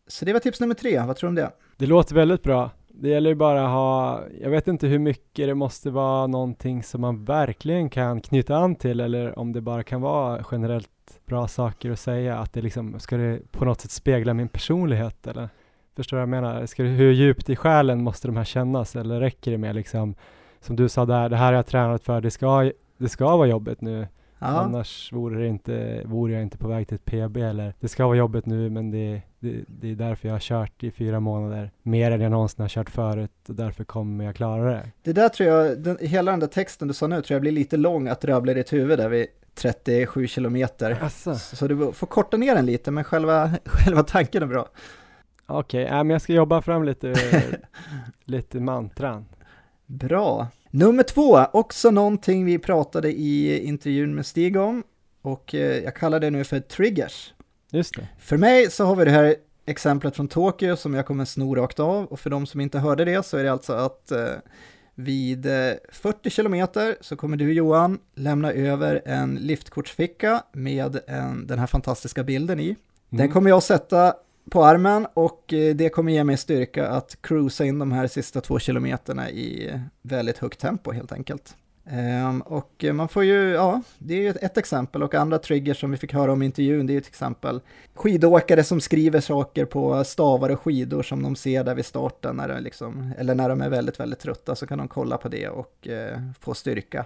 så 0.08 0.24
det 0.24 0.32
var 0.32 0.40
tips 0.40 0.60
nummer 0.60 0.74
tre, 0.74 1.02
vad 1.06 1.16
tror 1.16 1.26
du 1.26 1.30
om 1.30 1.34
det? 1.34 1.50
Det 1.76 1.86
låter 1.86 2.14
väldigt 2.14 2.42
bra. 2.42 2.70
Det 2.98 3.08
gäller 3.08 3.30
ju 3.30 3.36
bara 3.36 3.64
att 3.64 3.70
ha, 3.70 4.20
jag 4.40 4.50
vet 4.50 4.68
inte 4.68 4.86
hur 4.86 4.98
mycket 4.98 5.46
det 5.46 5.54
måste 5.54 5.90
vara 5.90 6.26
någonting 6.26 6.82
som 6.82 7.00
man 7.00 7.24
verkligen 7.24 7.90
kan 7.90 8.20
knyta 8.20 8.56
an 8.56 8.74
till 8.74 9.00
eller 9.00 9.38
om 9.38 9.52
det 9.52 9.60
bara 9.60 9.82
kan 9.82 10.00
vara 10.00 10.44
generellt 10.50 10.88
bra 11.26 11.48
saker 11.48 11.90
att 11.90 11.98
säga, 11.98 12.38
att 12.38 12.52
det 12.52 12.62
liksom, 12.62 13.00
ska 13.00 13.16
det 13.16 13.52
på 13.52 13.64
något 13.64 13.80
sätt 13.80 13.90
spegla 13.90 14.34
min 14.34 14.48
personlighet 14.48 15.26
eller? 15.26 15.48
Förstår 15.96 16.16
du 16.16 16.18
vad 16.18 16.22
jag 16.22 16.42
menar? 16.42 16.66
Ska 16.66 16.82
det, 16.82 16.88
hur 16.88 17.12
djupt 17.12 17.50
i 17.50 17.56
själen 17.56 18.02
måste 18.02 18.28
de 18.28 18.36
här 18.36 18.44
kännas 18.44 18.96
eller 18.96 19.20
räcker 19.20 19.50
det 19.50 19.58
med 19.58 19.74
liksom, 19.74 20.14
som 20.60 20.76
du 20.76 20.88
sa 20.88 21.04
där, 21.04 21.28
det 21.28 21.36
här 21.36 21.46
har 21.46 21.52
jag 21.52 21.66
tränat 21.66 22.04
för, 22.04 22.20
det 22.20 22.30
ska, 22.30 22.72
det 22.98 23.08
ska 23.08 23.36
vara 23.36 23.48
jobbigt 23.48 23.80
nu, 23.80 24.06
Ja. 24.38 24.46
Annars 24.46 25.12
vore, 25.12 25.46
inte, 25.46 26.02
vore 26.04 26.32
jag 26.32 26.42
inte 26.42 26.58
på 26.58 26.68
väg 26.68 26.88
till 26.88 26.94
ett 26.94 27.04
PB 27.04 27.36
eller 27.36 27.74
det 27.80 27.88
ska 27.88 28.06
vara 28.06 28.16
jobbigt 28.16 28.46
nu 28.46 28.70
men 28.70 28.90
det, 28.90 29.22
det, 29.38 29.64
det, 29.66 29.90
är 29.90 29.94
därför 29.94 30.28
jag 30.28 30.34
har 30.34 30.40
kört 30.40 30.82
i 30.82 30.90
fyra 30.90 31.20
månader. 31.20 31.70
Mer 31.82 32.10
än 32.10 32.20
jag 32.20 32.30
någonsin 32.30 32.62
har 32.62 32.68
kört 32.68 32.90
förut 32.90 33.48
och 33.48 33.54
därför 33.54 33.84
kommer 33.84 34.24
jag 34.24 34.36
klara 34.36 34.70
det. 34.70 34.90
Det 35.02 35.12
där 35.12 35.28
tror 35.28 35.48
jag, 35.48 35.78
den, 35.78 35.98
hela 36.00 36.30
den 36.30 36.40
där 36.40 36.46
texten 36.46 36.88
du 36.88 36.94
sa 36.94 37.06
nu 37.06 37.22
tror 37.22 37.34
jag 37.34 37.40
blir 37.40 37.52
lite 37.52 37.76
lång 37.76 38.08
att 38.08 38.24
rabbla 38.24 38.52
i 38.52 38.54
ditt 38.54 38.72
huvud 38.72 38.98
där 38.98 39.08
vid 39.08 39.26
37 39.54 40.26
kilometer. 40.26 40.98
Asså. 41.00 41.34
Så 41.34 41.68
du 41.68 41.92
får 41.92 42.06
korta 42.06 42.36
ner 42.36 42.54
den 42.54 42.66
lite 42.66 42.90
men 42.90 43.04
själva, 43.04 43.50
själva 43.64 44.02
tanken 44.02 44.42
är 44.42 44.46
bra. 44.46 44.68
Okej, 45.46 45.84
okay, 45.84 45.98
äh, 45.98 46.04
men 46.04 46.10
jag 46.10 46.22
ska 46.22 46.32
jobba 46.32 46.62
fram 46.62 46.84
lite, 46.84 47.14
lite 48.24 48.60
mantran. 48.60 49.26
Bra. 49.86 50.48
Nummer 50.76 51.02
två, 51.02 51.46
också 51.52 51.90
någonting 51.90 52.44
vi 52.44 52.58
pratade 52.58 53.12
i 53.12 53.64
intervjun 53.66 54.14
med 54.14 54.26
Stig 54.26 54.56
om 54.56 54.82
och 55.22 55.54
eh, 55.54 55.84
jag 55.84 55.96
kallar 55.96 56.20
det 56.20 56.30
nu 56.30 56.44
för 56.44 56.60
triggers. 56.60 57.34
Just 57.70 57.96
det. 57.96 58.08
För 58.18 58.36
mig 58.36 58.70
så 58.70 58.84
har 58.84 58.96
vi 58.96 59.04
det 59.04 59.10
här 59.10 59.36
exemplet 59.66 60.16
från 60.16 60.28
Tokyo 60.28 60.76
som 60.76 60.94
jag 60.94 61.06
kommer 61.06 61.24
sno 61.24 61.54
rakt 61.54 61.80
av 61.80 62.04
och 62.04 62.20
för 62.20 62.30
de 62.30 62.46
som 62.46 62.60
inte 62.60 62.78
hörde 62.78 63.04
det 63.04 63.26
så 63.26 63.36
är 63.36 63.44
det 63.44 63.52
alltså 63.52 63.72
att 63.72 64.10
eh, 64.10 64.26
Vid 64.94 65.46
40 65.92 66.30
kilometer 66.30 66.96
så 67.00 67.16
kommer 67.16 67.36
du 67.36 67.52
Johan 67.52 67.98
lämna 68.14 68.52
över 68.52 69.02
en 69.04 69.34
liftkortsficka 69.34 70.42
med 70.52 71.00
en, 71.06 71.46
den 71.46 71.58
här 71.58 71.66
fantastiska 71.66 72.24
bilden 72.24 72.60
i. 72.60 72.76
Den 73.10 73.20
mm. 73.20 73.32
kommer 73.32 73.50
jag 73.50 73.62
sätta 73.62 74.14
på 74.50 74.64
armen 74.64 75.06
och 75.14 75.44
det 75.74 75.88
kommer 75.88 76.12
ge 76.12 76.24
mig 76.24 76.36
styrka 76.36 76.88
att 76.88 77.18
cruisa 77.20 77.64
in 77.64 77.78
de 77.78 77.92
här 77.92 78.06
sista 78.06 78.40
två 78.40 78.58
kilometerna 78.58 79.30
i 79.30 79.80
väldigt 80.02 80.38
högt 80.38 80.60
tempo 80.60 80.92
helt 80.92 81.12
enkelt. 81.12 81.56
Um, 81.92 82.40
och 82.40 82.84
man 82.92 83.08
får 83.08 83.24
ju, 83.24 83.50
ja, 83.50 83.82
det 83.98 84.14
är 84.14 84.18
ju 84.18 84.28
ett 84.28 84.56
exempel 84.58 85.02
och 85.02 85.14
andra 85.14 85.38
triggers 85.38 85.80
som 85.80 85.90
vi 85.90 85.96
fick 85.96 86.12
höra 86.12 86.32
om 86.32 86.42
i 86.42 86.44
intervjun, 86.44 86.86
det 86.86 86.92
är 86.92 86.94
ju 86.94 87.00
till 87.00 87.10
exempel 87.10 87.60
skidåkare 87.94 88.64
som 88.64 88.80
skriver 88.80 89.20
saker 89.20 89.64
på 89.64 90.04
stavar 90.04 90.50
och 90.50 90.60
skidor 90.60 91.02
som 91.02 91.22
de 91.22 91.36
ser 91.36 91.64
där 91.64 91.74
vid 91.74 91.86
starten, 91.86 92.36
när 92.36 92.48
de 92.48 92.60
liksom, 92.60 93.12
eller 93.18 93.34
när 93.34 93.48
de 93.48 93.60
är 93.60 93.68
väldigt, 93.68 94.00
väldigt 94.00 94.18
trötta 94.18 94.54
så 94.54 94.66
kan 94.66 94.78
de 94.78 94.88
kolla 94.88 95.18
på 95.18 95.28
det 95.28 95.48
och 95.48 95.88
uh, 95.90 96.32
få 96.40 96.54
styrka. 96.54 97.04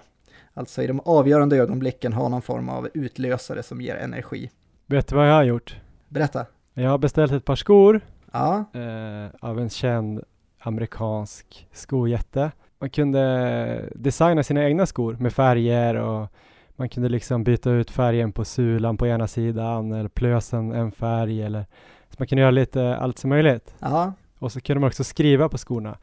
Alltså 0.53 0.83
i 0.83 0.87
de 0.87 0.99
avgörande 0.99 1.57
ögonblicken 1.57 2.13
ha 2.13 2.29
någon 2.29 2.41
form 2.41 2.69
av 2.69 2.89
utlösare 2.93 3.63
som 3.63 3.81
ger 3.81 3.95
energi. 3.95 4.49
Vet 4.85 5.07
du 5.07 5.15
vad 5.15 5.29
jag 5.29 5.33
har 5.33 5.43
gjort? 5.43 5.75
Berätta. 6.09 6.45
Jag 6.81 6.89
har 6.89 6.97
beställt 6.97 7.31
ett 7.31 7.45
par 7.45 7.55
skor 7.55 8.01
ja. 8.31 8.65
uh, 8.75 9.29
av 9.39 9.59
en 9.59 9.69
känd 9.69 10.23
amerikansk 10.59 11.67
skojätte 11.71 12.51
man 12.81 12.89
kunde 12.89 13.89
designa 13.95 14.43
sina 14.43 14.63
egna 14.63 14.85
skor 14.85 15.17
med 15.19 15.33
färger 15.33 15.95
och 15.95 16.27
man 16.75 16.89
kunde 16.89 17.09
liksom 17.09 17.43
byta 17.43 17.71
ut 17.71 17.91
färgen 17.91 18.31
på 18.31 18.45
sulan 18.45 18.97
på 18.97 19.07
ena 19.07 19.27
sidan 19.27 19.91
eller 19.91 20.09
plösen 20.09 20.71
en 20.71 20.91
färg 20.91 21.41
eller 21.41 21.65
så 22.09 22.15
man 22.17 22.27
kunde 22.27 22.41
göra 22.41 22.51
lite 22.51 22.95
allt 22.95 23.17
som 23.17 23.29
möjligt. 23.29 23.75
Ja. 23.79 24.13
Och 24.39 24.51
så 24.51 24.61
kunde 24.61 24.79
man 24.79 24.87
också 24.87 25.03
skriva 25.03 25.49
på 25.49 25.57
skorna. 25.57 25.97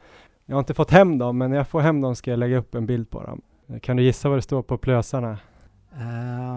Jag 0.45 0.55
har 0.55 0.59
inte 0.59 0.73
fått 0.73 0.91
hem 0.91 1.17
dem, 1.17 1.37
men 1.37 1.49
när 1.49 1.57
jag 1.57 1.67
får 1.67 1.81
hem 1.81 2.01
dem 2.01 2.15
ska 2.15 2.31
jag 2.31 2.39
lägga 2.39 2.57
upp 2.57 2.75
en 2.75 2.85
bild 2.85 3.09
på 3.09 3.23
dem. 3.23 3.41
Kan 3.81 3.97
du 3.97 4.03
gissa 4.03 4.29
vad 4.29 4.37
det 4.37 4.41
står 4.41 4.61
på 4.61 4.77
plösarna? 4.77 5.37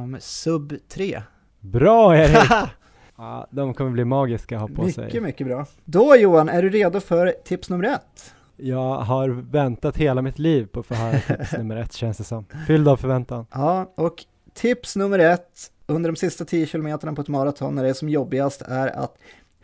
Um, 0.03 0.17
sub 0.21 0.75
3. 0.89 1.23
Bra 1.61 2.17
Erik! 2.17 2.51
ja, 3.17 3.47
de 3.51 3.75
kommer 3.75 3.91
bli 3.91 4.05
magiska 4.05 4.57
att 4.57 4.61
ha 4.61 4.69
på 4.69 4.83
mycket, 4.83 4.95
sig. 4.95 5.05
Mycket, 5.05 5.23
mycket 5.23 5.47
bra. 5.47 5.67
Då 5.85 6.17
Johan, 6.17 6.49
är 6.49 6.63
du 6.63 6.69
redo 6.69 7.01
för 7.01 7.35
tips 7.45 7.71
nummer 7.71 7.85
ett? 7.85 8.35
Jag 8.57 8.95
har 8.97 9.29
väntat 9.29 9.97
hela 9.97 10.23
mitt 10.23 10.39
liv 10.39 10.67
på 10.67 10.81
att 10.81 10.87
få 10.87 10.95
höra 10.95 11.19
tips 11.19 11.53
nummer 11.59 11.77
ett 11.77 11.93
känns 11.93 12.19
det 12.19 12.25
som. 12.25 12.45
Fylld 12.67 12.89
av 12.89 12.97
förväntan. 12.97 13.47
Ja, 13.53 13.93
och 13.95 14.25
tips 14.55 14.97
nummer 14.97 15.19
ett 15.19 15.71
under 15.87 16.11
de 16.11 16.17
sista 16.17 16.45
10 16.45 16.67
kilometerna 16.67 17.13
på 17.13 17.23
ett 17.23 17.29
maraton 17.29 17.75
när 17.75 17.83
det 17.83 17.89
är 17.89 17.95
som 17.95 18.09
jobbigast 18.09 18.63
är 18.63 18.89
att 18.89 19.19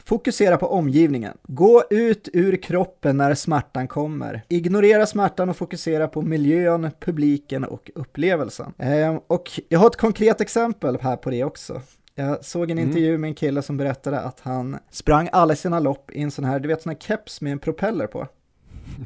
Fokusera 0.09 0.57
på 0.57 0.67
omgivningen. 0.67 1.37
Gå 1.43 1.83
ut 1.91 2.29
ur 2.33 2.57
kroppen 2.57 3.17
när 3.17 3.35
smärtan 3.35 3.89
kommer. 3.89 4.43
Ignorera 4.49 5.07
smärtan 5.07 5.49
och 5.49 5.57
fokusera 5.57 6.09
på 6.09 6.23
miljön, 6.23 6.91
publiken 7.01 7.65
och 7.65 7.91
upplevelsen. 7.95 8.73
Ehm, 8.79 9.21
och 9.27 9.51
jag 9.69 9.79
har 9.79 9.87
ett 9.87 9.97
konkret 9.97 10.41
exempel 10.41 10.99
här 11.01 11.17
på 11.17 11.31
det 11.31 11.45
också. 11.45 11.81
Jag 12.19 12.45
såg 12.45 12.71
en 12.71 12.79
mm. 12.79 12.89
intervju 12.89 13.19
med 13.19 13.29
en 13.29 13.35
kille 13.35 13.63
som 13.63 13.77
berättade 13.77 14.21
att 14.21 14.41
han 14.41 14.79
sprang 14.91 15.29
alla 15.33 15.57
sina 15.57 15.81
lopp 15.81 16.11
i 16.11 16.23
en 16.23 16.31
sån 16.31 16.45
här, 16.45 16.61
du 16.61 16.69
vet 16.69 16.83
sån 16.83 16.91
här 16.91 16.99
keps 16.99 17.41
med 17.41 17.53
en 17.53 17.59
propeller 17.59 18.07
på. 18.07 18.27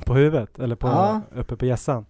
På 0.04 0.14
huvudet 0.14 0.58
eller 0.58 0.76
på, 0.76 0.86
ja. 0.86 1.20
uppe 1.34 1.56
på 1.56 1.66
gässan? 1.66 2.06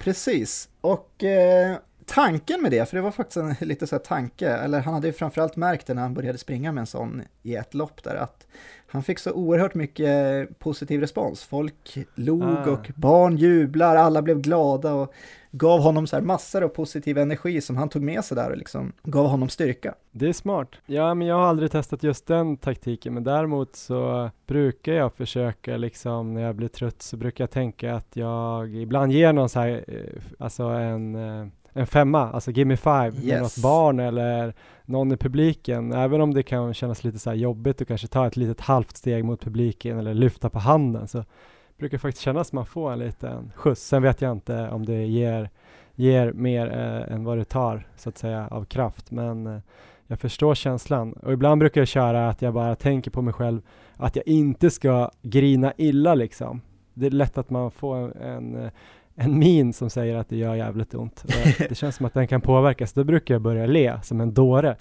Precis, 0.00 0.68
och 0.80 1.24
eh, 1.24 1.76
tanken 2.06 2.62
med 2.62 2.70
det, 2.70 2.88
för 2.88 2.96
det 2.96 3.02
var 3.02 3.10
faktiskt 3.10 3.36
en 3.36 3.54
lite 3.68 3.86
så 3.86 3.98
tanke, 3.98 4.48
eller 4.48 4.80
han 4.80 4.94
hade 4.94 5.06
ju 5.06 5.12
framförallt 5.12 5.56
märkt 5.56 5.86
det 5.86 5.94
när 5.94 6.02
han 6.02 6.14
började 6.14 6.38
springa 6.38 6.72
med 6.72 6.80
en 6.80 6.86
sån 6.86 7.22
i 7.42 7.54
ett 7.54 7.74
lopp 7.74 8.02
där, 8.04 8.14
att 8.14 8.46
han 8.86 9.02
fick 9.02 9.18
så 9.18 9.32
oerhört 9.32 9.74
mycket 9.74 10.58
positiv 10.58 11.00
respons. 11.00 11.44
Folk 11.44 11.98
log 12.14 12.42
ah. 12.42 12.70
och 12.70 12.90
barn 12.96 13.36
jublar, 13.36 13.96
alla 13.96 14.22
blev 14.22 14.40
glada 14.40 14.94
och 14.94 15.14
gav 15.50 15.80
honom 15.80 16.06
så 16.06 16.16
här 16.16 16.22
massor 16.22 16.62
av 16.62 16.68
positiv 16.68 17.18
energi 17.18 17.60
som 17.60 17.76
han 17.76 17.88
tog 17.88 18.02
med 18.02 18.24
sig 18.24 18.34
där 18.34 18.50
och 18.50 18.56
liksom 18.56 18.92
gav 19.02 19.26
honom 19.26 19.48
styrka. 19.48 19.94
Det 20.12 20.28
är 20.28 20.32
smart. 20.32 20.68
Ja, 20.86 21.14
men 21.14 21.26
jag 21.26 21.34
har 21.34 21.46
aldrig 21.46 21.70
testat 21.70 22.02
just 22.02 22.26
den 22.26 22.56
taktiken, 22.56 23.14
men 23.14 23.24
däremot 23.24 23.76
så 23.76 24.30
brukar 24.46 24.92
jag 24.92 25.14
försöka 25.14 25.76
liksom 25.76 26.34
när 26.34 26.42
jag 26.42 26.54
blir 26.54 26.68
trött 26.68 27.02
så 27.02 27.16
brukar 27.16 27.44
jag 27.44 27.50
tänka 27.50 27.94
att 27.94 28.16
jag 28.16 28.76
ibland 28.76 29.12
ger 29.12 29.32
någon 29.32 29.48
så 29.48 29.60
här, 29.60 29.84
eh, 29.88 30.22
alltså 30.38 30.62
en 30.62 31.14
eh, 31.14 31.46
en 31.76 31.86
femma, 31.86 32.30
alltså 32.30 32.50
give 32.50 32.68
me 32.68 32.76
five, 32.76 33.12
yes. 33.14 33.24
med 33.24 33.42
något 33.42 33.58
barn 33.62 34.00
eller 34.00 34.54
någon 34.84 35.12
i 35.12 35.16
publiken, 35.16 35.92
även 35.92 36.20
om 36.20 36.34
det 36.34 36.42
kan 36.42 36.74
kännas 36.74 37.04
lite 37.04 37.18
så 37.18 37.32
jobbigt 37.32 37.80
och 37.80 37.88
kanske 37.88 38.06
ta 38.06 38.26
ett 38.26 38.36
litet 38.36 38.60
halvt 38.60 38.96
steg 38.96 39.24
mot 39.24 39.40
publiken 39.40 39.98
eller 39.98 40.14
lyfta 40.14 40.50
på 40.50 40.58
handen 40.58 41.08
så 41.08 41.24
brukar 41.78 41.98
faktiskt 41.98 42.24
kännas 42.24 42.48
som 42.48 42.56
man 42.56 42.66
får 42.66 42.92
en 42.92 42.98
liten 42.98 43.52
skjuts. 43.56 43.86
Sen 43.86 44.02
vet 44.02 44.20
jag 44.20 44.32
inte 44.32 44.68
om 44.68 44.86
det 44.86 45.06
ger, 45.06 45.50
ger 45.94 46.32
mer 46.32 46.66
eh, 46.66 47.14
än 47.14 47.24
vad 47.24 47.38
det 47.38 47.44
tar 47.44 47.86
så 47.96 48.08
att 48.08 48.18
säga 48.18 48.48
av 48.50 48.64
kraft, 48.64 49.10
men 49.10 49.46
eh, 49.46 49.58
jag 50.06 50.20
förstår 50.20 50.54
känslan 50.54 51.12
och 51.12 51.32
ibland 51.32 51.58
brukar 51.58 51.80
jag 51.80 51.88
köra 51.88 52.28
att 52.28 52.42
jag 52.42 52.54
bara 52.54 52.74
tänker 52.74 53.10
på 53.10 53.22
mig 53.22 53.34
själv 53.34 53.62
att 53.96 54.16
jag 54.16 54.28
inte 54.28 54.70
ska 54.70 55.10
grina 55.22 55.72
illa 55.76 56.14
liksom. 56.14 56.60
Det 56.94 57.06
är 57.06 57.10
lätt 57.10 57.38
att 57.38 57.50
man 57.50 57.70
får 57.70 57.96
en, 57.96 58.14
en 58.22 58.70
en 59.16 59.38
min 59.38 59.72
som 59.72 59.90
säger 59.90 60.16
att 60.16 60.28
det 60.28 60.36
gör 60.36 60.54
jävligt 60.54 60.94
ont. 60.94 61.24
Det 61.68 61.74
känns 61.74 61.96
som 61.96 62.06
att 62.06 62.14
den 62.14 62.28
kan 62.28 62.40
påverkas. 62.40 62.92
Då 62.92 63.04
brukar 63.04 63.34
jag 63.34 63.42
börja 63.42 63.66
le 63.66 63.98
som 64.02 64.20
en 64.20 64.34
dåre. 64.34 64.76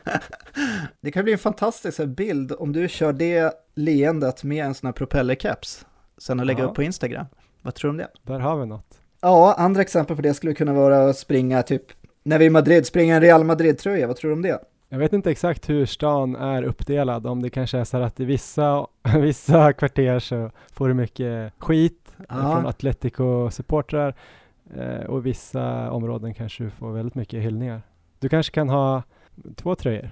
det 1.00 1.10
kan 1.10 1.24
bli 1.24 1.32
en 1.32 1.38
fantastisk 1.38 2.06
bild 2.06 2.52
om 2.58 2.72
du 2.72 2.88
kör 2.88 3.12
det 3.12 3.54
leendet 3.74 4.44
med 4.44 4.64
en 4.64 4.74
sån 4.74 4.86
här 4.86 4.92
propellercaps 4.92 5.86
sen 6.18 6.40
att 6.40 6.46
lägga 6.46 6.60
ja. 6.60 6.66
upp 6.66 6.74
på 6.74 6.82
Instagram. 6.82 7.26
Vad 7.62 7.74
tror 7.74 7.88
du 7.88 7.90
om 7.90 7.96
det? 7.96 8.08
Där 8.22 8.40
har 8.40 8.56
vi 8.56 8.66
något. 8.66 9.00
Ja, 9.20 9.54
andra 9.58 9.82
exempel 9.82 10.16
på 10.16 10.22
det 10.22 10.34
skulle 10.34 10.54
kunna 10.54 10.72
vara 10.72 11.08
att 11.08 11.16
springa 11.16 11.62
typ 11.62 11.82
när 12.22 12.38
vi 12.38 12.44
är 12.44 12.46
i 12.46 12.50
Madrid, 12.50 12.86
springa 12.86 13.14
en 13.14 13.20
Real 13.20 13.44
Madrid-tröja. 13.44 14.06
Vad 14.06 14.16
tror 14.16 14.30
du 14.30 14.34
om 14.34 14.42
det? 14.42 14.58
Jag 14.88 14.98
vet 14.98 15.12
inte 15.12 15.30
exakt 15.30 15.68
hur 15.68 15.86
stan 15.86 16.36
är 16.36 16.62
uppdelad, 16.62 17.26
om 17.26 17.42
det 17.42 17.50
kanske 17.50 17.78
är 17.78 17.84
så 17.84 17.96
att 17.96 18.20
i 18.20 18.24
vissa, 18.24 18.86
vissa 19.18 19.72
kvarter 19.72 20.18
så 20.18 20.50
får 20.72 20.88
du 20.88 20.94
mycket 20.94 21.52
skit 21.58 22.01
ja. 22.28 22.52
från 22.52 22.66
Atletico-supportrar 22.66 24.14
eh, 24.76 25.06
och 25.06 25.26
vissa 25.26 25.90
områden 25.90 26.34
kanske 26.34 26.64
du 26.64 26.70
får 26.70 26.92
väldigt 26.92 27.14
mycket 27.14 27.42
hyllningar. 27.42 27.82
Du 28.18 28.28
kanske 28.28 28.52
kan 28.52 28.68
ha 28.68 29.02
två 29.56 29.74
tröjor? 29.74 30.10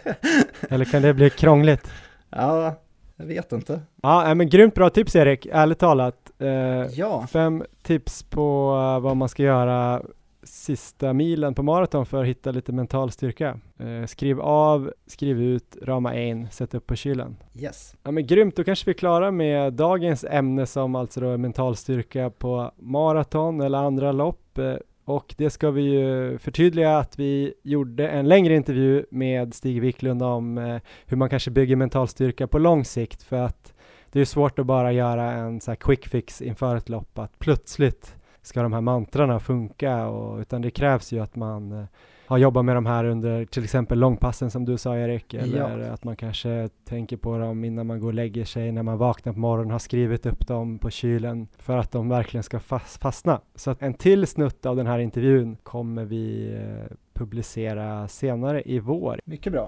Eller 0.68 0.84
kan 0.84 1.02
det 1.02 1.14
bli 1.14 1.30
krångligt? 1.30 1.90
Ja, 2.30 2.74
jag 3.16 3.26
vet 3.26 3.52
inte. 3.52 3.80
Ja, 4.02 4.34
men 4.34 4.48
grymt 4.48 4.74
bra 4.74 4.90
tips 4.90 5.16
Erik, 5.16 5.46
ärligt 5.46 5.78
talat. 5.78 6.30
Eh, 6.38 6.48
ja. 6.92 7.26
Fem 7.26 7.64
tips 7.82 8.22
på 8.22 8.74
uh, 8.74 9.00
vad 9.00 9.16
man 9.16 9.28
ska 9.28 9.42
göra 9.42 10.02
sista 10.42 11.12
milen 11.12 11.54
på 11.54 11.62
maraton 11.62 12.06
för 12.06 12.22
att 12.22 12.28
hitta 12.28 12.50
lite 12.50 12.72
mental 12.72 13.10
styrka. 13.10 13.60
Eh, 13.78 14.06
skriv 14.06 14.40
av, 14.40 14.92
skriv 15.06 15.42
ut, 15.42 15.76
rama 15.82 16.16
in, 16.16 16.48
sätt 16.50 16.74
upp 16.74 16.86
på 16.86 16.96
kylen. 16.96 17.36
Yes. 17.54 17.96
Ja 18.02 18.10
men 18.10 18.26
grymt, 18.26 18.56
då 18.56 18.64
kanske 18.64 18.84
vi 18.86 18.90
är 18.90 18.98
klara 18.98 19.30
med 19.30 19.72
dagens 19.72 20.24
ämne 20.24 20.66
som 20.66 20.94
alltså 20.94 21.20
då 21.20 21.30
är 21.30 21.36
mental 21.36 21.76
styrka 21.76 22.30
på 22.30 22.72
maraton 22.76 23.60
eller 23.60 23.78
andra 23.78 24.12
lopp. 24.12 24.58
Eh, 24.58 24.74
och 25.04 25.34
det 25.38 25.50
ska 25.50 25.70
vi 25.70 25.82
ju 25.82 26.38
förtydliga 26.38 26.98
att 26.98 27.18
vi 27.18 27.54
gjorde 27.62 28.08
en 28.08 28.28
längre 28.28 28.56
intervju 28.56 29.06
med 29.10 29.54
Stig 29.54 29.80
Wiklund 29.80 30.22
om 30.22 30.58
eh, 30.58 30.80
hur 31.06 31.16
man 31.16 31.28
kanske 31.28 31.50
bygger 31.50 31.76
mental 31.76 32.08
styrka 32.08 32.46
på 32.46 32.58
lång 32.58 32.84
sikt 32.84 33.22
för 33.22 33.36
att 33.36 33.74
det 34.12 34.20
är 34.20 34.24
svårt 34.24 34.58
att 34.58 34.66
bara 34.66 34.92
göra 34.92 35.32
en 35.32 35.60
så 35.60 35.76
quick 35.76 36.08
fix 36.08 36.42
inför 36.42 36.76
ett 36.76 36.88
lopp, 36.88 37.18
att 37.18 37.38
plötsligt 37.38 38.14
ska 38.42 38.62
de 38.62 38.72
här 38.72 38.80
mantrarna 38.80 39.40
funka 39.40 40.06
och, 40.06 40.38
utan 40.38 40.62
det 40.62 40.70
krävs 40.70 41.12
ju 41.12 41.20
att 41.20 41.36
man 41.36 41.72
eh, 41.72 41.84
har 42.26 42.38
jobbat 42.38 42.64
med 42.64 42.76
de 42.76 42.86
här 42.86 43.04
under 43.04 43.44
till 43.44 43.64
exempel 43.64 43.98
långpassen 43.98 44.50
som 44.50 44.64
du 44.64 44.78
sa 44.78 44.96
Erik, 44.96 45.34
eller 45.34 45.78
ja. 45.78 45.92
att 45.92 46.04
man 46.04 46.16
kanske 46.16 46.68
tänker 46.84 47.16
på 47.16 47.38
dem 47.38 47.64
innan 47.64 47.86
man 47.86 48.00
går 48.00 48.08
och 48.08 48.14
lägger 48.14 48.44
sig, 48.44 48.72
när 48.72 48.82
man 48.82 48.98
vaknar 48.98 49.32
på 49.32 49.38
morgonen, 49.38 49.70
har 49.70 49.78
skrivit 49.78 50.26
upp 50.26 50.46
dem 50.46 50.78
på 50.78 50.90
kylen 50.90 51.48
för 51.58 51.78
att 51.78 51.92
de 51.92 52.08
verkligen 52.08 52.42
ska 52.42 52.60
fast, 52.60 53.02
fastna. 53.02 53.40
Så 53.54 53.70
att 53.70 53.82
en 53.82 53.94
till 53.94 54.26
snutt 54.26 54.66
av 54.66 54.76
den 54.76 54.86
här 54.86 54.98
intervjun 54.98 55.56
kommer 55.56 56.04
vi 56.04 56.54
eh, 56.54 56.96
publicera 57.14 58.08
senare 58.08 58.62
i 58.62 58.78
vår. 58.78 59.20
Mycket 59.24 59.52
bra. 59.52 59.64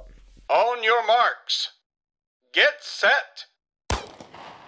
On 0.48 0.78
your 0.84 1.06
marks. 1.06 1.70
Get 2.56 2.82
set! 2.82 3.53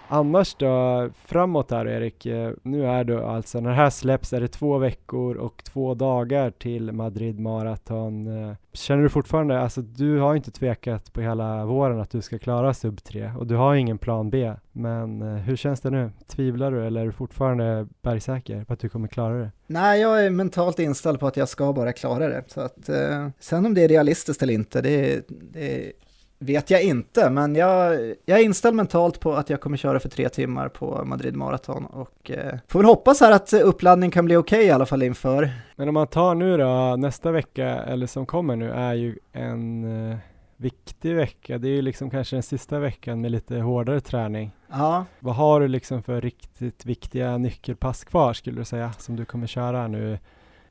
Annars 0.09 0.55
då, 0.55 1.09
framåt 1.25 1.71
här 1.71 1.87
Erik, 1.87 2.25
eh, 2.25 2.51
nu 2.63 2.85
är 2.85 3.03
det 3.03 3.27
alltså, 3.27 3.59
när 3.59 3.69
det 3.69 3.75
här 3.75 3.89
släpps 3.89 4.33
är 4.33 4.41
det 4.41 4.47
två 4.47 4.77
veckor 4.77 5.35
och 5.35 5.63
två 5.63 5.93
dagar 5.93 6.51
till 6.51 6.91
Madrid 6.91 7.39
Marathon. 7.39 8.27
Eh. 8.27 8.55
Känner 8.73 9.03
du 9.03 9.09
fortfarande, 9.09 9.59
alltså 9.59 9.81
du 9.81 10.19
har 10.19 10.35
inte 10.35 10.51
tvekat 10.51 11.13
på 11.13 11.21
hela 11.21 11.65
våren 11.65 11.99
att 11.99 12.11
du 12.11 12.21
ska 12.21 12.39
klara 12.39 12.73
sub 12.73 13.03
3 13.03 13.31
och 13.37 13.47
du 13.47 13.55
har 13.55 13.75
ingen 13.75 13.97
plan 13.97 14.29
B. 14.29 14.53
Men 14.71 15.21
eh, 15.21 15.27
hur 15.27 15.55
känns 15.55 15.81
det 15.81 15.89
nu? 15.89 16.11
Tvivlar 16.27 16.71
du 16.71 16.85
eller 16.85 17.01
är 17.01 17.05
du 17.05 17.11
fortfarande 17.11 17.87
bergsäker 18.01 18.63
på 18.63 18.73
att 18.73 18.79
du 18.79 18.89
kommer 18.89 19.07
klara 19.07 19.33
det? 19.33 19.51
Nej, 19.67 20.01
jag 20.01 20.25
är 20.25 20.29
mentalt 20.29 20.79
inställd 20.79 21.19
på 21.19 21.27
att 21.27 21.37
jag 21.37 21.49
ska 21.49 21.73
bara 21.73 21.93
klara 21.93 22.27
det. 22.27 22.43
Så 22.47 22.61
att, 22.61 22.89
eh, 22.89 23.27
sen 23.39 23.65
om 23.65 23.73
det 23.73 23.83
är 23.83 23.87
realistiskt 23.87 24.43
eller 24.43 24.53
inte, 24.53 24.81
det, 24.81 25.25
det 25.29 25.91
vet 26.39 26.69
jag 26.69 26.83
inte, 26.83 27.29
men 27.29 27.55
jag, 27.55 27.99
jag 28.25 28.39
är 28.39 28.43
inställd 28.43 28.75
mentalt 28.75 29.19
på 29.19 29.33
att 29.33 29.49
jag 29.49 29.61
kommer 29.61 29.77
köra 29.77 29.99
för 29.99 30.09
tre 30.09 30.29
timmar 30.29 30.69
på 30.69 31.05
Madrid 31.05 31.35
Marathon 31.35 31.85
och 31.85 32.31
eh, 32.31 32.55
får 32.67 32.79
väl 32.79 32.85
hoppas 32.85 33.19
här 33.19 33.31
att 33.31 33.53
uppladdning 33.53 34.11
kan 34.11 34.25
bli 34.25 34.35
okej 34.35 34.57
okay, 34.57 34.67
i 34.67 34.71
alla 34.71 34.85
fall 34.85 35.03
inför. 35.03 35.49
Men 35.75 35.87
om 35.87 35.93
man 35.93 36.07
tar 36.07 36.35
nu 36.35 36.57
då, 36.57 36.95
nästa 36.95 37.31
vecka 37.31 37.67
eller 37.67 38.07
som 38.07 38.25
kommer 38.25 38.55
nu 38.55 38.71
är 38.71 38.93
ju 38.93 39.19
en 39.33 39.83
eh, 40.11 40.17
viktig 40.57 41.15
vecka. 41.15 41.57
Det 41.57 41.67
är 41.67 41.75
ju 41.75 41.81
liksom 41.81 42.09
kanske 42.09 42.35
den 42.35 42.43
sista 42.43 42.79
veckan 42.79 43.21
med 43.21 43.31
lite 43.31 43.55
hårdare 43.55 44.01
träning. 44.01 44.51
Ja. 44.69 45.05
Vad 45.19 45.35
har 45.35 45.59
du 45.59 45.67
liksom 45.67 46.03
för 46.03 46.21
riktigt 46.21 46.85
viktiga 46.85 47.37
nyckelpass 47.37 48.03
kvar 48.03 48.33
skulle 48.33 48.61
du 48.61 48.65
säga 48.65 48.93
som 48.93 49.15
du 49.15 49.25
kommer 49.25 49.47
köra 49.47 49.87
nu, 49.87 50.19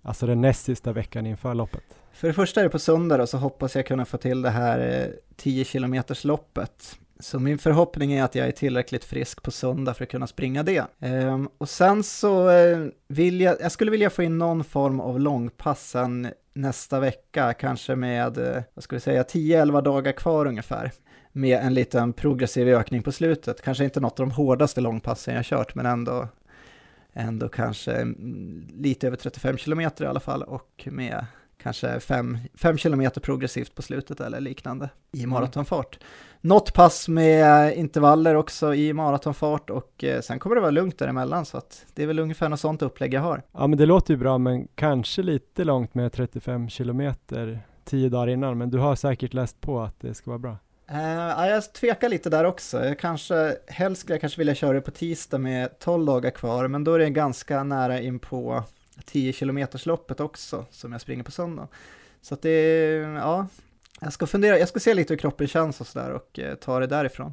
alltså 0.06 0.26
den 0.26 0.40
näst 0.40 0.64
sista 0.64 0.92
veckan 0.92 1.26
inför 1.26 1.54
loppet? 1.54 1.84
För 2.12 2.28
det 2.28 2.34
första 2.34 2.60
är 2.60 2.64
det 2.64 2.70
på 2.70 2.78
söndag 2.78 3.22
och 3.22 3.28
så 3.28 3.38
hoppas 3.38 3.76
jag 3.76 3.86
kunna 3.86 4.04
få 4.04 4.18
till 4.18 4.42
det 4.42 4.50
här 4.50 5.02
eh, 5.02 5.14
10 5.36 5.64
km 5.64 6.02
loppet. 6.24 6.98
Så 7.20 7.38
min 7.38 7.58
förhoppning 7.58 8.12
är 8.12 8.24
att 8.24 8.34
jag 8.34 8.46
är 8.46 8.52
tillräckligt 8.52 9.04
frisk 9.04 9.42
på 9.42 9.50
söndag 9.50 9.94
för 9.94 10.04
att 10.04 10.10
kunna 10.10 10.26
springa 10.26 10.62
det. 10.62 10.84
Ehm, 11.00 11.48
och 11.58 11.68
sen 11.68 12.02
så 12.02 12.50
eh, 12.50 12.86
vill 13.08 13.40
jag, 13.40 13.56
jag 13.60 13.72
skulle 13.72 13.90
vilja 13.90 14.10
få 14.10 14.22
in 14.22 14.38
någon 14.38 14.64
form 14.64 15.00
av 15.00 15.20
långpassen 15.20 16.28
nästa 16.54 17.00
vecka, 17.00 17.52
kanske 17.52 17.96
med, 17.96 18.38
eh, 18.38 18.62
vad 18.74 18.84
ska 18.84 18.96
vi 18.96 19.00
säga, 19.00 19.22
10-11 19.22 19.82
dagar 19.82 20.12
kvar 20.12 20.46
ungefär. 20.46 20.92
Med 21.32 21.58
en 21.58 21.74
liten 21.74 22.12
progressiv 22.12 22.68
ökning 22.68 23.02
på 23.02 23.12
slutet. 23.12 23.62
Kanske 23.62 23.84
inte 23.84 24.00
något 24.00 24.20
av 24.20 24.26
de 24.26 24.34
hårdaste 24.34 24.80
långpassen 24.80 25.34
jag 25.34 25.44
kört, 25.44 25.74
men 25.74 25.86
ändå, 25.86 26.28
ändå 27.16 27.48
kanske 27.48 27.92
mm, 27.92 28.66
lite 28.74 29.06
över 29.06 29.16
35 29.16 29.56
km 29.56 29.80
i 29.80 30.04
alla 30.04 30.20
fall 30.20 30.42
och 30.42 30.88
med 30.90 31.26
kanske 31.62 32.00
5 32.00 32.38
km 32.78 33.10
progressivt 33.22 33.74
på 33.74 33.82
slutet 33.82 34.20
eller 34.20 34.40
liknande 34.40 34.90
i 35.12 35.18
mm. 35.18 35.30
maratonfart. 35.30 35.98
Något 36.40 36.74
pass 36.74 37.08
med 37.08 37.76
intervaller 37.76 38.34
också 38.34 38.74
i 38.74 38.92
maratonfart 38.92 39.70
och 39.70 40.04
eh, 40.04 40.20
sen 40.20 40.38
kommer 40.38 40.56
det 40.56 40.60
vara 40.60 40.70
lugnt 40.70 40.98
däremellan 40.98 41.44
så 41.44 41.58
att 41.58 41.86
det 41.94 42.02
är 42.02 42.06
väl 42.06 42.18
ungefär 42.18 42.48
något 42.48 42.60
sånt 42.60 42.82
upplägg 42.82 43.14
jag 43.14 43.20
har. 43.20 43.42
Ja 43.52 43.66
men 43.66 43.78
det 43.78 43.86
låter 43.86 44.14
ju 44.14 44.18
bra 44.18 44.38
men 44.38 44.68
kanske 44.74 45.22
lite 45.22 45.64
långt 45.64 45.94
med 45.94 46.12
35 46.12 46.68
kilometer 46.68 47.60
tio 47.84 48.08
dagar 48.08 48.28
innan 48.28 48.58
men 48.58 48.70
du 48.70 48.78
har 48.78 48.96
säkert 48.96 49.34
läst 49.34 49.60
på 49.60 49.80
att 49.80 50.00
det 50.00 50.14
ska 50.14 50.30
vara 50.30 50.38
bra. 50.38 50.56
Uh, 50.92 51.48
jag 51.48 51.72
tvekar 51.72 52.08
lite 52.08 52.30
där 52.30 52.44
också. 52.44 52.84
Jag 52.84 52.98
kanske, 52.98 53.56
helst 53.66 54.00
skulle 54.00 54.14
jag 54.14 54.20
kanske 54.20 54.38
vilja 54.38 54.54
köra 54.54 54.72
det 54.72 54.80
på 54.80 54.90
tisdag 54.90 55.38
med 55.38 55.78
12 55.78 56.06
dagar 56.06 56.30
kvar, 56.30 56.68
men 56.68 56.84
då 56.84 56.94
är 56.94 56.98
det 56.98 57.10
ganska 57.10 57.62
nära 57.62 58.00
in 58.00 58.18
på 58.18 58.64
10 59.04 59.32
kilometersloppet 59.32 60.20
också 60.20 60.64
som 60.70 60.92
jag 60.92 61.00
springer 61.00 61.22
på 61.24 61.30
söndag. 61.30 61.68
Så 62.22 62.34
att 62.34 62.42
det, 62.42 62.94
ja, 62.96 63.46
jag 64.00 64.12
ska 64.12 64.26
fundera, 64.26 64.58
jag 64.58 64.68
ska 64.68 64.80
se 64.80 64.94
lite 64.94 65.12
hur 65.12 65.18
kroppen 65.18 65.46
känns 65.46 65.80
och 65.80 65.86
sådär 65.86 66.10
och 66.10 66.38
eh, 66.38 66.54
ta 66.54 66.80
det 66.80 66.86
därifrån. 66.86 67.32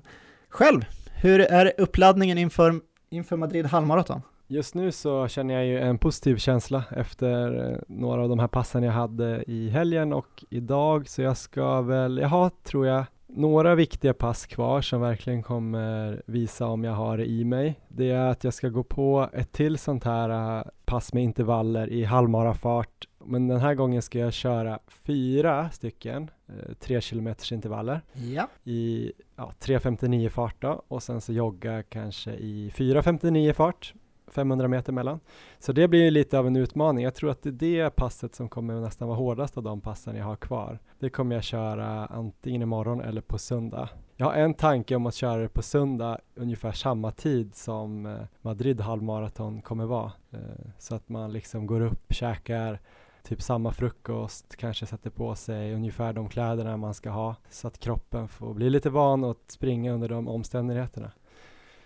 Själv, 0.50 0.86
hur 1.16 1.40
är 1.40 1.74
uppladdningen 1.78 2.38
inför, 2.38 2.80
inför 3.10 3.38
Madrid 3.38 3.66
halvmaraton? 3.66 4.22
Just 4.48 4.76
nu 4.76 4.92
så 4.92 5.28
känner 5.28 5.54
jag 5.54 5.66
ju 5.66 5.80
en 5.80 5.98
positiv 5.98 6.38
känsla 6.38 6.84
efter 6.92 7.72
eh, 7.72 7.78
några 7.88 8.22
av 8.22 8.30
de 8.30 8.40
här 8.40 8.48
passen 8.48 8.84
jag 8.84 8.94
hade 8.94 9.44
i 9.48 9.70
helgen 9.70 10.14
och 10.14 10.44
idag 10.50 11.10
så 11.10 11.22
jag 11.22 11.38
ska 11.38 11.82
väl, 11.82 12.18
jag 12.18 12.28
har 12.28 12.52
tror 12.64 12.88
jag 12.88 13.06
några 13.36 13.76
viktiga 13.76 14.14
pass 14.14 14.46
kvar 14.46 14.82
som 14.82 15.02
verkligen 15.02 15.44
kommer 15.44 16.22
visa 16.26 16.68
om 16.68 16.84
jag 16.84 16.94
har 16.94 17.18
det 17.18 17.26
i 17.26 17.44
mig. 17.44 17.80
Det 17.88 18.12
är 18.12 18.30
att 18.30 18.44
jag 18.44 18.54
ska 18.54 18.70
gå 18.70 18.84
på 18.84 19.30
ett 19.34 19.52
till 19.52 19.78
sånt 19.78 20.04
här 20.04 20.58
äh, 20.60 20.64
pass 20.86 21.14
med 21.14 21.24
intervaller 21.24 21.90
i 21.90 22.04
halvmarafart. 22.04 23.08
Men 23.26 23.48
den 23.48 23.60
här 23.60 23.74
gången 23.74 24.02
ska 24.02 24.20
jag 24.20 24.34
köra 24.34 24.80
fyra 24.88 25.70
stycken 25.70 26.32
eh, 26.48 26.74
tre 26.80 27.02
kilometers 27.02 27.52
intervaller 27.52 28.02
ja. 28.14 28.48
i 28.64 29.12
ja, 29.36 29.54
3.59 29.60 30.30
fart 30.30 30.62
då 30.62 30.84
och 30.88 31.04
sen 31.04 31.22
så 31.22 31.34
jogga 31.34 31.84
kanske 31.84 32.32
i 32.32 32.72
4.59 32.76 33.54
fart 33.54 33.94
500 34.34 34.68
meter 34.68 34.94
mellan. 34.94 35.20
Så 35.60 35.72
det 35.72 35.88
blir 35.88 36.12
lite 36.12 36.40
av 36.40 36.48
en 36.48 36.56
utmaning. 36.56 37.04
Jag 37.04 37.16
tror 37.16 37.32
att 37.32 37.44
det 37.44 37.50
är 37.50 37.54
det 37.84 37.90
passet 37.96 38.36
som 38.36 38.50
kommer 38.50 38.74
nästan 38.74 39.08
vara 39.08 39.18
hårdast 39.18 39.58
av 39.58 39.64
de 39.64 39.82
passen 39.82 40.16
jag 40.16 40.26
har 40.26 40.36
kvar. 40.36 40.80
Det 41.00 41.10
kommer 41.10 41.36
jag 41.36 41.44
köra 41.44 42.06
antingen 42.06 42.62
imorgon 42.62 43.02
eller 43.02 43.22
på 43.22 43.38
söndag. 43.38 43.90
Jag 44.16 44.26
har 44.26 44.34
en 44.34 44.54
tanke 44.54 44.96
om 44.96 45.06
att 45.06 45.16
köra 45.16 45.42
det 45.42 45.50
på 45.50 45.62
söndag 45.62 46.20
ungefär 46.36 46.72
samma 46.72 47.12
tid 47.12 47.56
som 47.56 48.06
eh, 48.06 48.18
Madrid 48.42 48.82
halvmaraton 48.82 49.62
kommer 49.62 49.86
vara. 49.86 50.12
Eh, 50.32 50.40
så 50.78 50.96
att 50.96 51.10
man 51.10 51.34
liksom 51.34 51.68
går 51.68 51.82
upp, 51.82 52.14
käkar 52.14 52.80
typ 53.24 53.42
samma 53.42 53.72
frukost, 53.72 54.56
kanske 54.56 54.86
sätter 54.86 55.10
på 55.10 55.36
sig 55.36 55.74
ungefär 55.74 56.14
de 56.14 56.30
kläderna 56.30 56.78
man 56.78 56.94
ska 56.94 57.10
ha 57.10 57.36
så 57.50 57.68
att 57.68 57.80
kroppen 57.80 58.28
får 58.28 58.54
bli 58.54 58.70
lite 58.70 58.90
van 58.90 59.24
att 59.24 59.52
springa 59.52 59.94
under 59.94 60.10
de 60.10 60.28
omständigheterna. 60.28 61.12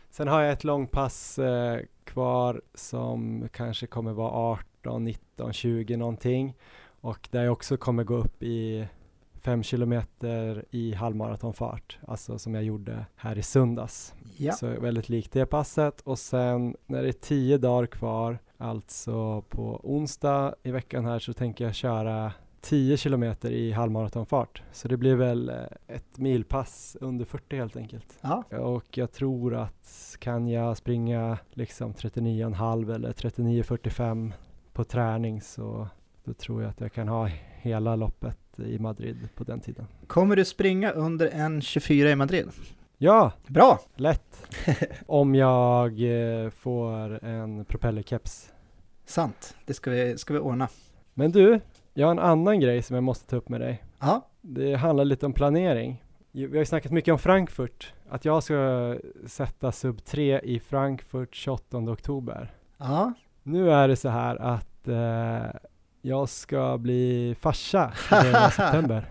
Sen 0.10 0.28
har 0.28 0.42
jag 0.42 0.54
ett 0.54 0.64
långpass 0.64 1.40
eh, 1.40 1.80
kvar 2.08 2.62
som 2.74 3.50
kanske 3.54 3.88
kommer 3.88 4.14
vara 4.14 4.32
18, 4.82 5.04
19, 5.04 5.54
20 5.54 5.98
någonting 5.98 6.56
och 7.02 7.28
där 7.32 7.44
jag 7.44 7.54
också 7.54 7.78
kommer 7.78 8.04
gå 8.04 8.16
upp 8.16 8.44
i 8.44 8.88
5 9.42 9.64
kilometer 9.64 10.66
i 10.72 10.94
halvmaratonfart, 10.94 12.00
alltså 12.08 12.40
som 12.40 12.56
jag 12.56 12.64
gjorde 12.64 13.06
här 13.16 13.38
i 13.38 13.44
söndags. 13.44 14.14
Ja. 14.38 14.54
Så 14.54 14.68
väldigt 14.68 15.10
likt 15.10 15.34
det 15.34 15.46
passet 15.46 16.02
och 16.02 16.20
sen 16.20 16.76
när 16.86 17.04
det 17.04 17.08
är 17.08 17.14
10 17.14 17.58
dagar 17.58 17.88
kvar, 17.88 18.40
alltså 18.58 19.42
på 19.42 19.80
onsdag 19.84 20.56
i 20.64 20.72
veckan 20.72 21.06
här 21.06 21.20
så 21.20 21.34
tänker 21.34 21.66
jag 21.66 21.76
köra 21.76 22.32
10 22.62 22.98
kilometer 22.98 23.50
i 23.50 23.72
halvmaratonfart. 23.72 24.62
Så 24.72 24.88
det 24.88 24.98
blir 24.98 25.16
väl 25.16 25.50
eh, 25.50 25.56
ett 25.88 26.18
milpass 26.18 26.98
under 27.02 27.26
40 27.26 27.56
helt 27.56 27.78
enkelt. 27.78 28.18
Ja. 28.22 28.44
Och 28.58 28.98
jag 28.98 29.12
tror 29.12 29.56
att 29.56 30.16
kan 30.20 30.48
jag 30.48 30.78
springa 30.78 31.38
liksom 31.52 31.94
39,5 31.94 32.96
eller 32.96 33.14
39,45 33.14 34.32
på 34.74 34.84
träning 34.84 35.42
så 35.42 35.88
då 36.24 36.34
tror 36.34 36.62
jag 36.62 36.70
att 36.70 36.82
jag 36.82 36.94
kan 36.94 37.08
ha 37.08 37.30
hela 37.62 37.96
loppet 37.96 38.60
i 38.60 38.80
Madrid 38.80 39.30
på 39.36 39.44
den 39.44 39.60
tiden. 39.60 39.88
Kommer 40.08 40.36
du 40.36 40.46
springa 40.46 40.92
under 40.92 41.28
en 41.28 41.62
24 41.62 42.12
i 42.12 42.16
Madrid? 42.16 42.50
Ja! 42.98 43.32
Bra! 43.48 43.80
Lätt! 43.96 44.48
Om 45.06 45.36
jag 45.36 45.92
eh, 46.44 46.50
får 46.50 47.24
en 47.24 47.66
propellerkeps. 47.66 48.54
Sant, 49.06 49.56
det 49.66 49.74
ska 49.74 49.92
vi, 49.92 50.18
ska 50.18 50.34
vi 50.34 50.40
ordna. 50.40 50.70
Men 51.14 51.32
du, 51.32 51.60
jag 51.98 52.08
har 52.08 52.12
en 52.12 52.20
annan 52.20 52.60
grej 52.60 52.82
som 52.82 52.94
jag 52.94 53.04
måste 53.04 53.30
ta 53.30 53.36
upp 53.36 53.50
med 53.50 53.62
dig. 53.62 53.84
Ja. 54.00 54.28
Det 54.42 54.76
handlar 54.76 55.06
lite 55.06 55.26
om 55.26 55.34
planering. 55.34 56.04
Vi 56.32 56.46
har 56.46 56.56
ju 56.56 56.66
snackat 56.66 56.92
mycket 56.92 57.12
om 57.12 57.20
Frankfurt, 57.20 57.94
att 58.10 58.26
jag 58.26 58.44
ska 58.44 58.96
sätta 59.26 59.72
sub 59.72 60.06
3 60.06 60.40
i 60.40 60.60
Frankfurt 60.60 61.36
28 61.36 61.78
oktober. 61.78 62.54
Ja. 62.78 63.14
Nu 63.44 63.72
är 63.72 63.88
det 63.88 63.96
så 63.96 64.10
här 64.10 64.36
att 64.36 64.88
eh, 64.88 65.60
jag 66.02 66.30
ska 66.30 66.78
bli 66.78 67.36
farsa 67.40 67.92
i 68.12 68.52
september. 68.52 69.06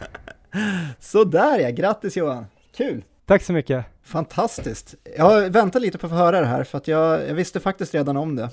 Sådär 1.01 1.59
ja, 1.59 1.71
grattis 1.71 2.17
Johan! 2.17 2.47
Kul! 2.77 3.05
Tack 3.25 3.43
så 3.43 3.53
mycket! 3.53 3.85
Fantastiskt! 4.03 4.95
Jag 5.17 5.51
väntar 5.51 5.81
lite 5.81 5.99
på 5.99 6.07
att 6.07 6.13
få 6.13 6.17
höra 6.17 6.41
det 6.41 6.47
här 6.47 6.65
för 6.65 6.79
att 6.79 6.89
jag, 6.89 7.29
jag 7.29 7.35
visste 7.35 7.61
faktiskt 7.61 7.95
redan 7.95 8.17
om 8.17 8.37
det. 8.37 8.51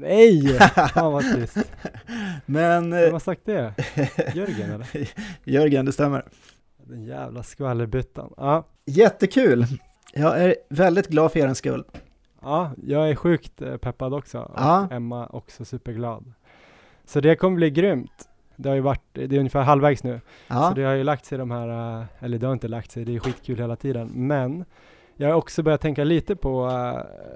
Nej! 0.00 0.58
Fan 0.94 1.12
vad 1.12 1.32
trist. 1.34 1.56
Men... 2.46 2.90
Vem 2.90 3.12
har 3.12 3.18
sagt 3.18 3.40
det? 3.44 3.74
Jörgen 4.34 4.70
eller? 4.70 5.10
Jörgen, 5.44 5.86
det 5.86 5.92
stämmer. 5.92 6.24
Den 6.84 7.04
jävla 7.04 7.42
skvallerbyttan. 7.42 8.34
Ja. 8.36 8.66
Jättekul! 8.86 9.66
Jag 10.14 10.44
är 10.44 10.54
väldigt 10.68 11.08
glad 11.08 11.32
för 11.32 11.40
er 11.40 11.54
skull. 11.54 11.84
Ja, 12.42 12.70
jag 12.86 13.10
är 13.10 13.14
sjukt 13.14 13.62
eh, 13.62 13.76
peppad 13.76 14.14
också. 14.14 14.38
Och 14.38 14.54
ja. 14.56 14.88
Emma 14.90 15.26
också 15.26 15.64
superglad. 15.64 16.32
Så 17.04 17.20
det 17.20 17.36
kommer 17.36 17.56
bli 17.56 17.70
grymt. 17.70 18.28
Det 18.56 18.68
har 18.68 18.76
ju 18.76 18.82
varit, 18.82 19.04
det 19.12 19.36
är 19.36 19.38
ungefär 19.38 19.62
halvvägs 19.62 20.04
nu. 20.04 20.20
Ja. 20.46 20.68
Så 20.68 20.74
det 20.74 20.82
har 20.82 20.94
ju 20.94 21.04
lagt 21.04 21.24
sig 21.24 21.38
de 21.38 21.50
här, 21.50 22.00
eh, 22.00 22.06
eller 22.18 22.38
det 22.38 22.46
har 22.46 22.52
inte 22.52 22.68
lagt 22.68 22.90
sig, 22.90 23.04
det 23.04 23.14
är 23.14 23.18
skitkul 23.18 23.58
hela 23.58 23.76
tiden. 23.76 24.10
Men 24.14 24.64
jag 25.16 25.28
har 25.28 25.34
också 25.34 25.62
börjat 25.62 25.80
tänka 25.80 26.04
lite 26.04 26.36
på 26.36 26.70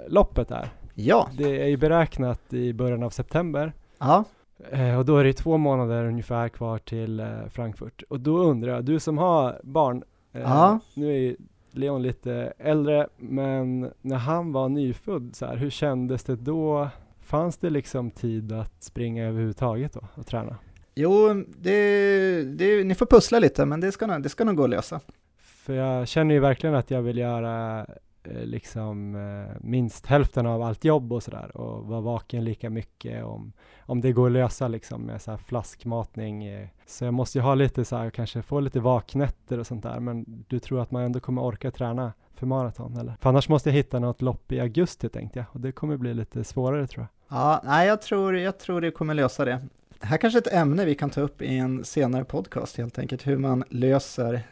loppet 0.09 0.49
där. 0.49 0.69
Ja. 0.95 1.29
Det 1.39 1.63
är 1.63 1.67
ju 1.67 1.77
beräknat 1.77 2.53
i 2.53 2.73
början 2.73 3.03
av 3.03 3.11
september. 3.11 3.73
Ja. 3.99 4.25
Eh, 4.71 4.99
och 4.99 5.05
då 5.05 5.17
är 5.17 5.25
det 5.25 5.33
två 5.33 5.57
månader 5.57 6.05
ungefär 6.05 6.49
kvar 6.49 6.79
till 6.79 7.21
eh, 7.21 7.27
Frankfurt. 7.51 8.03
Och 8.09 8.21
då 8.21 8.39
undrar 8.39 8.73
jag, 8.73 8.85
du 8.85 9.01
som 9.01 9.19
har 9.19 9.61
barn, 9.63 10.05
eh, 10.33 10.41
ja. 10.41 10.79
nu 10.95 11.11
är 11.11 11.19
ju 11.19 11.37
Leon 11.71 12.03
lite 12.03 12.53
äldre, 12.59 13.09
men 13.17 13.91
när 14.01 14.17
han 14.17 14.53
var 14.53 14.69
nyfödd, 14.69 15.37
så 15.37 15.47
här, 15.47 15.57
hur 15.57 15.71
kändes 15.71 16.25
det 16.25 16.37
då? 16.37 16.89
Fanns 17.21 17.57
det 17.57 17.71
liksom 17.71 18.11
tid 18.11 18.53
att 18.53 18.83
springa 18.83 19.25
överhuvudtaget 19.25 19.93
då 19.93 20.01
och 20.15 20.27
träna? 20.27 20.57
Jo, 20.95 21.45
det, 21.59 22.43
det, 22.43 22.85
ni 22.85 22.95
får 22.95 23.07
pussla 23.07 23.39
lite, 23.39 23.67
men 23.67 23.81
det 23.81 23.93
ska, 23.93 24.07
det 24.07 24.29
ska 24.29 24.45
nog 24.45 24.57
gå 24.57 24.65
att 24.65 24.71
lösa. 24.71 25.01
För 25.43 25.75
jag 25.75 26.09
känner 26.09 26.35
ju 26.35 26.41
verkligen 26.41 26.75
att 26.75 26.91
jag 26.91 27.03
vill 27.03 27.19
göra 27.19 27.87
liksom 28.27 29.15
eh, 29.15 29.57
minst 29.61 30.07
hälften 30.07 30.47
av 30.47 30.63
allt 30.63 30.85
jobb 30.85 31.13
och 31.13 31.23
sådär 31.23 31.57
och 31.57 31.87
vara 31.87 32.01
vaken 32.01 32.45
lika 32.45 32.71
mycket 32.71 33.25
om, 33.25 33.53
om 33.81 34.01
det 34.01 34.13
går 34.13 34.27
att 34.27 34.33
lösa 34.33 34.69
liksom 34.69 35.03
med 35.03 35.23
så 35.23 35.31
här 35.31 35.39
flaskmatning. 35.39 36.45
Eh. 36.45 36.69
Så 36.87 37.05
jag 37.05 37.15
måste 37.15 37.39
ju 37.39 37.43
ha 37.43 37.55
lite 37.55 37.85
så 37.85 37.97
här, 37.97 38.11
kanske 38.11 38.43
få 38.43 38.61
lite 38.61 38.81
vaknätter 38.81 39.59
och 39.59 39.67
sånt 39.67 39.83
där, 39.83 40.01
men 40.01 40.45
du 40.49 40.59
tror 40.59 40.81
att 40.81 40.91
man 40.91 41.03
ändå 41.03 41.21
kommer 41.21 41.43
orka 41.43 41.71
träna 41.71 42.13
för 42.35 42.47
maraton 42.47 42.97
eller? 42.97 43.17
För 43.21 43.29
annars 43.29 43.49
måste 43.49 43.69
jag 43.69 43.75
hitta 43.75 43.99
något 43.99 44.23
lopp 44.23 44.53
i 44.53 44.61
augusti 44.61 45.09
tänkte 45.09 45.39
jag 45.39 45.47
och 45.53 45.61
det 45.61 45.73
kommer 45.73 45.97
bli 45.97 46.15
lite 46.15 46.45
svårare 46.45 46.87
tror 46.87 47.07
jag. 47.29 47.39
Ja, 47.39 47.61
nej 47.65 47.89
jag 47.89 48.03
tror, 48.03 48.37
jag 48.37 48.59
tror 48.59 48.81
det 48.81 48.91
kommer 48.91 49.15
lösa 49.15 49.45
det. 49.45 49.63
Här 50.01 50.17
kanske 50.17 50.39
ett 50.39 50.53
ämne 50.53 50.85
vi 50.85 50.95
kan 50.95 51.11
ta 51.11 51.21
upp 51.21 51.43
i 51.43 51.57
en 51.57 51.85
senare 51.85 52.25
podcast 52.25 52.77
helt 52.77 52.99
enkelt, 52.99 53.27
hur 53.27 53.39
man 53.39 53.65
löser 53.71 54.43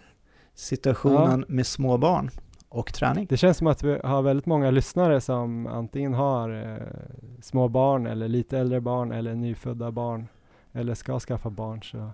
situationen 0.54 1.44
ja. 1.48 1.54
med 1.54 1.66
små 1.66 1.98
barn 1.98 2.30
och 2.72 2.92
träning. 2.92 3.26
Det 3.28 3.36
känns 3.36 3.56
som 3.56 3.66
att 3.66 3.82
vi 3.82 4.00
har 4.04 4.22
väldigt 4.22 4.46
många 4.46 4.70
lyssnare 4.70 5.20
som 5.20 5.66
antingen 5.66 6.14
har 6.14 6.50
eh, 6.50 7.40
små 7.42 7.68
barn 7.68 8.06
eller 8.06 8.28
lite 8.28 8.58
äldre 8.58 8.80
barn 8.80 9.12
eller 9.12 9.34
nyfödda 9.34 9.90
barn 9.90 10.28
eller 10.72 10.94
ska 10.94 11.20
skaffa 11.20 11.50
barn. 11.50 11.82
Så 11.82 12.10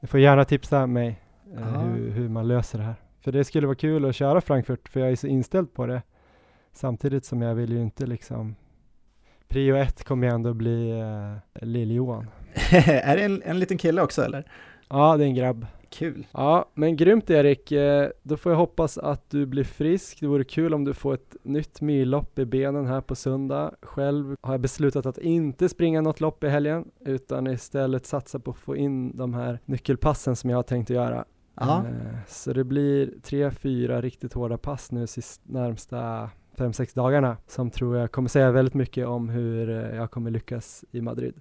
ni 0.00 0.08
får 0.08 0.20
gärna 0.20 0.44
tipsa 0.44 0.86
mig 0.86 1.20
eh, 1.56 1.80
hur, 1.80 2.10
hur, 2.10 2.28
man 2.28 2.48
löser 2.48 2.78
det 2.78 2.84
här. 2.84 2.94
För 3.20 3.32
det 3.32 3.44
skulle 3.44 3.66
vara 3.66 3.76
kul 3.76 4.04
att 4.04 4.16
köra 4.16 4.40
Frankfurt 4.40 4.88
för 4.88 5.00
jag 5.00 5.10
är 5.10 5.16
så 5.16 5.26
inställd 5.26 5.74
på 5.74 5.86
det. 5.86 6.02
Samtidigt 6.72 7.24
som 7.24 7.42
jag 7.42 7.54
vill 7.54 7.72
ju 7.72 7.82
inte 7.82 8.06
liksom 8.06 8.54
Prio 9.48 9.76
ett 9.76 10.04
kommer 10.04 10.26
ju 10.26 10.32
ändå 10.32 10.54
bli 10.54 10.90
eh, 10.90 11.66
Lill-Johan. 11.66 12.30
är 12.86 13.16
det 13.16 13.24
en, 13.24 13.42
en 13.42 13.58
liten 13.58 13.78
kille 13.78 14.02
också 14.02 14.22
eller? 14.22 14.50
Ja, 14.88 15.16
det 15.16 15.24
är 15.24 15.28
en 15.28 15.34
grabb. 15.34 15.66
Kul. 15.94 16.26
Ja, 16.32 16.70
men 16.74 16.96
grymt 16.96 17.30
Erik. 17.30 17.72
Eh, 17.72 18.08
då 18.22 18.36
får 18.36 18.52
jag 18.52 18.56
hoppas 18.56 18.98
att 18.98 19.30
du 19.30 19.46
blir 19.46 19.64
frisk. 19.64 20.20
Det 20.20 20.26
vore 20.26 20.44
kul 20.44 20.74
om 20.74 20.84
du 20.84 20.94
får 20.94 21.14
ett 21.14 21.36
nytt 21.42 21.80
millopp 21.80 22.38
i 22.38 22.44
benen 22.44 22.86
här 22.86 23.00
på 23.00 23.14
söndag. 23.14 23.74
Själv 23.82 24.36
har 24.40 24.54
jag 24.54 24.60
beslutat 24.60 25.06
att 25.06 25.18
inte 25.18 25.68
springa 25.68 26.00
något 26.00 26.20
lopp 26.20 26.44
i 26.44 26.48
helgen, 26.48 26.90
utan 27.00 27.46
istället 27.46 28.06
satsa 28.06 28.38
på 28.38 28.50
att 28.50 28.56
få 28.56 28.76
in 28.76 29.16
de 29.16 29.34
här 29.34 29.58
nyckelpassen 29.64 30.36
som 30.36 30.50
jag 30.50 30.58
har 30.58 30.62
tänkt 30.62 30.90
att 30.90 30.96
göra. 30.96 31.24
Aha. 31.54 31.78
Eh, 31.78 32.18
så 32.28 32.52
det 32.52 32.64
blir 32.64 33.14
tre, 33.22 33.50
fyra 33.50 34.00
riktigt 34.00 34.32
hårda 34.32 34.58
pass 34.58 34.92
nu 34.92 35.06
sist 35.06 35.40
närmsta 35.44 36.30
fem, 36.58 36.72
sex 36.72 36.94
dagarna 36.94 37.36
som 37.46 37.70
tror 37.70 37.96
jag 37.96 38.12
kommer 38.12 38.28
säga 38.28 38.50
väldigt 38.50 38.74
mycket 38.74 39.06
om 39.06 39.28
hur 39.28 39.70
eh, 39.70 39.96
jag 39.96 40.10
kommer 40.10 40.30
lyckas 40.30 40.84
i 40.90 41.00
Madrid. 41.00 41.34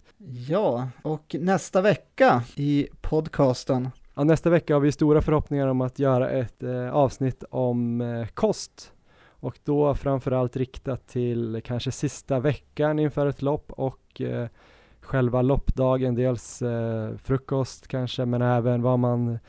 Ja, 0.48 0.90
och 1.02 1.36
nästa 1.40 1.82
vecka 1.82 2.44
i 2.56 2.88
podcasten 3.02 3.90
Ja, 4.16 4.24
nästa 4.24 4.50
vecka 4.50 4.74
har 4.74 4.82
vi 4.82 4.92
stora 4.92 5.22
förhoppningar 5.22 5.68
om 5.68 5.82
att 5.82 6.00
göra 6.00 6.30
ett 6.30 6.64
eh, 6.64 6.90
avsnitt 6.94 7.44
om 7.50 8.02
eh, 8.02 8.28
kost 8.28 8.94
och 9.28 9.60
då 9.64 9.96
framförallt 9.96 10.56
riktat 10.56 11.08
till 11.08 11.62
kanske 11.66 11.92
sista 11.92 12.40
veckan 12.40 13.00
inför 13.00 13.28
ett 13.28 13.42
lopp 13.42 13.72
och 13.72 14.22
eh, 14.22 14.48
själva 15.02 15.42
loppdagen, 15.42 16.16
dels 16.16 16.62
eh, 16.62 17.18
frukost 17.18 17.88
kanske 17.88 18.26
men 18.26 18.42
även 18.42 18.82
vad 18.82 19.00
man 19.00 19.40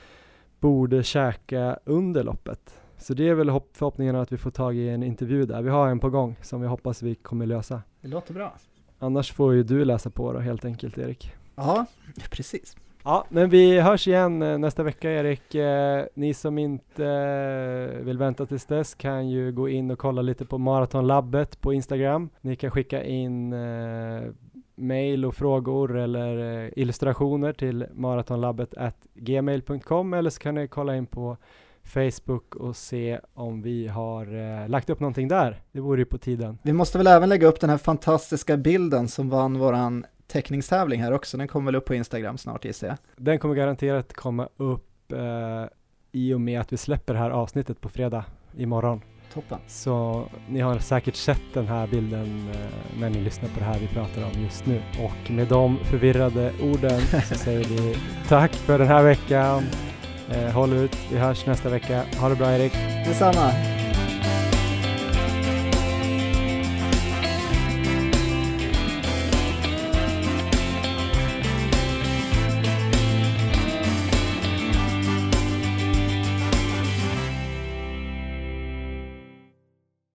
borde 0.61 1.03
käka 1.03 1.79
under 1.85 2.23
loppet. 2.23 2.81
Så 2.99 3.15
det 3.15 3.29
är 3.29 3.35
väl 3.35 3.61
förhoppningen 3.73 4.17
att 4.17 4.33
vi 4.33 4.37
får 4.37 4.51
tag 4.51 4.77
i 4.77 4.89
en 4.89 5.03
intervju 5.03 5.47
där. 5.47 5.63
Vi 5.63 5.71
har 5.71 5.89
en 5.89 6.01
på 6.01 6.11
gång 6.11 6.37
som 6.43 6.61
vi 6.61 6.67
hoppas 6.67 7.03
vi 7.03 7.15
kommer 7.15 7.47
lösa. 7.47 7.83
Det 8.01 8.09
låter 8.09 8.35
bra. 8.35 8.55
Annars 8.99 9.33
får 9.33 9.55
ju 9.55 9.63
du 9.63 9.85
läsa 9.85 10.11
på 10.11 10.33
då 10.33 10.39
helt 10.39 10.65
enkelt 10.65 10.99
Erik. 10.99 11.33
Ja, 11.57 11.87
precis. 12.31 12.77
Ja, 13.07 13.25
men 13.29 13.51
vi 13.51 13.81
hörs 13.81 14.09
igen 14.09 14.43
eh, 14.43 14.59
nästa 14.59 14.83
vecka 14.83 15.11
Erik. 15.11 15.55
Eh, 15.55 16.05
ni 16.15 16.35
som 16.35 16.59
inte 16.59 17.07
eh, 17.07 18.05
vill 18.05 18.19
vänta 18.19 18.47
tills 18.47 18.67
dess 18.67 18.95
kan 18.95 19.29
ju 19.29 19.53
gå 19.53 19.69
in 19.69 19.91
och 19.91 19.99
kolla 19.99 20.23
lite 20.23 20.45
på 20.45 20.59
Maratonlabbet 20.59 21.61
på 21.61 21.73
Instagram. 21.73 22.31
Ni 22.41 22.57
kan 22.57 22.71
skicka 22.71 23.05
in 23.05 23.55
mail 24.75 25.25
och 25.25 25.35
frågor 25.35 25.97
eller 25.97 26.71
illustrationer 26.79 27.53
till 27.53 27.87
maratonlabbet 27.95 28.75
gmail.com 29.15 30.15
eller 30.15 30.31
så 30.31 30.41
kan 30.41 30.55
ni 30.55 30.69
kolla 30.69 30.97
in 30.97 31.07
på 31.07 31.37
Facebook 31.85 32.55
och 32.55 32.77
se 32.77 33.21
om 33.35 33.63
vi 33.63 33.89
har 33.89 34.35
eh, 34.63 34.69
lagt 34.69 34.91
upp 34.91 35.01
någonting 35.01 35.29
där. 35.29 35.63
Det 35.73 35.81
vore 35.81 36.01
ju 36.01 36.05
på 36.05 36.19
tiden. 36.19 36.59
Vi 36.63 36.73
måste 36.73 36.99
väl 36.99 37.07
även 37.07 37.29
lägga 37.29 37.47
upp 37.47 37.61
den 37.61 37.71
här 37.71 37.79
fantastiska 37.79 38.57
bilden 38.57 39.09
som 39.09 39.31
vann 39.31 39.59
våran 39.59 40.07
teckningstävling 40.27 41.03
här 41.03 41.13
också. 41.13 41.37
Den 41.37 41.49
kommer 41.49 41.67
väl 41.67 41.75
upp 41.75 41.85
på 41.85 41.95
Instagram 41.95 42.39
snart 42.39 42.65
gissar 42.65 42.87
jag. 42.87 42.97
Den 43.17 43.39
kommer 43.39 43.55
garanterat 43.55 44.13
komma 44.13 44.49
upp 44.57 45.13
eh, 45.13 45.65
i 46.13 46.35
och 46.35 46.41
med 46.41 46.61
att 46.61 46.73
vi 46.73 46.77
släpper 46.77 47.15
det 47.15 47.21
här 47.21 47.31
avsnittet 47.31 47.81
på 47.81 47.89
fredag 47.89 48.25
imorgon. 48.57 49.01
Toppen. 49.35 49.59
Så 49.67 50.25
ni 50.49 50.61
har 50.61 50.79
säkert 50.79 51.17
sett 51.17 51.43
den 51.55 51.69
här 51.69 51.87
bilden 51.87 52.51
eh, 52.55 53.01
när 53.01 53.11
ni 53.11 53.21
lyssnar 53.21 53.49
på 53.49 53.59
det 53.59 53.65
här 53.65 53.79
vi 53.79 53.87
pratar 53.87 54.25
om 54.25 54.43
just 54.43 54.67
nu. 54.67 54.83
Och 55.05 55.31
med 55.31 55.49
de 55.49 55.79
förvirrade 55.85 56.53
orden 56.63 57.01
så 57.29 57.35
säger 57.35 57.65
vi 57.65 57.97
tack 58.29 58.53
för 58.53 58.79
den 58.79 58.89
här 58.89 59.03
veckan. 59.03 59.63
Eh, 60.31 60.51
håll 60.51 60.73
ut, 60.73 60.97
vi 61.13 61.19
hörs 61.19 61.47
nästa 61.47 61.69
vecka. 61.69 62.03
Ha 62.21 62.29
det 62.29 62.37
bra 62.37 62.53
Erik. 62.53 62.73
Detsamma. 63.07 63.51